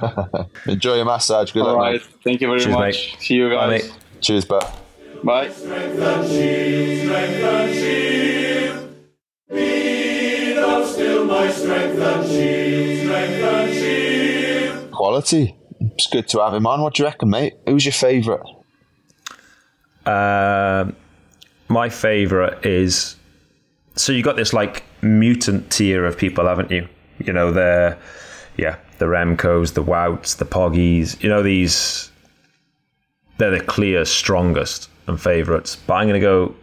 Enjoy 0.66 0.96
your 0.96 1.06
massage. 1.06 1.52
Good 1.52 1.62
All 1.62 1.68
luck, 1.68 1.78
right. 1.78 1.92
mate. 1.92 2.02
Thank 2.22 2.40
you 2.42 2.48
very 2.48 2.60
Cheers, 2.60 2.72
much. 2.72 2.80
mate. 2.82 3.16
See 3.20 3.34
you 3.34 3.48
Bye, 3.48 3.54
guys. 3.78 3.82
mate. 3.84 3.94
Cheers, 4.20 4.44
bud. 4.44 4.66
Bye. 5.24 5.52
Quality. 15.12 15.54
It's 15.78 16.06
good 16.06 16.26
to 16.28 16.40
have 16.40 16.54
him 16.54 16.66
on. 16.66 16.80
What 16.80 16.94
do 16.94 17.02
you 17.02 17.06
reckon, 17.06 17.28
mate? 17.28 17.52
Who's 17.66 17.84
your 17.84 17.92
favourite? 17.92 18.40
Um, 20.06 20.96
my 21.68 21.90
favourite 21.90 22.64
is 22.64 23.16
so 23.94 24.10
you 24.10 24.22
got 24.22 24.36
this 24.36 24.54
like 24.54 24.84
mutant 25.02 25.70
tier 25.70 26.06
of 26.06 26.16
people, 26.16 26.46
haven't 26.46 26.70
you? 26.70 26.88
You 27.18 27.34
know 27.34 27.52
the 27.52 27.98
yeah 28.56 28.78
the 29.00 29.04
Remcos, 29.04 29.74
the 29.74 29.82
Wouts, 29.82 30.36
the 30.36 30.46
Poggies. 30.46 31.22
You 31.22 31.28
know 31.28 31.42
these 31.42 32.10
they're 33.36 33.50
the 33.50 33.60
clear 33.60 34.06
strongest 34.06 34.88
and 35.08 35.20
favourites. 35.20 35.76
But 35.76 35.92
I'm 35.96 36.06
gonna 36.06 36.20
go 36.20 36.54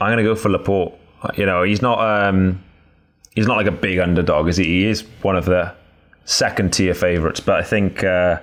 I'm 0.00 0.10
gonna 0.10 0.22
go 0.22 0.34
for 0.34 0.48
Laporte. 0.48 0.94
You 1.36 1.44
know 1.44 1.64
he's 1.64 1.82
not 1.82 1.98
um 2.00 2.64
he's 3.34 3.46
not 3.46 3.58
like 3.58 3.66
a 3.66 3.72
big 3.72 3.98
underdog, 3.98 4.48
is 4.48 4.56
he? 4.56 4.64
He 4.64 4.86
is 4.86 5.04
one 5.20 5.36
of 5.36 5.44
the 5.44 5.76
second 6.28 6.72
tier 6.72 6.94
favourites, 6.94 7.40
but 7.40 7.56
I 7.56 7.62
think. 7.62 8.04
Uh, 8.04 8.40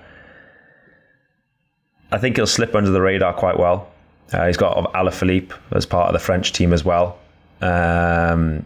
I 2.11 2.17
think 2.17 2.37
he'll 2.37 2.47
slip 2.47 2.75
under 2.75 2.91
the 2.91 3.01
radar 3.01 3.33
quite 3.33 3.59
well. 3.59 3.91
Uh, 4.31 4.47
he's 4.47 4.57
got 4.57 4.77
Alaphilippe 4.93 5.53
as 5.71 5.85
part 5.85 6.07
of 6.07 6.13
the 6.13 6.19
French 6.19 6.53
team 6.53 6.71
as 6.71 6.85
well. 6.85 7.17
Um, 7.61 8.65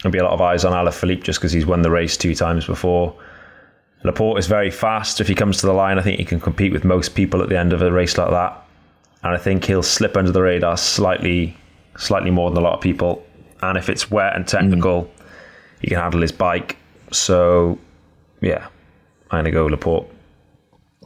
there'll 0.00 0.12
be 0.12 0.18
a 0.18 0.24
lot 0.24 0.32
of 0.32 0.40
eyes 0.40 0.64
on 0.64 0.72
Alaphilippe 0.72 1.22
just 1.22 1.38
because 1.38 1.52
he's 1.52 1.66
won 1.66 1.82
the 1.82 1.90
race 1.90 2.16
two 2.16 2.34
times 2.34 2.66
before. 2.66 3.14
Laporte 4.04 4.38
is 4.38 4.46
very 4.46 4.70
fast. 4.70 5.20
If 5.20 5.28
he 5.28 5.34
comes 5.34 5.58
to 5.58 5.66
the 5.66 5.72
line, 5.72 5.98
I 5.98 6.02
think 6.02 6.18
he 6.18 6.24
can 6.24 6.40
compete 6.40 6.72
with 6.72 6.84
most 6.84 7.14
people 7.14 7.42
at 7.42 7.48
the 7.48 7.58
end 7.58 7.72
of 7.72 7.82
a 7.82 7.90
race 7.90 8.16
like 8.16 8.30
that. 8.30 8.64
And 9.22 9.34
I 9.34 9.38
think 9.38 9.64
he'll 9.64 9.82
slip 9.82 10.16
under 10.16 10.30
the 10.30 10.42
radar 10.42 10.76
slightly, 10.76 11.56
slightly 11.96 12.30
more 12.30 12.50
than 12.50 12.58
a 12.58 12.62
lot 12.62 12.74
of 12.74 12.80
people. 12.80 13.24
And 13.60 13.76
if 13.76 13.88
it's 13.88 14.10
wet 14.10 14.36
and 14.36 14.46
technical, 14.46 15.10
he 15.80 15.88
can 15.88 15.98
handle 15.98 16.20
his 16.20 16.32
bike. 16.32 16.76
So, 17.10 17.78
yeah, 18.40 18.68
I'm 19.30 19.40
gonna 19.40 19.50
go 19.50 19.66
Laporte. 19.66 20.08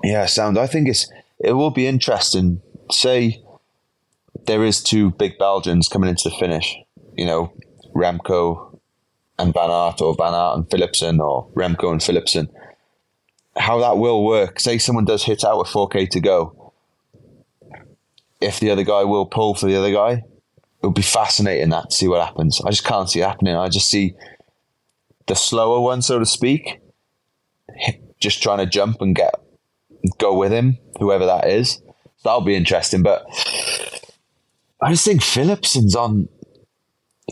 Yeah, 0.03 0.27
sound. 0.27 0.59
I 0.59 0.67
think 0.67 0.89
it's 0.89 1.11
it 1.39 1.53
will 1.53 1.71
be 1.71 1.87
interesting. 1.87 2.61
Say 2.91 3.43
there 4.47 4.65
is 4.65 4.83
two 4.83 5.11
big 5.11 5.39
Belgians 5.39 5.89
coming 5.89 6.11
into 6.11 6.29
the 6.29 6.37
finish. 6.37 6.77
You 7.17 7.27
know, 7.27 7.53
Remco 7.95 8.79
and 9.39 9.53
Van 9.53 9.71
Aert, 9.71 10.01
or 10.01 10.15
Van 10.15 10.35
Aert 10.35 10.57
and 10.57 10.69
Philipsen, 10.69 11.21
or 11.21 11.49
Remco 11.55 11.91
and 11.91 12.01
Philipsen. 12.01 12.49
How 13.57 13.79
that 13.81 13.99
will 13.99 14.25
work? 14.25 14.61
Say 14.61 14.79
someone 14.79 15.05
does 15.05 15.25
hit 15.25 15.45
out 15.45 15.59
with 15.59 15.69
4k 15.69 16.09
to 16.11 16.21
go. 16.21 16.73
If 18.41 18.61
the 18.61 18.71
other 18.71 18.83
guy 18.83 19.05
will 19.05 19.27
pull 19.27 19.55
for 19.55 19.67
the 19.67 19.77
other 19.77 19.93
guy, 19.93 20.13
it 20.83 20.87
would 20.87 20.95
be 20.95 21.03
fascinating 21.03 21.69
that 21.69 21.91
to 21.91 21.97
see 21.97 22.09
what 22.09 22.27
happens. 22.27 22.61
I 22.65 22.71
just 22.71 22.85
can't 22.85 23.09
see 23.09 23.21
it 23.21 23.27
happening. 23.27 23.55
I 23.55 23.69
just 23.69 23.89
see 23.89 24.15
the 25.27 25.37
slower 25.37 25.81
one, 25.81 26.03
so 26.03 26.19
to 26.19 26.27
speak, 26.27 26.81
just 28.21 28.43
trying 28.43 28.59
to 28.59 28.67
jump 28.67 29.01
and 29.01 29.15
get 29.15 29.35
go 30.19 30.37
with 30.37 30.53
him, 30.53 30.79
whoever 30.99 31.27
that 31.27 31.49
is. 31.49 31.75
So 32.17 32.29
that'll 32.29 32.41
be 32.41 32.57
interesting. 32.57 33.03
But 33.03 33.25
I 34.81 34.91
just 34.91 35.05
think 35.05 35.23
Philipsen's 35.23 35.95
on. 35.95 36.29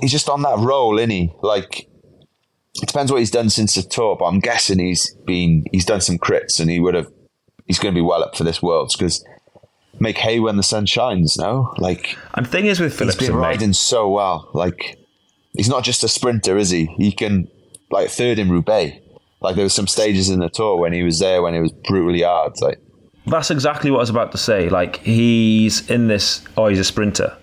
He's 0.01 0.13
just 0.13 0.29
on 0.29 0.43
that 0.43 0.59
roll, 0.59 0.99
isn't 0.99 1.11
he? 1.11 1.33
Like 1.43 1.89
it 2.75 2.87
depends 2.87 3.11
what 3.11 3.19
he's 3.19 3.31
done 3.31 3.51
since 3.51 3.75
the 3.75 3.83
tour, 3.83 4.17
but 4.17 4.27
I'm 4.27 4.41
guessing 4.41 4.79
he's 4.79 5.15
been 5.27 5.65
he's 5.73 5.85
done 5.85 6.01
some 6.01 6.19
crits 6.19 6.61
and 6.61 6.71
he 6.71 6.81
would 6.81 6.95
have. 6.95 7.11
He's 7.67 7.79
going 7.79 7.95
to 7.95 7.99
be 7.99 8.05
well 8.05 8.25
up 8.25 8.37
for 8.37 8.43
this 8.43 8.61
worlds 8.61 8.97
because 8.97 9.25
make 10.01 10.19
hay 10.19 10.41
when 10.41 10.57
the 10.57 10.63
sun 10.63 10.87
shines. 10.87 11.37
No, 11.37 11.73
like 11.79 12.17
And 12.35 12.47
the 12.47 12.51
thing 12.51 12.67
is 12.67 12.81
with 12.81 12.93
he's 12.93 12.99
Phillips, 12.99 13.19
been 13.19 13.35
riding 13.35 13.73
so 13.73 14.09
well. 14.09 14.51
Like 14.55 14.99
he's 15.53 15.69
not 15.69 15.85
just 15.85 16.05
a 16.05 16.09
sprinter, 16.09 16.57
is 16.57 16.71
he? 16.71 16.87
He 16.97 17.13
can 17.13 17.49
like 17.91 18.11
third 18.11 18.39
in 18.39 18.51
Roubaix. 18.51 18.99
Like 19.41 19.57
there 19.57 19.65
were 19.65 19.71
some 19.71 19.87
stages 19.87 20.29
in 20.29 20.41
the 20.41 20.49
tour 20.51 20.77
when 20.77 20.93
he 20.93 21.03
was 21.03 21.19
there 21.19 21.43
when 21.43 21.55
it 21.55 21.61
was 21.61 21.73
brutally 21.73 22.23
hard. 22.23 22.61
Like 22.61 22.79
That's 23.27 23.51
exactly 23.51 23.91
what 23.91 23.99
I 23.99 24.01
was 24.01 24.11
about 24.11 24.33
to 24.33 24.39
say. 24.39 24.69
Like 24.69 24.99
he's 24.99 25.89
in 25.91 26.09
this. 26.09 26.43
Oh, 26.57 26.67
he's 26.69 26.79
a 26.79 26.85
sprinter. 26.85 27.37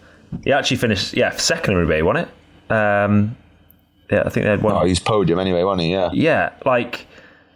He 0.44 0.52
actually 0.52 0.78
finished, 0.78 1.14
yeah, 1.16 1.32
second 1.38 1.74
in 1.74 1.80
Roubaix, 1.80 2.04
wasn't 2.04 2.28
it? 2.28 2.72
Um, 2.74 3.38
yeah, 4.12 4.24
I 4.26 4.30
think 4.30 4.44
they 4.44 4.50
had 4.50 4.62
one. 4.62 4.76
oh, 4.76 4.86
he's 4.86 5.00
podium 5.00 5.40
anyway, 5.40 5.64
wasn't 5.64 5.84
he? 5.84 5.92
Yeah. 5.92 6.10
yeah, 6.14 6.54
like 6.66 7.08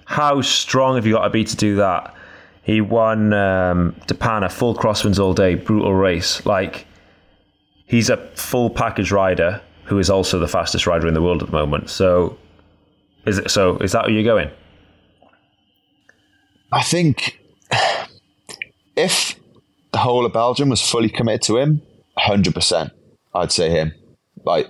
how 0.06 0.42
strong 0.42 0.96
have 0.96 1.06
you 1.06 1.14
got 1.14 1.24
to 1.24 1.30
be 1.30 1.44
to 1.44 1.56
do 1.56 1.76
that? 1.78 2.14
He 2.64 2.80
won 2.82 3.34
um, 3.34 3.96
De 4.08 4.14
Panne 4.14 4.48
full 4.50 4.76
crosswinds 4.76 5.20
all 5.20 5.34
day, 5.34 5.56
brutal 5.56 5.94
race. 5.94 6.46
Like 6.46 6.86
he's 7.86 8.10
a 8.10 8.18
full 8.36 8.70
package 8.70 9.12
rider 9.12 9.62
who 9.86 10.00
is 10.00 10.10
also 10.10 10.40
the 10.40 10.48
fastest 10.48 10.88
rider 10.88 11.08
in 11.08 11.14
the 11.14 11.22
world 11.22 11.42
at 11.42 11.48
the 11.50 11.58
moment. 11.58 11.90
So 11.90 12.38
is 13.26 13.38
it? 13.38 13.52
So 13.52 13.78
is 13.78 13.92
that 13.92 14.06
where 14.06 14.12
you're 14.12 14.24
going? 14.24 14.50
I 16.72 16.84
think 16.84 17.40
if 18.96 19.36
the 19.92 20.00
whole 20.00 20.26
of 20.26 20.34
Belgium 20.34 20.70
was 20.70 20.82
fully 20.82 21.10
committed 21.10 21.42
to 21.44 21.58
him, 21.58 21.82
hundred 22.18 22.56
percent, 22.56 22.92
I'd 23.34 23.52
say 23.52 23.70
him. 23.70 23.94
Like 24.44 24.68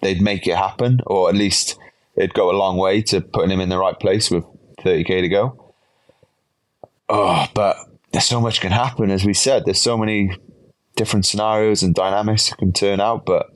they'd 0.00 0.22
make 0.22 0.46
it 0.46 0.56
happen, 0.56 1.00
or 1.06 1.28
at 1.28 1.34
least 1.34 1.78
it'd 2.16 2.34
go 2.34 2.50
a 2.50 2.56
long 2.56 2.76
way 2.76 3.02
to 3.02 3.20
putting 3.20 3.50
him 3.50 3.60
in 3.60 3.68
the 3.68 3.78
right 3.78 3.98
place 3.98 4.30
with 4.30 4.44
thirty 4.80 5.04
k 5.04 5.20
to 5.20 5.28
go. 5.28 5.74
Oh, 7.08 7.46
but 7.54 7.76
there's 8.12 8.24
so 8.26 8.40
much 8.40 8.60
can 8.60 8.72
happen, 8.72 9.10
as 9.10 9.24
we 9.24 9.34
said. 9.34 9.64
There's 9.64 9.80
so 9.80 9.98
many 9.98 10.36
different 10.96 11.26
scenarios 11.26 11.82
and 11.82 11.94
dynamics 11.94 12.48
that 12.48 12.58
can 12.58 12.72
turn 12.72 13.00
out, 13.00 13.26
but 13.26 13.50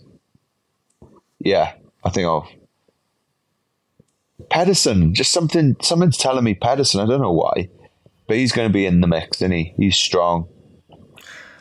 yeah, 1.39 1.73
I 2.05 2.11
think 2.11 2.27
I'll. 2.27 2.49
Pedersen, 4.51 5.15
just 5.15 5.33
something. 5.33 5.77
Something's 5.83 6.17
telling 6.17 6.45
me 6.45 6.55
Pedersen. 6.55 7.01
I 7.01 7.07
don't 7.07 7.21
know 7.21 7.33
why, 7.33 7.69
but 8.27 8.37
he's 8.37 8.53
going 8.53 8.69
to 8.69 8.73
be 8.73 8.87
in 8.87 9.01
the 9.01 9.07
mix, 9.07 9.39
isn't 9.39 9.53
he? 9.53 9.75
He's 9.77 9.97
strong. 9.97 10.49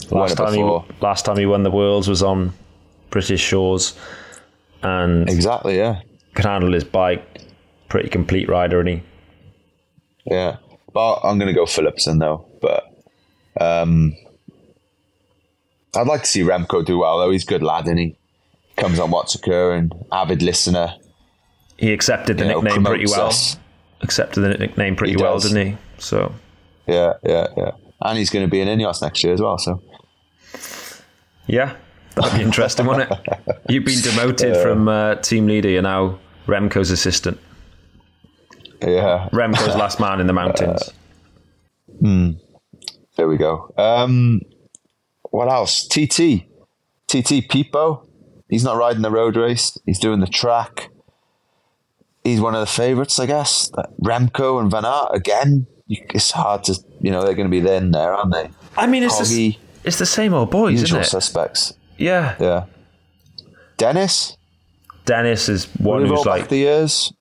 Last 0.10 0.38
time, 0.38 0.54
he, 0.54 0.64
last 1.02 1.26
time 1.26 1.38
he 1.38 1.46
won 1.46 1.64
the 1.64 1.72
Worlds 1.72 2.08
was 2.08 2.24
on 2.24 2.54
British 3.10 3.42
shores, 3.42 3.98
and 4.82 5.30
Exactly. 5.30 5.78
Yeah. 5.78 6.02
can 6.36 6.46
handle 6.46 6.72
his 6.74 6.84
bike. 6.84 7.26
Pretty 7.90 8.10
complete 8.10 8.48
rider, 8.50 8.80
and 8.80 8.90
he. 8.90 9.04
Yeah. 10.26 10.58
But 10.94 11.22
I'm 11.24 11.38
going 11.40 11.48
to 11.48 11.54
go 11.54 11.66
Philipsen 11.66 12.20
though. 12.20 12.46
But 12.62 12.84
um, 13.60 14.14
I'd 15.96 16.08
like 16.08 16.22
to 16.22 16.28
see 16.28 16.42
Remco 16.42 16.86
do 16.86 17.00
well 17.00 17.20
though. 17.20 17.32
He's 17.32 17.44
a 17.44 17.48
good 17.48 17.64
lad, 17.64 17.88
and 17.88 18.00
he 18.00 18.18
comes 18.76 19.00
on 19.00 19.12
what's 19.12 19.36
occurring. 19.36 19.92
Avid 20.12 20.42
listener. 20.42 20.94
He 21.78 21.92
accepted 21.94 22.38
the 22.38 22.46
You 22.46 22.52
know, 22.54 22.62
nickname 22.62 22.84
pretty 22.86 23.06
well. 23.08 23.28
us. 23.28 23.58
Accepted 24.02 24.42
the 24.42 24.50
nickname 24.50 24.96
pretty 24.96 25.14
He 25.14 25.18
well, 25.18 25.36
does. 25.36 25.52
didn't 25.52 25.68
he? 25.74 25.78
So 25.98 26.34
Yeah, 26.88 27.14
yeah, 27.24 27.48
yeah. 27.58 27.72
And 28.02 28.18
he's 28.18 28.30
going 28.30 28.46
to 28.46 28.50
be 28.52 28.62
in 28.62 28.68
Ineos 28.68 29.02
next 29.02 29.24
year 29.24 29.34
as 29.34 29.42
well. 29.42 29.58
So 29.58 29.82
yeah, 31.48 31.76
that'd 32.16 32.38
be 32.38 32.44
interesting, 32.44 32.86
wouldn't 32.86 33.12
it? 33.12 33.20
You've 33.70 33.86
been 33.86 34.02
demoted 34.02 34.58
from 34.58 34.88
uh, 34.88 35.16
team 35.16 35.48
leader. 35.48 35.70
You're 35.70 35.82
now 35.82 36.20
Remco's 36.46 36.92
assistant. 36.92 37.40
yeah, 38.82 39.30
Remco's 39.32 39.76
last 39.76 40.00
man 40.00 40.20
in 40.20 40.28
the 40.28 40.34
mountains. 40.34 40.92
there 42.02 43.28
we 43.28 43.38
go. 43.38 43.74
Um, 43.78 44.42
what 45.32 45.50
else? 45.50 45.88
TT, 45.88 46.46
TT 47.08 47.50
Pippo. 47.50 48.08
He's 48.50 48.64
not 48.64 48.78
riding 48.78 49.02
the 49.02 49.12
road 49.12 49.36
race. 49.36 49.78
He's 49.86 50.00
doing 50.00 50.20
the 50.20 50.28
track. 50.28 50.90
He's 52.28 52.42
one 52.42 52.56
of 52.56 52.60
the 52.60 52.66
favourites, 52.68 53.20
I 53.20 53.26
guess. 53.26 53.72
Remco 54.04 54.60
and 54.60 54.70
Van 54.70 54.84
Aert 54.84 55.12
again. 55.14 55.66
It's 55.88 56.32
hard 56.32 56.66
to, 56.66 56.76
you 57.00 57.10
know, 57.10 57.24
they're 57.24 57.34
going 57.36 57.50
to 57.50 57.62
be 57.62 57.66
in 57.66 57.92
there, 57.92 58.14
aren't 58.14 58.34
they? 58.34 58.50
I 58.76 58.86
mean, 58.86 59.04
it's 59.04 59.30
the, 59.30 59.58
it's 59.86 59.98
the 59.98 60.06
same 60.06 60.34
old 60.34 60.52
boys, 60.52 60.82
usual 60.82 61.00
isn't 61.00 61.08
it? 61.08 61.10
suspects. 61.22 61.74
Yeah. 61.98 62.36
Yeah. 62.38 62.66
Dennis. 63.78 64.36
Dennis 65.06 65.48
is 65.48 65.66
one 65.78 66.06
who's 66.06 66.26
like 66.26 66.50
the 66.50 66.58
years? 66.58 67.14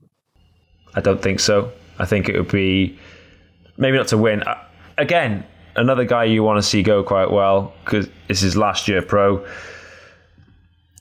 I 0.96 1.00
don't 1.00 1.22
think 1.22 1.38
so. 1.38 1.70
I 2.00 2.04
think 2.04 2.28
it 2.28 2.36
would 2.36 2.50
be 2.50 2.98
maybe 3.76 3.96
not 3.96 4.09
to 4.09 4.18
win. 4.18 4.42
Uh, 4.42 4.61
Again, 4.98 5.44
another 5.76 6.04
guy 6.04 6.24
you 6.24 6.42
want 6.42 6.57
to 6.59 6.62
see 6.62 6.82
go 6.82 7.04
quite 7.04 7.30
well 7.30 7.74
because 7.84 8.09
it's 8.28 8.40
his 8.40 8.57
last 8.57 8.88
year 8.88 9.02
pro. 9.02 9.46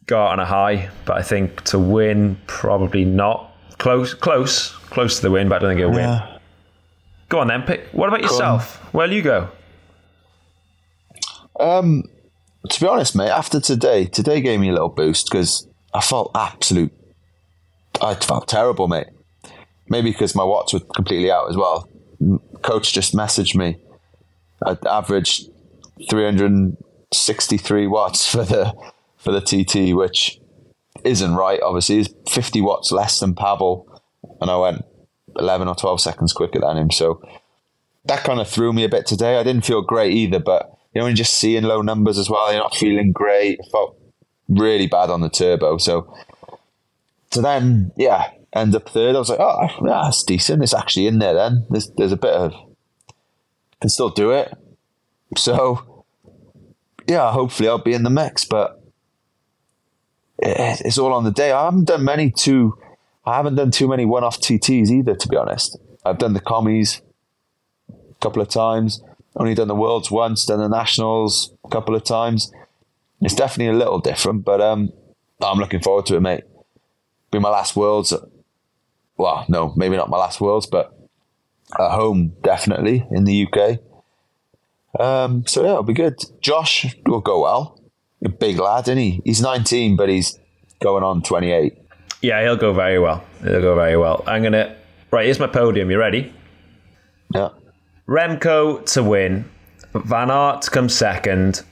Go 0.06 0.22
out 0.22 0.34
on 0.34 0.40
a 0.40 0.46
high, 0.46 0.90
but 1.06 1.18
I 1.18 1.24
think 1.24 1.64
to 1.64 1.80
win 1.80 2.38
probably 2.46 3.04
not. 3.06 3.55
Close, 3.78 4.14
close, 4.14 4.72
close 4.90 5.18
to 5.18 5.22
the 5.24 5.32
win, 5.32 5.50
but 5.50 5.56
I 5.56 5.60
don't 5.60 5.70
think 5.72 5.80
he'll 5.80 5.92
win. 5.92 6.22
Go 7.30 7.40
on 7.40 7.48
then, 7.48 7.64
pick. 7.64 7.88
What 7.92 8.08
about 8.08 8.22
yourself? 8.22 8.78
Where'll 8.94 9.12
you 9.12 9.22
go? 9.22 9.50
Um, 11.60 12.04
to 12.70 12.82
be 12.82 12.88
honest, 12.88 13.16
mate, 13.16 13.30
after 13.30 13.60
today, 13.60 14.06
today 14.06 14.42
gave 14.42 14.60
me 14.60 14.70
a 14.70 14.74
little 14.74 14.90
boost 14.90 15.30
because 15.30 15.68
I 15.94 16.02
felt 16.02 16.32
absolute. 16.36 16.94
I 18.02 18.16
felt 18.16 18.48
terrible, 18.48 18.88
mate. 18.88 19.08
Maybe 19.88 20.12
because 20.12 20.36
my 20.36 20.44
watts 20.44 20.74
were 20.74 20.80
completely 20.80 21.32
out 21.32 21.50
as 21.50 21.58
well. 21.58 21.90
Coach 22.62 22.94
just 22.94 23.14
messaged 23.14 23.56
me. 23.56 23.78
I 24.66 24.78
averaged 24.88 25.50
363 26.10 27.88
watts 27.88 28.28
for 28.32 28.44
the 28.44 28.74
for 29.18 29.32
the 29.32 29.42
TT, 29.42 29.96
which 29.96 30.40
isn't 31.06 31.36
right. 31.36 31.62
Obviously, 31.62 32.00
it's 32.00 32.14
50 32.30 32.62
watts 32.62 32.92
less 32.92 33.20
than 33.20 33.36
Pavel, 33.36 33.88
and 34.42 34.50
I 34.50 34.58
went 34.58 34.86
11 35.38 35.68
or 35.68 35.76
12 35.76 36.02
seconds 36.02 36.34
quicker 36.34 36.60
than 36.60 36.78
him. 36.78 36.92
So 36.92 37.22
that 38.06 38.24
kind 38.24 38.40
of 38.40 38.48
threw 38.48 38.74
me 38.74 38.84
a 38.84 38.90
bit 38.90 39.06
today. 39.06 39.38
I 39.38 39.44
didn't 39.44 39.66
feel 39.66 39.82
great 39.82 40.14
either, 40.14 40.40
but 40.40 40.76
you 40.94 41.02
know, 41.02 41.08
you're 41.08 41.16
just 41.16 41.36
seeing 41.36 41.64
low 41.64 41.82
numbers 41.82 42.18
as 42.18 42.30
well, 42.30 42.52
you're 42.52 42.62
not 42.62 42.76
feeling 42.76 43.12
great. 43.12 43.60
I 43.62 43.70
felt 43.70 43.98
really 44.48 44.88
bad 44.88 45.10
on 45.10 45.22
the 45.22 45.30
turbo. 45.30 45.78
So, 45.78 46.14
so 47.32 47.42
then, 47.42 47.92
yeah, 47.98 48.32
end 48.54 48.74
up 48.76 48.88
third. 48.88 49.16
I 49.16 49.20
was 49.20 49.30
like, 49.30 49.40
oh, 49.40 49.68
yeah, 49.86 50.04
that's 50.04 50.24
decent. 50.24 50.64
It's 50.64 50.74
actually 50.74 51.08
in 51.08 51.20
there 51.20 51.34
then. 51.34 51.66
There's, 51.70 51.90
there's 51.98 52.14
a 52.14 52.18
bit 52.18 52.34
of, 52.34 52.54
can 53.82 53.90
still 53.90 54.10
do 54.10 54.32
it. 54.32 54.54
So, 55.38 56.06
yeah, 57.08 57.32
hopefully 57.32 57.68
I'll 57.68 57.78
be 57.78 57.94
in 57.94 58.04
the 58.04 58.10
mix, 58.10 58.46
but 58.46 58.82
it's 60.40 60.98
all 60.98 61.14
on 61.14 61.24
the 61.24 61.32
day. 61.32 61.52
I 61.52 61.66
haven't 61.66 61.86
done 61.86 62.04
many 62.04 62.32
two, 62.32 62.78
I 63.26 63.36
haven't 63.36 63.56
done 63.56 63.72
too 63.72 63.88
many 63.88 64.06
one 64.06 64.24
off 64.24 64.40
TTs 64.40 64.90
either, 64.90 65.16
to 65.16 65.28
be 65.28 65.38
honest. 65.38 65.78
I've 66.06 66.18
done 66.18 66.34
the 66.34 66.40
commies 66.40 67.02
a 67.90 68.20
couple 68.22 68.42
of 68.42 68.50
times. 68.50 69.02
Only 69.38 69.54
done 69.54 69.68
the 69.68 69.76
worlds 69.76 70.10
once, 70.10 70.46
done 70.46 70.60
the 70.60 70.70
nationals 70.70 71.52
a 71.66 71.70
couple 71.70 71.96
of 71.96 72.04
times. 72.04 72.54
It's 73.22 73.36
definitely 73.36 73.76
a 73.76 73.78
little 73.78 74.00
different, 74.00 74.46
but 74.46 74.62
um, 74.62 74.94
I'm 75.42 75.58
looking 75.58 75.82
forward 75.82 76.06
to 76.08 76.16
it, 76.16 76.22
mate. 76.22 76.44
Be 77.32 77.40
my 77.40 77.50
last 77.50 77.76
worlds. 77.76 78.14
Well, 79.18 79.46
no, 79.50 79.74
maybe 79.76 79.98
not 79.98 80.10
my 80.10 80.18
last 80.18 80.40
worlds, 80.40 80.68
but 80.68 80.98
at 81.80 81.92
home 81.92 82.34
definitely 82.44 83.06
in 83.12 83.24
the 83.24 83.48
UK. 83.48 83.80
Um, 85.00 85.46
so 85.48 85.64
yeah, 85.64 85.72
it'll 85.72 85.84
be 85.84 85.94
good. 85.94 86.24
Josh 86.40 86.96
will 87.06 87.22
go 87.22 87.42
well. 87.42 87.80
A 88.26 88.30
big 88.30 88.58
lad, 88.58 88.88
isn't 88.88 88.98
he? 88.98 89.22
He's 89.24 89.42
19, 89.42 89.96
but 89.96 90.10
he's 90.10 90.38
going 90.82 91.04
on 91.04 91.22
28. 91.22 91.78
Yeah, 92.22 92.42
he'll 92.42 92.56
go 92.56 92.74
very 92.74 93.00
well. 93.00 93.24
He'll 93.42 93.62
go 93.62 93.76
very 93.76 93.98
well. 93.98 94.24
I'm 94.26 94.44
gonna. 94.44 94.76
Right, 95.12 95.26
here's 95.26 95.40
my 95.40 95.48
podium. 95.48 95.92
You 95.92 96.00
ready? 96.00 96.34
Yeah. 97.34 97.50
Remco 98.08 98.86
to 98.94 99.04
win, 99.04 99.50
Van 99.94 100.30
Aert 100.32 100.64
to 100.64 100.72
come 100.72 100.90
second, 100.90 101.64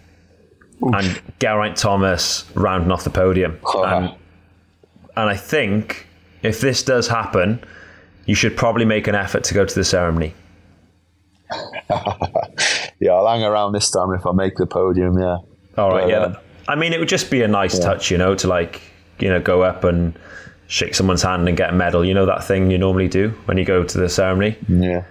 and 0.81 1.21
Geraint 1.39 1.77
Thomas 1.77 2.45
rounding 2.55 2.91
off 2.91 3.03
the 3.03 3.09
podium. 3.09 3.59
Oh. 3.65 3.83
And, 3.83 4.05
and 5.15 5.29
I 5.29 5.35
think 5.35 6.07
if 6.43 6.61
this 6.61 6.83
does 6.83 7.07
happen, 7.07 7.63
you 8.25 8.35
should 8.35 8.55
probably 8.55 8.85
make 8.85 9.07
an 9.07 9.15
effort 9.15 9.43
to 9.45 9.53
go 9.53 9.65
to 9.65 9.75
the 9.75 9.83
ceremony. 9.83 10.33
Yeah, 13.03 13.15
I'll 13.15 13.27
hang 13.27 13.43
around 13.43 13.73
this 13.73 13.89
time 13.89 14.13
if 14.13 14.25
I 14.25 14.31
make 14.31 14.55
the 14.55 14.65
podium, 14.65 15.19
yeah. 15.19 15.39
All 15.77 15.89
right, 15.89 16.01
But, 16.03 16.09
yeah. 16.09 16.17
um, 16.23 16.37
I 16.67 16.75
mean, 16.75 16.93
it 16.93 16.99
would 16.99 17.09
just 17.09 17.29
be 17.31 17.41
a 17.41 17.47
nice 17.47 17.77
touch, 17.79 18.09
you 18.11 18.17
know, 18.17 18.35
to 18.35 18.47
like, 18.47 18.81
you 19.19 19.29
know, 19.29 19.39
go 19.41 19.63
up 19.63 19.83
and 19.83 20.13
shake 20.67 20.95
someone's 20.95 21.21
hand 21.21 21.47
and 21.47 21.57
get 21.57 21.69
a 21.69 21.73
medal. 21.73 22.05
You 22.05 22.13
know 22.13 22.25
that 22.25 22.43
thing 22.43 22.71
you 22.71 22.77
normally 22.77 23.07
do 23.07 23.29
when 23.45 23.57
you 23.57 23.65
go 23.65 23.83
to 23.83 23.97
the 23.97 24.07
ceremony. 24.09 24.55
Yeah. 24.67 25.03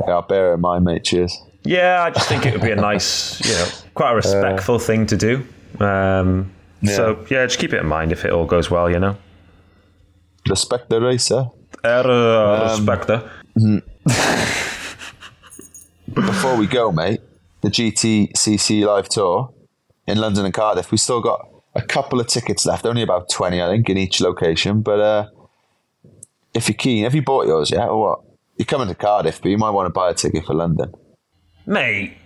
yeah 0.00 0.06
I'll 0.14 0.22
bear 0.22 0.50
it 0.50 0.54
in 0.54 0.60
mind, 0.60 0.84
mate. 0.84 1.04
Cheers. 1.04 1.36
Yeah, 1.64 2.02
I 2.02 2.10
just 2.10 2.28
think 2.28 2.44
it 2.44 2.52
would 2.52 2.62
be 2.62 2.72
a 2.72 2.76
nice, 2.92 3.40
you 3.40 3.52
know, 3.54 3.66
quite 3.94 4.12
a 4.12 4.16
respectful 4.16 4.78
thing 4.78 5.06
to 5.06 5.16
do. 5.16 5.46
Um, 5.78 6.50
So 6.84 7.24
yeah, 7.30 7.46
just 7.46 7.60
keep 7.60 7.72
it 7.72 7.78
in 7.80 7.86
mind 7.86 8.10
if 8.10 8.24
it 8.24 8.32
all 8.32 8.44
goes 8.46 8.68
well, 8.70 8.90
you 8.90 8.98
know. 8.98 9.16
Respect 10.48 10.88
the 10.90 11.00
racer. 11.00 11.46
Er, 11.84 12.04
uh, 12.10 12.68
respecte. 12.76 13.22
Before 16.12 16.56
we 16.56 16.66
go, 16.66 16.90
mate, 16.92 17.20
the 17.62 17.68
GTCC 17.68 18.84
live 18.84 19.08
tour 19.08 19.52
in 20.06 20.18
London 20.18 20.44
and 20.44 20.52
Cardiff, 20.52 20.90
we 20.90 20.98
still 20.98 21.20
got 21.20 21.48
a 21.74 21.82
couple 21.82 22.20
of 22.20 22.26
tickets 22.26 22.66
left, 22.66 22.84
only 22.84 23.02
about 23.02 23.30
20, 23.30 23.62
I 23.62 23.68
think, 23.68 23.88
in 23.88 23.96
each 23.96 24.20
location. 24.20 24.82
But 24.82 25.00
uh, 25.00 25.26
if 26.54 26.68
you're 26.68 26.76
keen, 26.76 27.04
have 27.04 27.14
you 27.14 27.22
bought 27.22 27.46
yours 27.46 27.70
yet 27.70 27.88
or 27.88 28.00
what? 28.00 28.20
You're 28.56 28.66
coming 28.66 28.88
to 28.88 28.94
Cardiff, 28.94 29.40
but 29.40 29.48
you 29.48 29.58
might 29.58 29.70
want 29.70 29.86
to 29.86 29.90
buy 29.90 30.10
a 30.10 30.14
ticket 30.14 30.44
for 30.44 30.54
London. 30.54 30.92
Mate, 31.64 32.16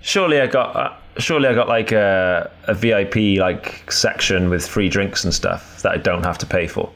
surely 0.00 0.40
I 0.40 0.46
got 0.46 0.74
uh, 0.74 0.96
surely 1.18 1.48
I 1.48 1.54
got 1.54 1.68
like 1.68 1.92
a, 1.92 2.50
a 2.64 2.74
VIP 2.74 3.38
like 3.38 3.90
section 3.92 4.48
with 4.48 4.66
free 4.66 4.88
drinks 4.88 5.24
and 5.24 5.34
stuff 5.34 5.82
that 5.82 5.92
I 5.92 5.96
don't 5.98 6.22
have 6.22 6.38
to 6.38 6.46
pay 6.46 6.66
for. 6.66 6.90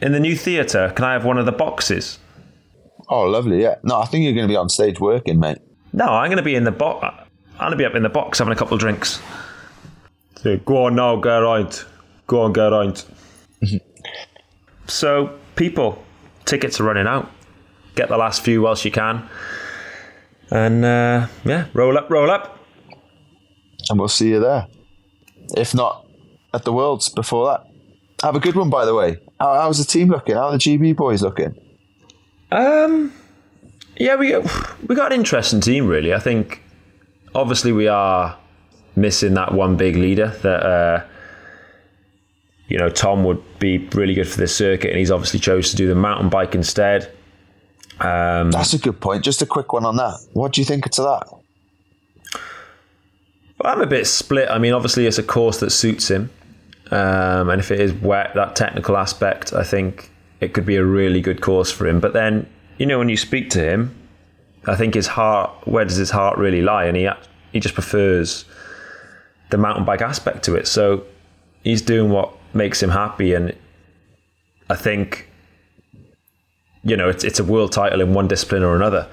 In 0.00 0.12
the 0.12 0.20
new 0.20 0.36
theatre, 0.36 0.92
can 0.94 1.04
I 1.04 1.12
have 1.14 1.24
one 1.24 1.38
of 1.38 1.46
the 1.46 1.52
boxes? 1.52 2.18
Oh, 3.08 3.24
lovely, 3.24 3.62
yeah. 3.62 3.76
No, 3.82 3.98
I 3.98 4.04
think 4.04 4.24
you're 4.24 4.34
going 4.34 4.46
to 4.46 4.52
be 4.52 4.56
on 4.56 4.68
stage 4.68 5.00
working, 5.00 5.40
mate. 5.40 5.58
No, 5.92 6.06
I'm 6.06 6.28
going 6.28 6.38
to 6.38 6.42
be 6.42 6.54
in 6.54 6.64
the 6.64 6.70
box. 6.70 7.06
I'm 7.54 7.58
going 7.58 7.70
to 7.72 7.76
be 7.76 7.84
up 7.84 7.94
in 7.94 8.02
the 8.02 8.08
box 8.08 8.38
having 8.38 8.52
a 8.52 8.56
couple 8.56 8.74
of 8.74 8.80
drinks. 8.80 9.20
So 10.36 10.56
go 10.58 10.84
on 10.84 10.94
now, 10.94 11.20
Geraint. 11.20 11.84
Go 12.26 12.42
on, 12.42 12.54
Geraint. 12.54 13.04
so, 14.86 15.38
people, 15.56 16.04
tickets 16.44 16.80
are 16.80 16.84
running 16.84 17.06
out. 17.06 17.30
Get 17.94 18.08
the 18.08 18.16
last 18.16 18.44
few 18.44 18.62
whilst 18.62 18.84
you 18.84 18.90
can. 18.90 19.28
And 20.50 20.84
uh, 20.84 21.26
yeah, 21.44 21.66
roll 21.74 21.98
up, 21.98 22.08
roll 22.10 22.30
up. 22.30 22.58
And 23.90 23.98
we'll 23.98 24.08
see 24.08 24.28
you 24.28 24.40
there. 24.40 24.66
If 25.56 25.74
not, 25.74 26.06
at 26.54 26.64
the 26.64 26.72
Worlds 26.72 27.08
before 27.08 27.48
that. 27.48 27.66
Have 28.22 28.36
a 28.36 28.40
good 28.40 28.56
one, 28.56 28.70
by 28.70 28.84
the 28.84 28.94
way. 28.94 29.18
How, 29.40 29.54
how's 29.54 29.78
the 29.78 29.84
team 29.84 30.08
looking? 30.08 30.34
How 30.34 30.48
are 30.48 30.52
the 30.52 30.58
GB 30.58 30.96
boys 30.96 31.22
looking? 31.22 31.54
Um, 32.50 33.12
yeah, 33.98 34.16
we 34.16 34.36
we 34.86 34.94
got 34.94 35.12
an 35.12 35.18
interesting 35.18 35.60
team, 35.60 35.86
really. 35.86 36.14
I 36.14 36.20
think 36.20 36.62
obviously 37.34 37.72
we 37.72 37.88
are 37.88 38.38
missing 38.96 39.34
that 39.34 39.52
one 39.52 39.76
big 39.76 39.96
leader 39.96 40.28
that 40.42 40.62
uh, 40.64 41.04
you 42.68 42.78
know 42.78 42.88
Tom 42.88 43.24
would 43.24 43.42
be 43.58 43.78
really 43.88 44.14
good 44.14 44.28
for 44.28 44.38
this 44.38 44.54
circuit, 44.54 44.90
and 44.90 44.98
he's 44.98 45.10
obviously 45.10 45.40
chose 45.40 45.70
to 45.70 45.76
do 45.76 45.88
the 45.88 45.94
mountain 45.94 46.28
bike 46.28 46.54
instead. 46.54 47.12
Um, 48.00 48.52
That's 48.52 48.74
a 48.74 48.78
good 48.78 49.00
point. 49.00 49.24
Just 49.24 49.42
a 49.42 49.46
quick 49.46 49.72
one 49.72 49.84
on 49.84 49.96
that. 49.96 50.18
What 50.32 50.52
do 50.52 50.60
you 50.60 50.64
think 50.64 50.88
to 50.90 51.02
that? 51.02 51.28
Well, 53.58 53.72
I'm 53.72 53.80
a 53.80 53.86
bit 53.86 54.06
split. 54.06 54.48
I 54.48 54.58
mean, 54.58 54.72
obviously 54.72 55.06
it's 55.06 55.18
a 55.18 55.22
course 55.24 55.58
that 55.58 55.70
suits 55.70 56.08
him, 56.08 56.30
um, 56.92 57.50
and 57.50 57.60
if 57.60 57.72
it 57.72 57.80
is 57.80 57.92
wet, 57.92 58.30
that 58.36 58.54
technical 58.54 58.96
aspect, 58.96 59.52
I 59.52 59.64
think 59.64 60.12
it 60.40 60.54
could 60.54 60.64
be 60.64 60.76
a 60.76 60.84
really 60.84 61.20
good 61.20 61.40
course 61.40 61.72
for 61.72 61.88
him. 61.88 61.98
But 61.98 62.12
then, 62.12 62.48
you 62.78 62.86
know, 62.86 62.98
when 62.98 63.08
you 63.08 63.16
speak 63.16 63.50
to 63.50 63.60
him, 63.60 63.94
I 64.66 64.76
think 64.76 64.94
his 64.94 65.06
heart, 65.06 65.50
where 65.66 65.84
does 65.84 65.96
his 65.96 66.10
heart 66.10 66.38
really 66.38 66.62
lie? 66.62 66.84
And 66.84 66.96
he 66.96 67.08
he 67.52 67.60
just 67.60 67.74
prefers 67.74 68.44
the 69.50 69.58
mountain 69.58 69.84
bike 69.84 70.02
aspect 70.02 70.44
to 70.44 70.54
it. 70.54 70.66
So 70.66 71.04
he's 71.64 71.82
doing 71.82 72.10
what 72.10 72.32
makes 72.54 72.82
him 72.82 72.90
happy, 72.90 73.34
and 73.34 73.54
I 74.70 74.76
think, 74.76 75.28
you 76.84 76.96
know, 76.96 77.08
it's 77.08 77.24
it's 77.24 77.40
a 77.40 77.44
world 77.44 77.72
title 77.72 78.00
in 78.00 78.14
one 78.14 78.28
discipline 78.28 78.62
or 78.62 78.76
another. 78.76 79.08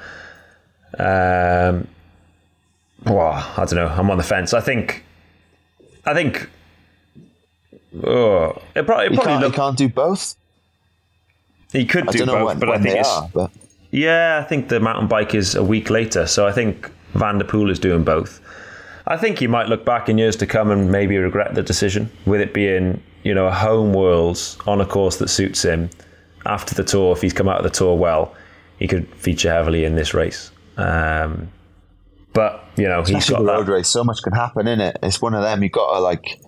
Um, 0.98 1.88
well, 3.06 3.34
I 3.58 3.66
don't 3.66 3.76
know. 3.76 3.88
I'm 3.88 4.10
on 4.10 4.18
the 4.18 4.24
fence. 4.24 4.54
I 4.54 4.62
think, 4.62 5.04
I 6.06 6.14
think, 6.14 6.50
oh, 8.04 8.62
it 8.76 8.86
probably, 8.86 9.08
it 9.08 9.12
You 9.12 9.18
probably 9.18 9.34
can't, 9.34 9.44
you 9.44 9.52
can't 9.52 9.78
do 9.78 9.90
both? 9.90 10.36
He 11.76 11.86
could 11.86 12.08
I 12.10 12.12
do 12.12 12.26
both, 12.26 12.46
when, 12.46 12.60
but 12.60 12.70
I 12.70 12.78
think 12.78 12.94
they 12.94 13.00
it's 13.00 13.10
are. 13.10 13.30
But 13.34 13.52
yeah. 13.92 14.42
I 14.44 14.48
think 14.48 14.70
the 14.70 14.80
mountain 14.80 15.08
bike 15.08 15.36
is 15.36 15.56
a 15.56 15.64
week 15.64 15.90
later, 15.90 16.28
so 16.28 16.48
I 16.48 16.52
think 16.52 16.92
Van 17.14 17.38
der 17.38 17.46
Poel 17.46 17.70
is 17.70 17.80
doing 17.80 18.04
both. 18.04 18.42
I 19.08 19.18
think 19.18 19.40
he 19.40 19.48
might 19.48 19.68
look 19.68 19.86
back 19.86 20.10
in 20.10 20.18
years 20.18 20.36
to 20.38 20.48
come 20.48 20.72
and 20.72 20.92
maybe 20.92 21.18
regret 21.18 21.54
the 21.54 21.62
decision, 21.62 22.10
with 22.26 22.42
it 22.42 22.54
being 22.54 23.02
you 23.24 23.34
know 23.34 23.48
a 23.48 23.52
home 23.52 23.94
worlds 23.94 24.58
on 24.66 24.82
a 24.82 24.86
course 24.86 25.18
that 25.18 25.30
suits 25.30 25.64
him. 25.64 25.90
After 26.46 26.76
the 26.76 26.84
tour, 26.84 27.12
if 27.14 27.22
he's 27.22 27.34
come 27.34 27.50
out 27.50 27.58
of 27.58 27.64
the 27.64 27.72
tour 27.72 27.96
well, 27.96 28.36
he 28.78 28.88
could 28.88 29.08
feature 29.16 29.52
heavily 29.52 29.84
in 29.84 29.96
this 29.96 30.14
race. 30.14 30.52
Um, 30.78 31.52
but 32.34 32.64
you 32.76 32.88
know 32.88 33.04
he's 33.04 33.30
got 33.30 33.40
the 33.40 33.46
that. 33.46 33.54
road 33.54 33.68
race, 33.68 33.88
so 33.88 34.04
much 34.04 34.22
can 34.24 34.34
happen 34.34 34.68
in 34.68 34.82
it. 34.82 34.98
It's 35.02 35.22
one 35.22 35.34
of 35.34 35.42
them. 35.42 35.64
You've 35.64 35.72
got 35.72 35.94
to 35.96 36.00
like. 36.00 36.40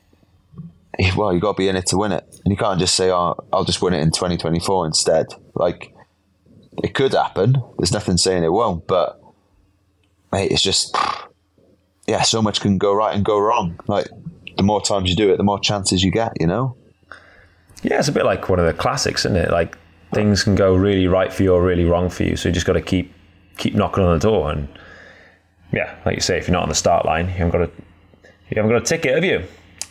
well, 1.15 1.33
you 1.33 1.39
got 1.39 1.53
to 1.53 1.57
be 1.57 1.69
in 1.69 1.75
it 1.75 1.87
to 1.87 1.97
win 1.97 2.11
it, 2.11 2.23
and 2.43 2.51
you 2.51 2.57
can't 2.57 2.79
just 2.79 2.95
say, 2.95 3.11
"Oh, 3.11 3.35
I'll 3.53 3.65
just 3.65 3.81
win 3.81 3.93
it 3.93 4.01
in 4.01 4.11
2024 4.11 4.85
instead." 4.85 5.27
Like, 5.53 5.93
it 6.83 6.93
could 6.93 7.13
happen. 7.13 7.61
There's 7.77 7.91
nothing 7.91 8.17
saying 8.17 8.43
it 8.43 8.51
won't, 8.51 8.87
but 8.87 9.19
mate, 10.31 10.51
it's 10.51 10.61
just 10.61 10.95
yeah, 12.07 12.21
so 12.21 12.41
much 12.41 12.61
can 12.61 12.77
go 12.77 12.93
right 12.93 13.15
and 13.15 13.23
go 13.23 13.39
wrong. 13.39 13.79
Like, 13.87 14.07
the 14.55 14.63
more 14.63 14.81
times 14.81 15.09
you 15.09 15.15
do 15.15 15.31
it, 15.31 15.37
the 15.37 15.43
more 15.43 15.59
chances 15.59 16.03
you 16.03 16.11
get. 16.11 16.33
You 16.39 16.47
know. 16.47 16.75
Yeah, 17.83 17.99
it's 17.99 18.07
a 18.07 18.11
bit 18.11 18.25
like 18.25 18.49
one 18.49 18.59
of 18.59 18.65
the 18.65 18.73
classics, 18.73 19.23
isn't 19.25 19.37
it? 19.37 19.51
Like 19.51 19.77
things 20.13 20.43
can 20.43 20.55
go 20.55 20.75
really 20.75 21.07
right 21.07 21.31
for 21.31 21.43
you 21.43 21.53
or 21.53 21.61
really 21.61 21.85
wrong 21.85 22.09
for 22.09 22.23
you, 22.23 22.35
so 22.35 22.49
you 22.49 22.53
just 22.53 22.65
got 22.65 22.73
to 22.73 22.81
keep 22.81 23.13
keep 23.57 23.75
knocking 23.75 24.03
on 24.03 24.17
the 24.17 24.27
door. 24.27 24.51
And 24.51 24.67
yeah, 25.71 25.95
like 26.05 26.15
you 26.15 26.21
say, 26.21 26.37
if 26.37 26.47
you're 26.47 26.53
not 26.53 26.63
on 26.63 26.69
the 26.69 26.75
start 26.75 27.05
line, 27.05 27.27
you 27.27 27.33
haven't 27.33 27.51
got 27.51 27.61
a 27.61 27.71
you 28.49 28.61
haven't 28.61 28.71
got 28.71 28.81
a 28.81 28.85
ticket, 28.85 29.13
have 29.13 29.23
you? 29.23 29.43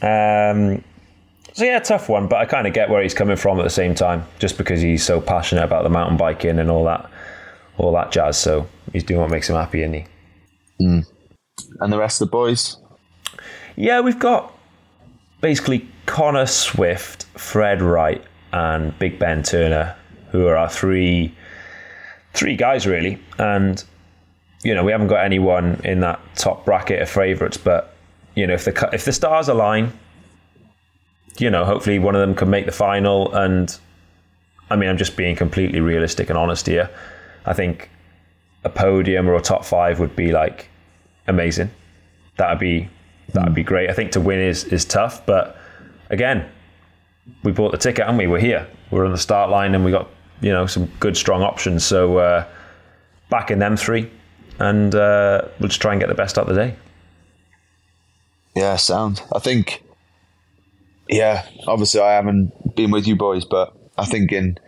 Um, 0.03 0.83
so 1.57 1.65
yeah, 1.65 1.79
tough 1.79 2.11
one, 2.11 2.29
but 2.29 2.37
I 2.37 2.45
kind 2.45 2.67
of 2.67 2.75
get 2.75 2.91
where 2.91 3.03
he's 3.03 3.15
coming 3.15 3.37
from 3.37 3.59
at 3.59 3.63
the 3.63 3.71
same 3.71 3.95
time, 3.95 4.27
just 4.39 4.59
because 4.59 4.83
he's 4.83 5.03
so 5.03 5.23
passionate 5.23 5.65
about 5.65 5.85
the 5.85 5.89
mountain 5.89 6.19
biking 6.19 6.59
and 6.59 6.71
all 6.71 6.85
that, 6.85 7.11
all 7.79 7.93
that 7.93 8.13
jazz. 8.13 8.37
So 8.37 8.69
he's 8.93 9.03
doing 9.03 9.23
what 9.23 9.31
makes 9.31 9.49
him 9.49 9.57
happy, 9.57 9.81
isn't 9.81 9.95
he? 9.95 10.07
Mm. 10.83 11.07
And 11.81 11.91
the 11.91 11.99
rest 11.99 12.21
of 12.21 12.29
the 12.29 12.31
boys, 12.31 12.77
Yeah, 13.75 14.01
we've 14.01 14.19
got 14.19 14.53
basically 15.41 15.89
Connor 16.05 16.45
Swift, 16.45 17.25
Fred 17.39 17.81
Wright, 17.81 18.23
and 18.53 18.97
Big 18.99 19.19
Ben 19.19 19.43
Turner, 19.43 19.97
who 20.33 20.47
are 20.47 20.59
our 20.59 20.69
three 20.69 21.35
three 22.35 22.55
guys 22.55 22.87
really. 22.87 23.19
And 23.39 23.83
you 24.63 24.75
know, 24.75 24.85
we 24.85 24.93
haven't 24.93 25.09
got 25.09 25.25
anyone 25.25 25.81
in 25.85 26.01
that 26.01 26.21
top 26.35 26.67
bracket 26.67 27.01
of 27.01 27.09
favourites, 27.09 27.57
but 27.57 27.97
you 28.35 28.47
know, 28.47 28.53
if 28.53 28.67
the 28.67 28.91
if 28.93 29.07
the 29.07 29.13
stars 29.13 29.49
align, 29.49 29.99
you 31.41 31.51
know, 31.51 31.65
hopefully 31.65 31.99
one 31.99 32.15
of 32.15 32.21
them 32.21 32.35
can 32.35 32.51
make 32.51 32.67
the 32.67 32.73
final. 32.73 33.33
And 33.35 33.77
I 34.71 34.77
mean, 34.77 34.89
I'm 34.89 34.97
just 34.97 35.17
being 35.17 35.37
completely 35.37 35.81
realistic 35.81 36.29
and 36.29 36.39
honest 36.39 36.67
here. 36.67 36.91
I 37.45 37.53
think 37.53 37.91
a 38.65 38.69
podium 38.69 39.29
or 39.29 39.35
a 39.35 39.41
top 39.41 39.65
five 39.65 40.01
would 40.01 40.17
be 40.17 40.33
like 40.33 40.69
amazing. 41.29 41.71
That'd 42.37 42.59
be 42.59 42.89
that'd 43.33 43.55
be 43.55 43.63
great. 43.63 43.91
I 43.91 43.93
think 43.93 44.13
to 44.13 44.21
win 44.21 44.41
is 44.41 44.65
is 44.65 44.85
tough, 44.85 45.25
but 45.27 45.57
again, 46.11 46.49
we 47.43 47.53
bought 47.53 47.73
the 47.73 47.79
ticket 47.79 48.07
and 48.07 48.19
we 48.19 48.27
were 48.27 48.39
here. 48.39 48.67
We're 48.91 49.05
on 49.05 49.13
the 49.13 49.19
start 49.19 49.51
line 49.51 49.75
and 49.75 49.85
we 49.85 49.91
got 49.91 50.09
you 50.41 50.53
know 50.53 50.67
some 50.67 50.87
good 51.01 51.17
strong 51.17 51.43
options. 51.43 51.85
So 51.85 52.19
uh, 52.19 52.47
back 53.31 53.51
in 53.51 53.59
them 53.59 53.77
three, 53.77 54.11
and 54.59 54.95
uh, 54.95 55.43
we'll 55.59 55.69
just 55.69 55.81
try 55.81 55.93
and 55.93 56.01
get 56.01 56.09
the 56.09 56.15
best 56.15 56.39
out 56.39 56.49
of 56.49 56.55
the 56.55 56.67
day. 56.67 56.77
yeah, 58.55 58.77
sound. 58.77 59.23
I 59.35 59.39
think, 59.39 59.83
yeah, 61.09 61.47
obviously 61.67 62.01
I 62.01 62.15
haven't 62.15 62.77
been 62.77 62.91
with 62.91 63.07
you 63.07 63.17
boys, 63.17 63.45
but 63.45 63.75
I 63.97 64.05
think 64.05 64.33
in, 64.33 64.59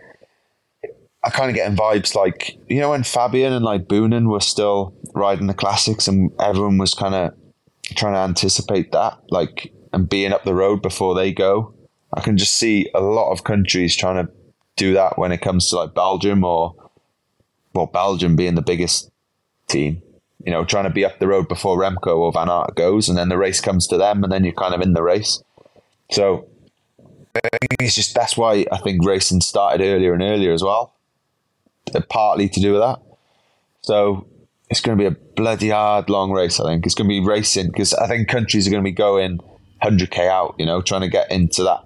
I 1.23 1.29
kind 1.29 1.49
of 1.49 1.55
getting 1.55 1.77
vibes 1.77 2.15
like 2.15 2.57
you 2.69 2.79
know 2.79 2.91
when 2.91 3.03
Fabian 3.03 3.53
and 3.53 3.65
like 3.65 3.87
Boonen 3.87 4.29
were 4.31 4.39
still 4.39 4.93
riding 5.13 5.47
the 5.47 5.53
classics 5.53 6.07
and 6.07 6.31
everyone 6.39 6.77
was 6.77 6.93
kind 6.93 7.13
of 7.13 7.33
trying 7.95 8.13
to 8.13 8.19
anticipate 8.19 8.91
that, 8.91 9.19
like 9.29 9.73
and 9.93 10.09
being 10.09 10.31
up 10.31 10.43
the 10.43 10.55
road 10.55 10.81
before 10.81 11.15
they 11.15 11.31
go. 11.31 11.73
I 12.13 12.21
can 12.21 12.37
just 12.37 12.55
see 12.55 12.89
a 12.93 13.01
lot 13.01 13.31
of 13.31 13.43
countries 13.43 13.95
trying 13.95 14.25
to 14.25 14.31
do 14.75 14.93
that 14.93 15.17
when 15.17 15.31
it 15.31 15.41
comes 15.41 15.69
to 15.69 15.77
like 15.77 15.93
Belgium 15.93 16.43
or, 16.43 16.75
well, 17.73 17.85
Belgium 17.85 18.35
being 18.35 18.55
the 18.55 18.61
biggest 18.61 19.11
team. 19.67 20.01
You 20.45 20.53
know, 20.53 20.63
trying 20.63 20.85
to 20.85 20.89
be 20.89 21.03
up 21.03 21.19
the 21.19 21.27
road 21.27 21.49
before 21.49 21.77
Remco 21.77 22.17
or 22.17 22.31
Van 22.31 22.49
Aert 22.49 22.75
goes, 22.75 23.09
and 23.09 23.17
then 23.17 23.27
the 23.27 23.37
race 23.37 23.59
comes 23.59 23.85
to 23.87 23.97
them, 23.97 24.23
and 24.23 24.31
then 24.31 24.45
you're 24.45 24.53
kind 24.53 24.73
of 24.73 24.81
in 24.81 24.93
the 24.93 25.03
race. 25.03 25.43
So 26.11 26.47
it's 27.79 27.95
just 27.95 28.15
that's 28.15 28.35
why 28.35 28.65
I 28.71 28.77
think 28.79 29.05
racing 29.05 29.41
started 29.41 29.83
earlier 29.83 30.13
and 30.13 30.21
earlier 30.21 30.53
as 30.53 30.63
well. 30.63 30.93
Uh, 31.93 32.01
Partly 32.09 32.49
to 32.49 32.59
do 32.59 32.73
with 32.73 32.81
that. 32.81 32.99
So 33.81 34.27
it's 34.69 34.81
going 34.81 34.97
to 34.97 35.01
be 35.01 35.07
a 35.07 35.17
bloody 35.35 35.69
hard 35.69 36.09
long 36.09 36.31
race. 36.31 36.59
I 36.59 36.65
think 36.65 36.85
it's 36.85 36.95
going 36.95 37.07
to 37.07 37.09
be 37.09 37.25
racing 37.25 37.67
because 37.67 37.93
I 37.93 38.07
think 38.07 38.27
countries 38.27 38.67
are 38.67 38.71
going 38.71 38.83
to 38.83 38.87
be 38.87 38.91
going 38.91 39.39
100k 39.81 40.27
out. 40.27 40.55
You 40.57 40.65
know, 40.65 40.81
trying 40.81 41.01
to 41.01 41.07
get 41.07 41.31
into 41.31 41.63
that 41.63 41.83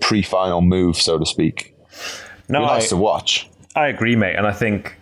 pre-final 0.00 0.60
move, 0.60 0.96
so 0.96 1.18
to 1.18 1.26
speak. 1.26 1.76
No, 2.48 2.60
Be 2.60 2.66
nice 2.66 2.86
I, 2.86 2.88
to 2.90 2.96
watch. 2.96 3.48
I 3.76 3.88
agree, 3.88 4.16
mate. 4.16 4.36
And 4.36 4.46
I 4.46 4.52
think 4.52 4.96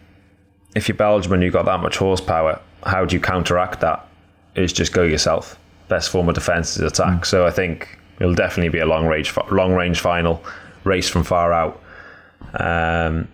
if 0.74 0.88
you're 0.88 0.96
Belgium 0.96 1.32
and 1.32 1.42
you've 1.42 1.52
got 1.52 1.64
that 1.66 1.80
much 1.80 1.96
horsepower, 1.96 2.60
how 2.84 3.04
do 3.04 3.16
you 3.16 3.20
counteract 3.20 3.80
that? 3.80 4.08
Is 4.54 4.72
just 4.72 4.92
go 4.92 5.02
yourself. 5.02 5.58
Best 5.88 6.10
form 6.10 6.28
of 6.28 6.34
defence 6.34 6.76
is 6.76 6.82
attack. 6.82 7.24
So 7.24 7.46
I 7.46 7.50
think 7.50 7.98
it'll 8.22 8.34
definitely 8.34 8.68
be 8.68 8.78
a 8.78 8.86
long 8.86 9.06
range, 9.06 9.34
long 9.50 9.74
range 9.74 9.98
final 9.98 10.42
race 10.84 11.08
from 11.08 11.24
far 11.24 11.52
out. 11.52 11.82
Um, 12.54 13.26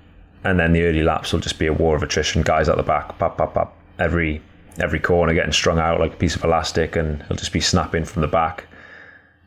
and 0.45 0.59
then 0.59 0.72
the 0.72 0.82
early 0.84 1.03
laps 1.03 1.32
will 1.32 1.41
just 1.41 1.59
be 1.59 1.66
a 1.66 1.72
war 1.72 1.95
of 1.95 2.03
attrition. 2.03 2.41
Guys 2.43 2.70
at 2.70 2.78
the 2.78 2.82
back, 2.82 3.18
pop, 3.18 3.36
pop, 3.36 3.53
pop. 3.53 3.76
Every 3.99 4.41
every 4.80 5.01
corner 5.01 5.34
getting 5.34 5.53
strung 5.53 5.78
out 5.78 6.01
like 6.01 6.14
a 6.14 6.16
piece 6.16 6.36
of 6.36 6.45
elastic, 6.45 6.97
and 6.97 7.22
he'll 7.24 7.36
just 7.36 7.53
be 7.53 7.61
snapping 7.61 8.05
from 8.05 8.22
the 8.22 8.28
back. 8.28 8.64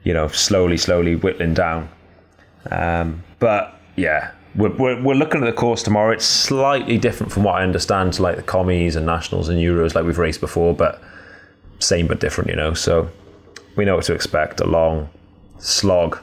You 0.04 0.14
know, 0.14 0.28
slowly, 0.28 0.78
slowly 0.78 1.16
whittling 1.16 1.56
down. 1.56 1.90
Um, 2.70 3.24
but 3.40 3.80
yeah, 3.96 4.32
we're, 4.56 4.76
we're, 4.76 5.02
we're 5.02 5.16
looking 5.16 5.42
at 5.42 5.46
the 5.46 5.54
course 5.54 5.82
tomorrow. 5.82 6.12
It's 6.12 6.26
slightly 6.26 7.00
different 7.00 7.32
from 7.32 7.44
what 7.44 7.56
I 7.56 7.64
understand 7.64 8.14
to 8.14 8.22
like 8.22 8.36
the 8.36 8.44
commies 8.44 8.96
and 8.96 9.06
nationals 9.06 9.50
and 9.50 9.58
euros 9.58 9.96
like 9.96 10.06
we've 10.06 10.18
raced 10.18 10.42
before, 10.42 10.76
but 10.76 11.02
same 11.80 12.06
but 12.06 12.20
different, 12.20 12.50
you 12.50 12.56
know. 12.56 12.74
So 12.74 13.10
we 13.76 13.86
know 13.86 13.96
what 13.96 14.06
to 14.06 14.14
expect. 14.14 14.60
A 14.60 14.68
long 14.68 15.10
slog 15.62 16.20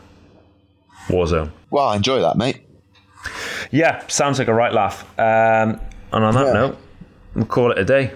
Warzone. 1.09 1.51
Well, 1.71 1.87
I 1.89 1.97
enjoy 1.97 2.21
that, 2.21 2.37
mate. 2.37 2.61
Yeah, 3.71 4.03
sounds 4.09 4.39
like 4.39 4.49
a 4.49 4.55
right 4.55 4.73
laugh. 4.73 5.03
Um, 5.19 5.81
and 6.13 6.25
on 6.25 6.35
that 6.35 6.47
Yeah. 6.47 6.53
note, 6.53 6.79
we'll 7.35 7.45
call 7.47 7.71
it 7.73 7.79
a 7.79 7.85
day. 7.85 8.13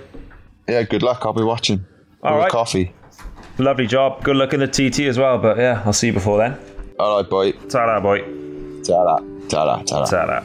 Yeah, 0.69 0.83
good 0.83 1.03
luck. 1.03 1.23
I'll 1.25 1.33
be 1.33 1.43
watching. 1.43 1.85
All 2.23 2.35
With 2.35 2.43
right. 2.45 2.51
coffee. 2.53 2.93
Lovely 3.59 3.87
job. 3.87 4.23
Good 4.25 4.37
luck 4.37 4.55
in 4.55 4.61
the 4.61 4.67
TT 4.69 5.07
as 5.09 5.19
well. 5.19 5.39
But 5.39 5.59
yeah, 5.59 5.83
I'll 5.85 5.93
see 5.93 6.07
you 6.09 6.13
before 6.13 6.39
then. 6.39 6.57
All 6.99 7.17
right, 7.21 7.29
boy. 7.29 7.53
Ta-da, 7.53 8.01
boy. 8.01 8.21
Ta-da. 8.85 9.19
Ta-da. 9.49 9.83
Ta-da. 9.83 10.05
Ta-da. 10.07 10.43